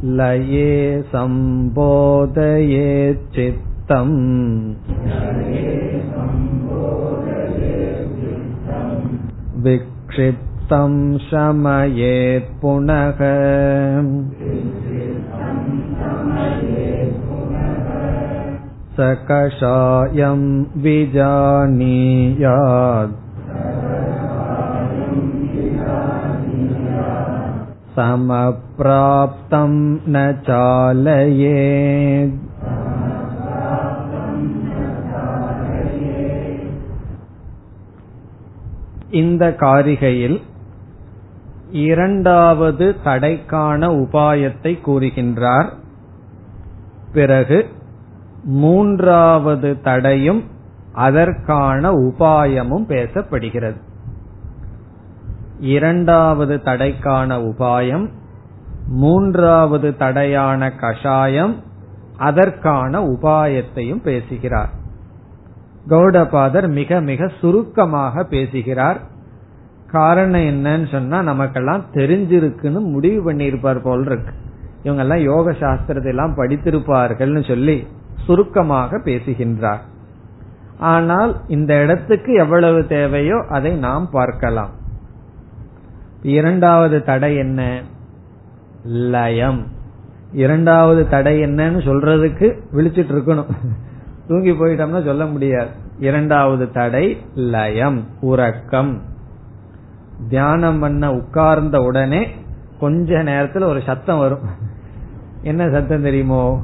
लये 0.00 1.02
सम्बोधये 1.02 2.90
चित्तम् 3.34 4.12
विक्षिप्तं 9.64 10.94
शमयेत् 11.20 12.52
पुनः 12.60 13.18
स 18.96 19.08
कषायं 19.28 20.42
विजानीयात् 20.84 22.36
समप्राप्तं 27.98 29.72
न 30.14 30.24
चालयेत् 30.48 32.36
இந்த 39.10 39.44
காரிகையில் 39.60 40.38
இரண்டாவது 41.86 42.86
தடைக்கான 43.04 43.88
உபாயத்தை 44.02 44.72
கூறுகின்றார் 44.86 45.68
பிறகு 47.12 47.58
மூன்றாவது 48.43 49.81
தடையும் 49.81 50.43
அதற்கான 50.93 51.91
உபாயமும் 51.91 52.85
பேசப்படுகிறது. 52.87 53.77
இரண்டாவது 55.59 56.61
தடைக்கான 56.63 57.37
உபாயம் 57.37 58.09
மூன்றாவது 58.87 59.95
தடையான 59.97 60.71
கஷாயம் 60.71 61.55
அதற்கான 62.17 63.01
உபாயத்தையும் 63.07 64.01
பேசுகிறார். 64.01 64.69
கௌடபாதர் 65.89 66.67
மிக 66.67 67.01
மிக 67.01 67.31
சுருக்கமாக 67.39 68.23
பேசுகிறார். 68.23 68.99
காரணம் 69.87 70.41
என்னன்னு 70.41 70.91
சொன்னா 70.91 71.21
நமக்கெல்லாம் 71.21 71.85
தெரிஞ்சிருக்குன்னு 71.93 72.79
முடிவு 72.79 73.31
பண்ணியிருப்பார் 73.31 73.81
போல் 73.81 74.05
இருக்கு. 74.05 74.33
இவங்க 74.83 75.01
எல்லாம் 75.01 75.17
யோக 75.17 75.51
சாஸ்திரத்தை 75.51 76.05
எல்லாம் 76.05 76.37
படித்திருப்பார்கள்னு 76.37 77.47
சொல்லி 77.47 77.87
சுருக்கமாக 78.25 78.99
பேசுகின்றார். 78.99 79.81
ஆனால் 80.77 81.41
இந்த 81.47 81.75
இடத்துக்கு 81.75 82.33
எவ்வளவு 82.33 82.87
தேவையோ 82.87 83.45
அதை 83.49 83.71
நாம் 83.71 84.09
பார்க்கலாம். 84.11 84.69
இரண்டாவது 86.21 87.03
தடை 87.03 87.35
என்ன? 87.35 87.81
லயம். 88.83 89.67
இரண்டாவது 90.31 91.07
தடை 91.07 91.41
என்னன்னு 91.41 91.79
சொல்றதுக்கு 91.87 92.59
விழிச்சிட்டு 92.73 93.13
இருக்கணும். 93.13 93.51
தூங்கி 94.27 94.51
போயிட்டோம்னா 94.51 95.05
சொல்ல 95.05 95.25
முடியாது. 95.25 95.69
இரண்டாவது 95.99 96.71
தடை 96.71 97.17
லயம் 97.33 98.05
உறக்கம். 98.21 99.01
தியானம் 100.29 100.79
பண்ண 100.79 101.13
உட்கார்ந்த 101.13 101.81
உடனே 101.81 102.27
கொஞ்ச 102.79 103.17
நேரத்துல 103.17 103.63
ஒரு 103.63 103.81
சத்தம் 103.85 104.17
வரும். 104.17 104.45
என்ன 105.41 105.69
சத்தம் 105.69 106.01
தெரியுமோ? 106.01 106.61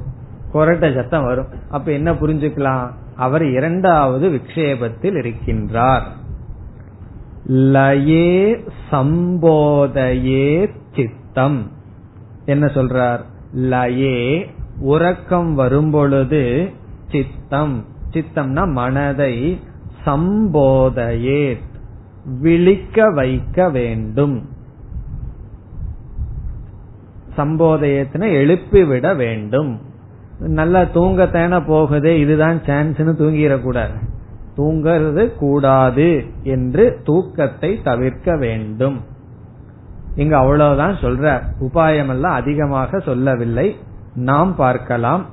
கொரட்ட 0.54 0.96
சத்தம் 0.96 1.24
வரும். 1.24 1.48
அப்ப 1.70 1.92
என்ன 1.92 2.12
புரிஞ்சுக்கலாம்? 2.12 2.90
அவர் 3.16 3.44
இரண்டாவது 3.44 4.30
விக்ஷேபத்தில் 4.30 5.16
இருக்கின்றார். 5.18 6.02
லயே 7.48 8.68
சம்போதையே 8.92 10.70
சித்தம். 10.96 11.72
என்ன 12.46 12.66
சொல்றார்? 12.66 13.20
லயே 13.56 14.50
உறக்கம் 14.80 15.54
வரும்பொழுது 15.54 16.72
சித்தம். 17.12 17.86
சித்தம்னா 18.12 18.72
மனதை 18.72 19.60
சம்போதையே 20.06 21.58
விழிக்க 22.26 23.12
வைக்க 23.12 23.70
வேண்டும். 23.70 24.50
சம்போதயத்தின 27.38 28.32
எழுப்பிவிட 28.32 29.16
வேண்டும். 29.16 29.88
நல்லா 30.40 30.82
தூங்கத்தான 30.82 31.60
போகுதே 31.60 32.18
இதுதான் 32.18 32.62
சான்ஸ்னு 32.66 33.14
தூங்கிடக்கூடாது. 33.22 33.98
தூங்கிறது 34.58 35.36
கூடாது 35.36 36.26
என்று 36.44 37.00
தூக்கத்தை 37.04 37.82
தவிர்க்க 37.84 38.36
வேண்டும். 38.36 39.02
இங்க 40.16 40.38
அவ்வளவுதான் 40.38 40.94
சொல்ற 40.94 41.42
உபாயம் 41.60 42.10
எல்லாம் 42.10 42.34
அதிகமாக 42.34 43.00
சொல்லவில்லை. 43.00 43.76
நாம் 44.16 44.56
பார்க்கலாம். 44.56 45.26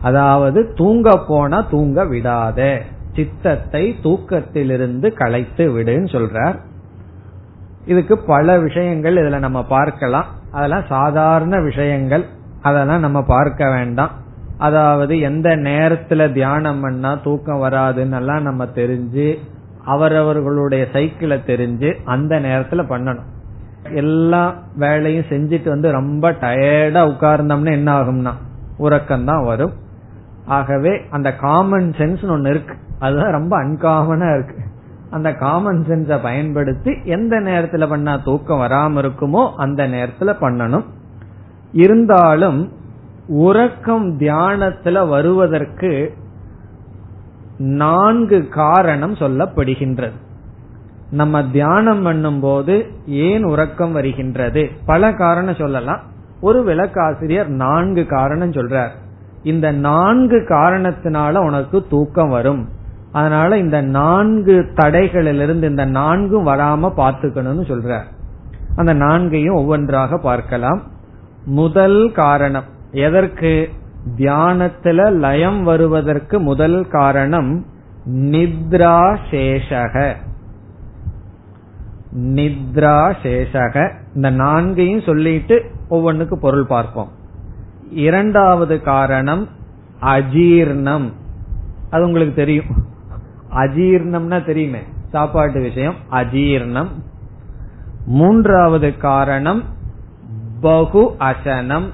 அதாவது 0.00 0.72
தூங்க 0.74 1.24
போனா 1.28 1.60
தூங்க 1.60 2.04
விடாத. 2.04 2.80
சித்தத்தை 3.12 3.96
தூக்கத்திலிருந்து 4.02 5.12
களைத்து 5.12 5.78
விடுன்னு 5.78 6.08
சொல்றார். 6.10 6.56
இதுக்கு 7.86 8.18
பல 8.18 8.58
விஷயங்கள் 8.58 9.16
இதுல 9.16 9.38
நம்ம 9.38 9.64
பார்க்கலாம். 9.64 10.24
அதெல்லாம் 10.50 10.84
சாதாரண 10.88 11.60
விஷயங்கள். 11.60 12.24
அதெல்லாம் 12.64 13.00
நம்ம 13.00 13.22
பார்க்க 13.22 13.70
வேண்டாம். 13.70 14.10
அதாவது 14.58 15.14
எந்த 15.20 15.56
நேரத்துல 15.56 16.32
தியானம் 16.32 16.80
பண்ணா 16.80 17.10
தூக்கம் 17.24 17.62
வராதுன்னு 17.62 18.16
எல்லாம் 18.16 18.42
நம்ம 18.42 18.64
தெரிஞ்சு 18.64 19.26
அவரவர்களுடைய 19.84 20.86
சைக்கிளை 20.92 21.38
தெரிஞ்சு 21.46 21.90
அந்த 22.04 22.34
நேரத்துல 22.40 22.82
பண்ணணும். 22.92 23.28
எல்லா 23.94 24.42
வேலையும் 24.76 25.28
செஞ்சுட்டு 25.28 25.68
வந்து 25.68 25.92
ரொம்ப 25.92 26.30
டயர்டா 26.30 27.02
உட்கார்ந்தோம்னா 27.12 27.72
என்ன 27.72 27.90
ஆகும்னா 28.00 28.32
உறக்கம் 28.76 29.24
தான் 29.24 29.44
வரும். 29.44 29.74
ஆகவே 30.46 31.00
அந்த 31.10 31.34
காமன் 31.34 31.94
சென்ஸ் 31.98 32.30
ஒன்னு 32.30 32.50
இருக்கு. 32.50 32.76
அதுதான் 32.98 33.36
ரொம்ப 33.38 33.54
அன்காமனா 33.64 34.34
இருக்கு. 34.34 34.56
அந்த 35.10 35.32
காமன் 35.32 35.84
சென்ஸை 35.88 36.22
பயன்படுத்தி 36.22 36.92
எந்த 37.04 37.40
நேரத்துல 37.40 37.88
பண்ணா 37.88 38.16
தூக்கம் 38.16 38.60
வராம 38.60 39.02
இருக்குமோ 39.02 39.50
அந்த 39.56 39.88
நேரத்துல 39.88 40.32
பண்ணணும். 40.40 40.84
இருந்தாலும் 41.74 42.72
உறக்கம் 43.26 44.18
தியானத்துல 44.18 45.08
வருவதற்கு 45.08 46.14
நான்கு 47.58 48.48
காரணம் 48.48 49.14
சொல்லப்படுகின்றது. 49.14 50.12
நம்ம 51.10 51.44
தியானம் 51.44 52.02
பண்ணும் 52.02 52.40
போது 52.40 52.86
ஏன் 53.06 53.44
உறக்கம் 53.44 53.92
வருகின்றது? 53.92 54.70
பல 54.86 55.12
காரணம் 55.12 55.54
சொல்லலாம். 55.54 56.00
ஒரு 56.40 56.62
விளக்காசிரியர் 56.62 57.46
நான்கு 57.46 58.06
காரணம் 58.06 58.50
சொல்றார். 58.50 58.90
இந்த 59.42 59.72
நான்கு 59.72 60.46
காரணத்தினால 60.48 61.38
உனக்கு 61.38 61.86
தூக்கம் 61.90 62.28
வரும். 62.28 62.68
அதனால 63.12 63.58
இந்த 63.58 63.82
நான்கு 63.82 64.72
தடைகளிலிருந்து 64.74 65.62
இந்த 65.62 65.84
நான்கும் 65.84 66.46
வராம 66.46 66.92
பாத்துக்கணும்னு 66.96 67.66
சொல்றார். 67.66 68.04
அந்த 68.76 68.92
நான்கையும் 68.92 69.54
ஒவ்வொன்றாக 69.54 70.18
பார்க்கலாம். 70.18 70.92
முதல் 71.44 72.12
காரணம். 72.12 72.64
எதற்கு? 72.90 73.68
தியானத்துல 74.16 75.12
லயம் 75.12 75.62
வருவதற்கு 75.62 76.40
முதல் 76.40 76.88
காரணம் 76.88 77.66
நித்ரா 78.10 79.18
சேஷக 79.30 80.14
நித்ரா 82.18 83.14
சேஷக 83.22 83.92
இந்த 84.14 84.30
நான்கையும் 84.30 85.00
சொல்லிட்டு 85.00 85.70
ஒவ்வொன்றுக்கு 85.90 86.34
பொருள் 86.34 86.66
பார்ப்போம். 86.66 87.08
இரண்டாவது 87.90 88.82
காரணம் 88.82 89.48
அஜீர்ணம். 90.02 91.12
அது 91.90 92.04
உங்களுக்கு 92.04 92.34
தெரியும். 92.34 92.64
அஜீர்ணம்னா 93.50 94.44
தெரியுமே. 94.44 94.80
சாப்பாட்டு 95.10 95.60
விஷயம் 95.60 95.94
அஜீர்ணம். 96.10 96.88
மூன்றாவது 98.06 98.96
காரணம் 98.96 99.62
பகு 100.64 101.14
அசனம். 101.18 101.90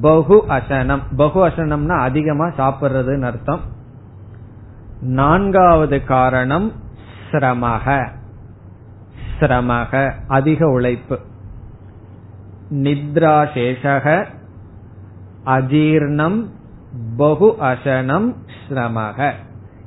பகு 0.00 0.44
அசனம். 0.48 1.02
பகு 1.16 1.48
அசனம்னா 1.48 1.98
அதிகமா 1.98 2.46
சாப்பிடுறதுன்னு 2.46 3.22
அர்த்தம். 3.22 3.60
நான்காவது 5.00 6.04
காரணம் 6.04 6.72
சிரமக. 7.30 8.08
சிரமக 9.40 10.12
அதிக 10.26 10.66
உழைப்பு. 10.66 11.18
நித்ரா 12.70 13.46
சேஷக 13.54 14.26
அஜீர்ணம் 15.46 16.46
பகு 17.16 17.54
அசனம் 17.60 18.34
சிரமக. 18.68 19.32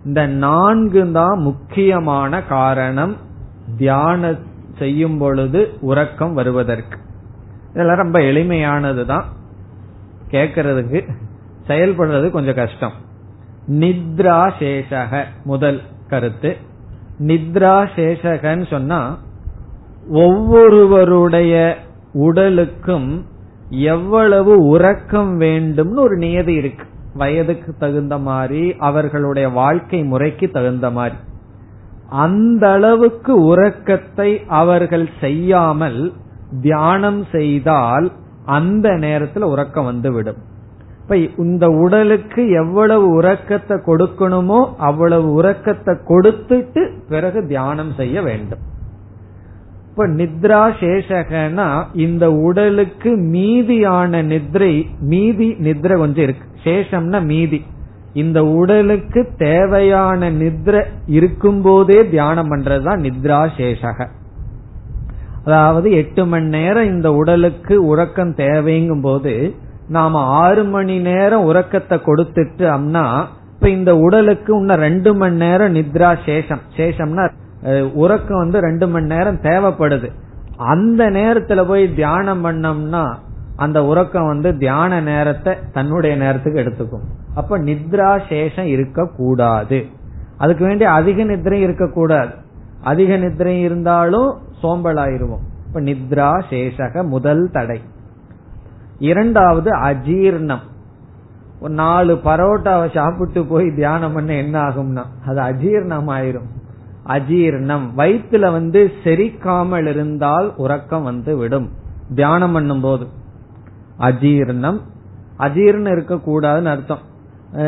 இந்த 0.06 0.28
நான்கு 0.28 1.12
தான் 1.12 1.40
முக்கியமான 1.40 2.44
காரணம். 2.44 3.16
தியான 3.78 4.36
செய்யும் 4.78 5.18
பொழுது 5.18 5.78
உறக்கம் 5.82 6.34
வருவதற்கு. 6.34 7.06
இதெல்லாம் 7.78 8.02
ரொம்ப 8.02 8.20
எளிமையானது 8.20 9.04
தான் 9.06 9.26
கேட்கறதுக்கு 10.32 11.00
செயல்படுறது 11.68 12.30
கொஞ்சம் 12.30 12.56
கஷ்டம். 12.56 12.96
நித்ரா 13.72 14.40
சேஷக 14.60 15.24
முதல் 15.44 15.80
கருத்து. 16.08 16.52
நித்ரா 17.20 17.76
சேஷகன்னு 17.96 18.66
சொன்னா 18.70 19.00
ஒவ்வொருவருடைய 20.10 21.54
உடலுக்கும் 22.14 23.10
எவ்வளவு 23.70 24.54
உறக்கம் 24.66 25.40
வேண்டும்னு 25.42 26.04
ஒரு 26.08 26.18
நியதி 26.18 26.54
இருக்கு. 26.54 26.86
வயதுக்கு 27.14 27.72
தகுந்த 27.80 28.18
மாதிரி 28.18 28.76
அவர்களுடைய 28.92 29.50
வாழ்க்கை 29.50 30.04
முறைக்கு 30.04 30.48
தகுந்த 30.50 30.90
மாதிரி. 30.90 31.18
அந்த 32.10 32.72
அளவுக்கு 32.72 33.34
உறக்கத்தை 33.42 34.32
அவர்கள் 34.64 35.10
செய்யாமல் 35.20 36.02
தியானம் 36.62 37.26
செய்தால் 37.32 38.12
அந்த 38.46 38.96
நேரத்தில் 38.96 39.44
உறக்கம் 39.44 39.86
வந்துவிடும். 39.86 40.36
இப்ப 41.02 41.18
இந்த 41.38 41.68
உடலுக்கு 41.68 42.50
எவ்வளவு 42.50 43.10
உறக்கத்தை 43.10 43.78
கொடுக்கணுமோ 43.78 44.74
அவ்வளவு 44.78 45.34
உறக்கத்தை 45.34 45.96
கொடுத்துட்டு 46.08 46.92
பிறகு 47.10 47.48
தியானம் 47.48 47.94
செய்ய 47.94 48.22
வேண்டும். 48.22 48.60
இப்ப 49.90 50.08
நித்ரா 50.08 50.72
சேஷகனா 50.80 51.86
இந்த 51.94 52.32
உடலுக்கு 52.32 53.12
மீதியான 53.18 54.22
நித்ரை 54.24 54.86
மீதி 55.00 55.56
நித்ரை 55.60 55.98
கொஞ்சம் 55.98 56.24
இருக்கு. 56.24 56.46
சேஷம்னா 56.64 57.26
மீதி. 57.26 57.66
இந்த 58.14 58.46
உடலுக்கு 58.46 59.32
தேவையான 59.38 60.32
நித்ர 60.32 60.84
இருக்கும் 61.06 61.62
போதே 61.62 62.10
தியானம் 62.10 62.52
பண்றதுதான் 62.52 63.02
நித்ரா 63.08 63.50
சேஷக. 63.58 64.08
அதாவது 65.48 65.88
எட்டு 66.02 66.22
மணி 66.26 66.48
நேரம் 66.58 66.90
இந்த 66.94 67.08
உடலுக்கு 67.20 67.76
உறக்கம் 67.92 68.34
தேவைங்கும் 68.40 69.04
போது 69.08 69.34
நாம 69.96 70.22
ஆறு 70.40 70.64
மணி 70.74 70.96
நேரம் 71.10 71.46
உறக்கத்தை 71.50 71.98
கொடுத்துட்டோம்னா 72.08 73.04
இப்ப 73.54 73.70
இந்த 73.76 73.92
உடலுக்கு 74.06 74.52
இன்னும் 74.58 74.84
ரெண்டு 74.86 75.12
மணி 75.20 75.38
நேரம் 75.44 75.76
நித்ரா 75.76 76.10
சேஷம். 76.26 76.64
சேஷம்னா 76.78 77.24
உறக்கம் 78.02 78.42
வந்து 78.44 78.58
ரெண்டு 78.66 78.88
மணி 78.94 79.08
நேரம் 79.14 79.40
தேவைப்படுது. 79.48 80.10
அந்த 80.74 81.04
நேரத்துல 81.20 81.64
போய் 81.70 81.86
தியானம் 82.00 82.44
பண்ணோம்னா 82.46 83.04
அந்த 83.66 83.80
உறக்கம் 83.92 84.30
வந்து 84.32 84.50
தியான 84.64 85.00
நேரத்தை 85.02 85.54
தன்னுடைய 85.78 86.14
நேரத்துக்கு 86.24 86.62
எடுத்துக்கும். 86.64 87.06
அப்ப 87.40 87.60
நித்ரா 87.70 88.12
சேஷம் 88.32 88.70
இருக்க 88.76 89.08
கூடாது 89.20 89.80
அதுக்கு 90.38 90.64
வேண்டி 90.70 90.86
அதிக 90.98 91.24
நித்திரை 91.32 91.60
இருக்கக்கூடாது. 91.68 92.34
அதிக 92.92 93.12
நித்திரை 93.24 93.56
இருந்தாலும் 93.68 94.30
சோம்பலாயிருவோம். 94.62 95.46
இப்ப 95.68 95.82
நித்ரா 95.82 96.32
சேஷக 96.50 97.04
முதல் 97.14 97.44
தடை. 97.56 97.80
இரண்டாவது 99.10 99.70
அஜீர்ணம். 99.90 100.66
ஒரு 101.62 101.74
நாலு 101.74 102.14
பரோட்டாவை 102.26 102.88
சாப்பிட்டு 102.94 103.42
போய் 103.46 103.68
தியானம் 103.76 104.16
பண்ண 104.16 104.32
என்ன 104.44 104.56
ஆகும்னா 104.68 105.04
அது 105.30 105.40
அஜீர்ணம் 105.50 106.10
ஆயிரும் 106.16 106.48
அஜீர்ணம். 107.16 107.86
வயிற்றுல 108.00 108.46
வந்து 108.52 108.80
செரிக்காமல் 109.04 109.88
இருந்தால் 109.92 110.48
உறக்கம் 110.64 111.06
வந்து 111.10 111.32
விடும். 111.38 111.68
தியானம் 112.16 112.56
பண்ணும் 112.56 112.84
போது 112.86 113.06
அஜீர்ணம். 114.08 114.80
அஜீர்ணம் 115.46 115.94
இருக்கக்கூடாதுன்னு 115.96 116.74
அர்த்தம். 116.74 117.04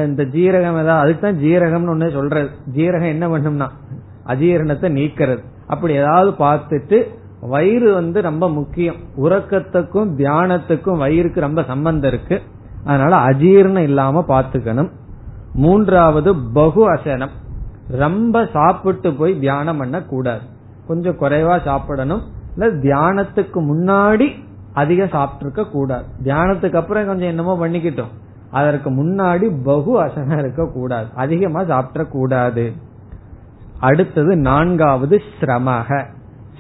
இந்த 0.09 0.23
ஜீரகம் 0.35 0.79
ஏதாவது 0.81 1.03
அதுக்கு 1.03 1.23
தான் 1.25 1.41
ஜீரகம்னு 1.43 1.93
ஒன்னு 1.93 2.07
சொல்றது. 2.17 2.49
ஜீரகம் 2.77 3.13
என்ன 3.15 3.27
பண்ணும்னா 3.27 3.67
அஜீரணத்தை 4.33 4.89
நீக்கிறது. 4.97 5.43
அப்படி 5.69 5.93
ஏதாவது 5.93 6.31
பார்த்துட்டு 6.39 6.97
வயிறு 7.51 7.89
வந்து 7.93 8.19
ரொம்ப 8.21 8.45
முக்கியம். 8.49 8.99
உறக்கத்துக்கும் 9.17 10.09
தியானத்துக்கும் 10.21 11.01
வயிறுக்கு 11.03 11.39
ரொம்ப 11.39 11.63
சம்பந்தம் 11.63 12.11
இருக்கு. 12.11 12.37
அதனால 12.85 13.13
அஜீர்ணம் 13.29 13.85
இல்லாம 13.89 14.23
பாத்துக்கணும் 14.27 14.89
மூன்றாவது 15.53 16.29
பகு 16.53 16.81
அசனம். 16.93 17.33
ரொம்ப 18.03 18.45
சாப்பிட்டு 18.53 19.09
போய் 19.13 19.39
தியானம் 19.39 19.77
பண்ண 19.77 19.97
கூடாது 20.03 20.43
கொஞ்சம் 20.87 21.19
குறைவா 21.21 21.55
சாப்பிடணும். 21.63 22.23
இல்ல 22.55 22.67
தியானத்துக்கு 22.85 23.59
முன்னாடி 23.71 24.27
அதிகம் 24.73 25.13
சாப்பிட்டுருக்க 25.15 25.63
கூடாது. 25.71 26.05
தியானத்துக்கு 26.23 26.79
அப்புறம் 26.81 27.09
கொஞ்சம் 27.09 27.27
என்னமோ 27.27 27.53
பண்ணிக்கிட்டோம். 27.61 28.13
அதற்கு 28.51 28.89
முன்னாடி 28.89 29.47
பகு 29.63 29.91
அசனம் 30.01 30.39
இருக்க 30.39 30.63
கூடாது 30.73 31.07
அதிகமா 31.15 31.61
சாப்பிட 31.63 32.03
கூடாது 32.05 32.63
அடுத்தது 33.79 34.35
நான்காவது 34.35 35.21
சிரமக. 35.39 36.05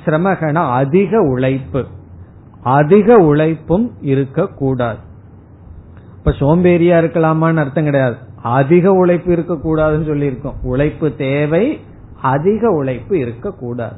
சிரமகன 0.05 0.53
அதிக 0.53 1.21
உழைப்பு. 1.21 1.85
அதிக 2.63 3.15
உழைப்பும் 3.15 3.91
இருக்கக்கூடாது. 4.01 4.97
இப்ப 6.17 6.31
சோம்பேறியா 6.31 7.01
இருக்கலாமான்னு 7.01 7.55
அர்த்தம் 7.55 7.83
கிடையாது. 7.83 8.15
அதிக 8.43 8.91
உழைப்பு 8.91 9.35
இருக்கக்கூடாதுன்னு 9.35 10.07
சொல்லியிருக்கோம். 10.07 10.53
உழைப்பு 10.63 11.15
தேவை 11.15 11.79
அதிக 12.21 12.69
உழைப்பு 12.69 13.19
இருக்கக்கூடாது. 13.19 13.95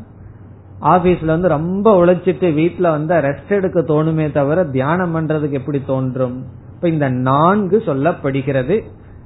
ஆபீஸ்ல 0.82 1.26
வந்து 1.26 1.48
ரொம்ப 1.48 2.06
உழைச்சிட்டு 2.06 2.54
வீட்டுல 2.54 2.82
வந்து 2.82 3.16
ரெஸ்ட் 3.16 3.50
எடுக்க 3.50 3.82
தோணுமே 3.82 4.32
தவிர 4.32 4.64
தியானம் 4.64 5.16
பண்றதுக்கு 5.16 5.52
எப்படி 5.52 5.82
தோன்றும்? 5.86 6.46
இப்ப 6.76 6.90
இந்த 6.90 7.10
நான்கு 7.10 7.84
சொல்லப்படுகிறது. 7.86 8.82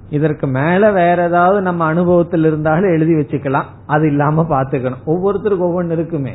இதற்கு 0.10 0.48
மேல 0.48 0.92
வேற 0.92 1.24
ஏதாவது 1.24 1.62
நம்ம 1.62 1.86
அனுபவத்தில் 1.86 2.44
இருந்தாலும் 2.44 2.92
எழுதி 2.92 3.14
வச்சுக்கலாம். 3.14 3.70
அது 3.86 4.08
இல்லாம 4.08 4.46
பாத்துக்கணும் 4.50 5.04
ஒவ்வொருத்தருக்கும் 5.06 5.68
ஒவ்வொன்று 5.70 5.92
இருக்குமே. 5.92 6.34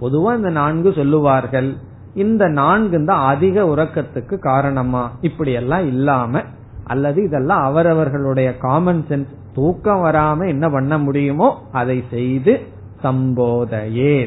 பொதுவா 0.00 0.36
இந்த 0.36 0.50
நான்கு 0.50 0.92
சொல்லுவார்கள். 0.92 1.76
இந்த 2.14 2.48
நான்கு 2.48 3.04
தான் 3.04 3.26
அதிக 3.26 3.62
உறக்கத்துக்கு 3.62 4.38
காரணமா? 4.38 5.12
இப்படி 5.20 5.52
எல்லாம் 5.52 5.86
இல்லாம 5.86 6.42
அல்லது 6.84 7.22
இதெல்லாம் 7.22 7.62
அவரவர்களுடைய 7.62 8.56
காமன் 8.56 9.04
சென்ஸ் 9.08 9.32
தூக்கம் 9.54 10.04
வராம 10.04 10.46
என்ன 10.46 10.70
பண்ண 10.70 10.98
முடியுமோ 10.98 11.62
அதை 11.72 12.04
செய்து 12.10 12.60
சம்போதையே 13.02 14.26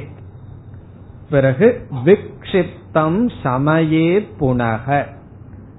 பிறகு 1.29 1.81
விக்ஷிப்தம் 2.05 3.29
சமயே 3.43 4.25
புனக. 4.39 5.03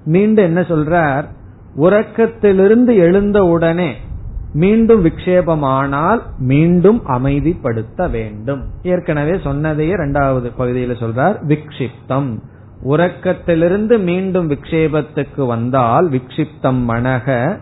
மீண்டும் 0.05 0.45
என்ன 0.45 0.61
சொல்றார்? 0.61 1.23
உறக்கத்திலிருந்து 1.75 2.95
எழுந்த 2.97 3.43
உடனே 3.43 3.95
மீண்டும் 4.53 5.05
விக்ஷேபமானால் 5.05 6.21
மீண்டும் 6.37 7.01
அமைதிப்படுத்த 7.07 8.09
வேண்டும். 8.09 8.63
ஏற்கனவே 8.83 9.39
சொன்னதையே 9.43 9.91
இரண்டாவது 9.91 10.51
பகுதியில் 10.51 10.95
சொல்றார் 10.95 11.37
விக்ஷிப்தம். 11.47 12.39
உறக்கத்திலிருந்து 12.83 13.99
மீண்டும் 13.99 14.49
விக்ஷேபத்துக்கு 14.49 15.45
வந்தால் 15.45 16.09
விக்ஷிப்தம் 16.09 16.81
மனக 16.87 17.57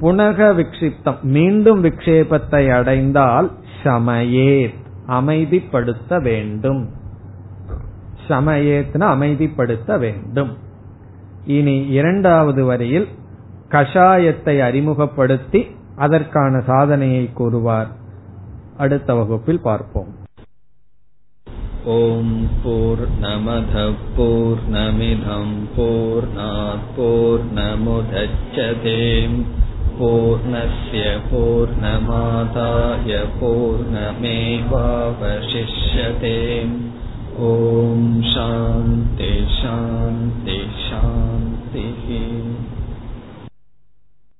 புனக 0.00 0.54
விக்ஷிப்தம். 0.54 1.20
மீண்டும் 1.22 1.84
விக்ஷேபத்தை 1.84 2.72
அடைந்தால் 2.72 3.50
சமயே 3.84 4.74
அமைதிப்படுத்த 5.08 6.22
வேண்டும். 6.22 6.88
சமயேத்ன 8.28 8.98
அமைதிப்படுத்த 8.98 9.98
வேண்டும். 9.98 10.56
இனி 11.44 11.86
இரண்டாவது 11.86 12.64
வரியில் 12.64 13.08
கஷாயத்தை 13.72 14.60
அறிமுகப்படுத்தி 14.60 15.66
அதற்கான 15.96 16.60
சாதனையை 16.60 17.32
கூறுவார். 17.32 17.88
அடுத்த 18.76 19.14
வகுப்பில் 19.14 19.60
பார்ப்போம். 19.60 20.14
ஓம் 21.84 22.48
போர் 22.64 23.08
நமத 23.20 23.94
போர் 24.16 24.70
நமிதம் 24.72 25.68
போர் 25.76 26.28
போர் 26.96 27.40
நமுதச்சதேம் 27.54 29.44
பூர்ணய 30.00 31.20